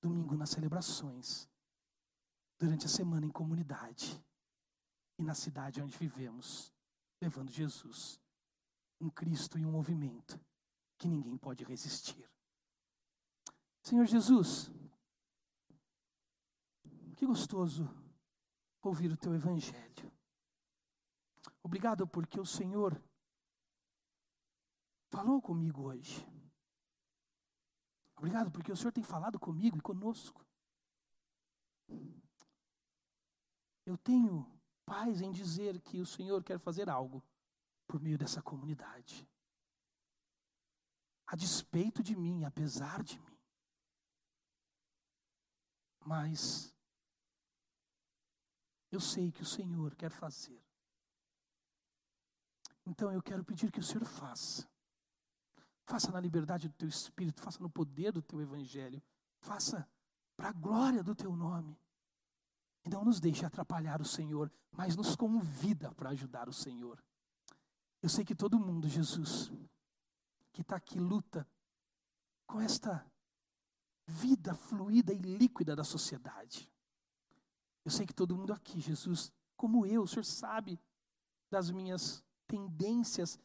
Domingo 0.00 0.36
nas 0.36 0.50
celebrações, 0.50 1.48
durante 2.58 2.86
a 2.86 2.88
semana 2.88 3.24
em 3.24 3.30
comunidade 3.30 4.20
e 5.16 5.22
na 5.22 5.34
cidade 5.34 5.80
onde 5.80 5.96
vivemos, 5.96 6.72
levando 7.20 7.52
Jesus, 7.52 8.20
um 9.00 9.08
Cristo 9.08 9.58
e 9.58 9.64
um 9.64 9.70
movimento 9.70 10.40
que 10.98 11.06
ninguém 11.06 11.36
pode 11.36 11.62
resistir. 11.62 12.28
Senhor 13.82 14.06
Jesus, 14.06 14.70
que 17.16 17.26
gostoso 17.26 17.88
ouvir 18.80 19.12
o 19.12 19.16
teu 19.16 19.34
Evangelho. 19.34 20.12
Obrigado 21.62 22.06
porque 22.06 22.40
o 22.40 22.46
Senhor 22.46 23.00
falou 25.10 25.40
comigo 25.40 25.82
hoje. 25.82 26.31
Obrigado 28.22 28.52
porque 28.52 28.70
o 28.70 28.76
Senhor 28.76 28.92
tem 28.92 29.02
falado 29.02 29.36
comigo 29.36 29.76
e 29.76 29.80
conosco. 29.80 30.46
Eu 33.84 33.98
tenho 33.98 34.48
paz 34.86 35.20
em 35.20 35.32
dizer 35.32 35.80
que 35.80 36.00
o 36.00 36.06
Senhor 36.06 36.40
quer 36.44 36.60
fazer 36.60 36.88
algo 36.88 37.20
por 37.84 38.00
meio 38.00 38.16
dessa 38.16 38.40
comunidade. 38.40 39.28
A 41.26 41.34
despeito 41.34 42.00
de 42.00 42.14
mim, 42.14 42.44
apesar 42.44 43.02
de 43.02 43.18
mim. 43.18 43.38
Mas 46.06 46.72
eu 48.92 49.00
sei 49.00 49.32
que 49.32 49.42
o 49.42 49.46
Senhor 49.46 49.96
quer 49.96 50.12
fazer. 50.12 50.62
Então 52.86 53.10
eu 53.10 53.20
quero 53.20 53.44
pedir 53.44 53.72
que 53.72 53.80
o 53.80 53.82
Senhor 53.82 54.04
faça. 54.04 54.71
Faça 55.84 56.10
na 56.10 56.20
liberdade 56.20 56.68
do 56.68 56.74
teu 56.74 56.88
espírito, 56.88 57.40
faça 57.40 57.60
no 57.60 57.68
poder 57.68 58.12
do 58.12 58.22
teu 58.22 58.40
evangelho, 58.40 59.02
faça 59.38 59.88
para 60.36 60.48
a 60.48 60.52
glória 60.52 61.02
do 61.02 61.14
teu 61.14 61.34
nome. 61.34 61.78
E 62.84 62.88
não 62.88 63.04
nos 63.04 63.20
deixe 63.20 63.44
atrapalhar 63.44 64.00
o 64.00 64.04
Senhor, 64.04 64.50
mas 64.70 64.96
nos 64.96 65.14
convida 65.14 65.92
para 65.94 66.10
ajudar 66.10 66.48
o 66.48 66.52
Senhor. 66.52 67.02
Eu 68.00 68.08
sei 68.08 68.24
que 68.24 68.34
todo 68.34 68.58
mundo, 68.58 68.88
Jesus, 68.88 69.52
que 70.52 70.62
está 70.62 70.76
aqui, 70.76 70.98
luta 70.98 71.46
com 72.46 72.60
esta 72.60 73.06
vida 74.06 74.54
fluida 74.54 75.12
e 75.12 75.18
líquida 75.18 75.76
da 75.76 75.84
sociedade. 75.84 76.70
Eu 77.84 77.90
sei 77.90 78.06
que 78.06 78.14
todo 78.14 78.36
mundo 78.36 78.52
aqui, 78.52 78.80
Jesus, 78.80 79.32
como 79.56 79.86
eu, 79.86 80.02
o 80.02 80.08
Senhor 80.08 80.24
sabe 80.24 80.80
das 81.50 81.70
minhas 81.70 82.24
tendências 82.46 83.38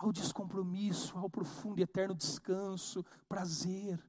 ao 0.00 0.10
descompromisso, 0.10 1.16
ao 1.18 1.28
profundo 1.28 1.78
e 1.78 1.82
eterno 1.82 2.14
descanso, 2.14 3.04
prazer. 3.28 4.02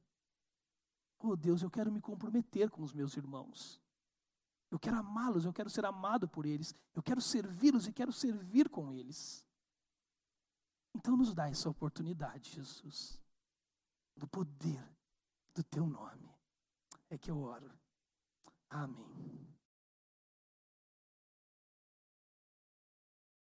Oh 1.18 1.36
Deus, 1.36 1.60
eu 1.60 1.70
quero 1.70 1.92
me 1.92 2.00
comprometer 2.00 2.70
com 2.70 2.82
os 2.82 2.94
meus 2.94 3.14
irmãos. 3.14 3.78
Eu 4.70 4.78
quero 4.78 4.96
amá-los, 4.96 5.44
eu 5.44 5.52
quero 5.52 5.68
ser 5.68 5.84
amado 5.84 6.26
por 6.26 6.46
eles, 6.46 6.74
eu 6.94 7.02
quero 7.02 7.20
servi-los 7.20 7.86
e 7.86 7.92
quero 7.92 8.10
servir 8.10 8.70
com 8.70 8.90
eles. 8.90 9.46
Então 10.94 11.14
nos 11.14 11.34
dá 11.34 11.50
essa 11.50 11.68
oportunidade, 11.68 12.52
Jesus. 12.52 13.20
No 14.16 14.26
poder 14.26 14.82
do 15.54 15.62
teu 15.62 15.86
nome 15.86 16.34
é 17.10 17.18
que 17.18 17.30
eu 17.30 17.38
oro. 17.38 17.70
Amém. 18.70 19.51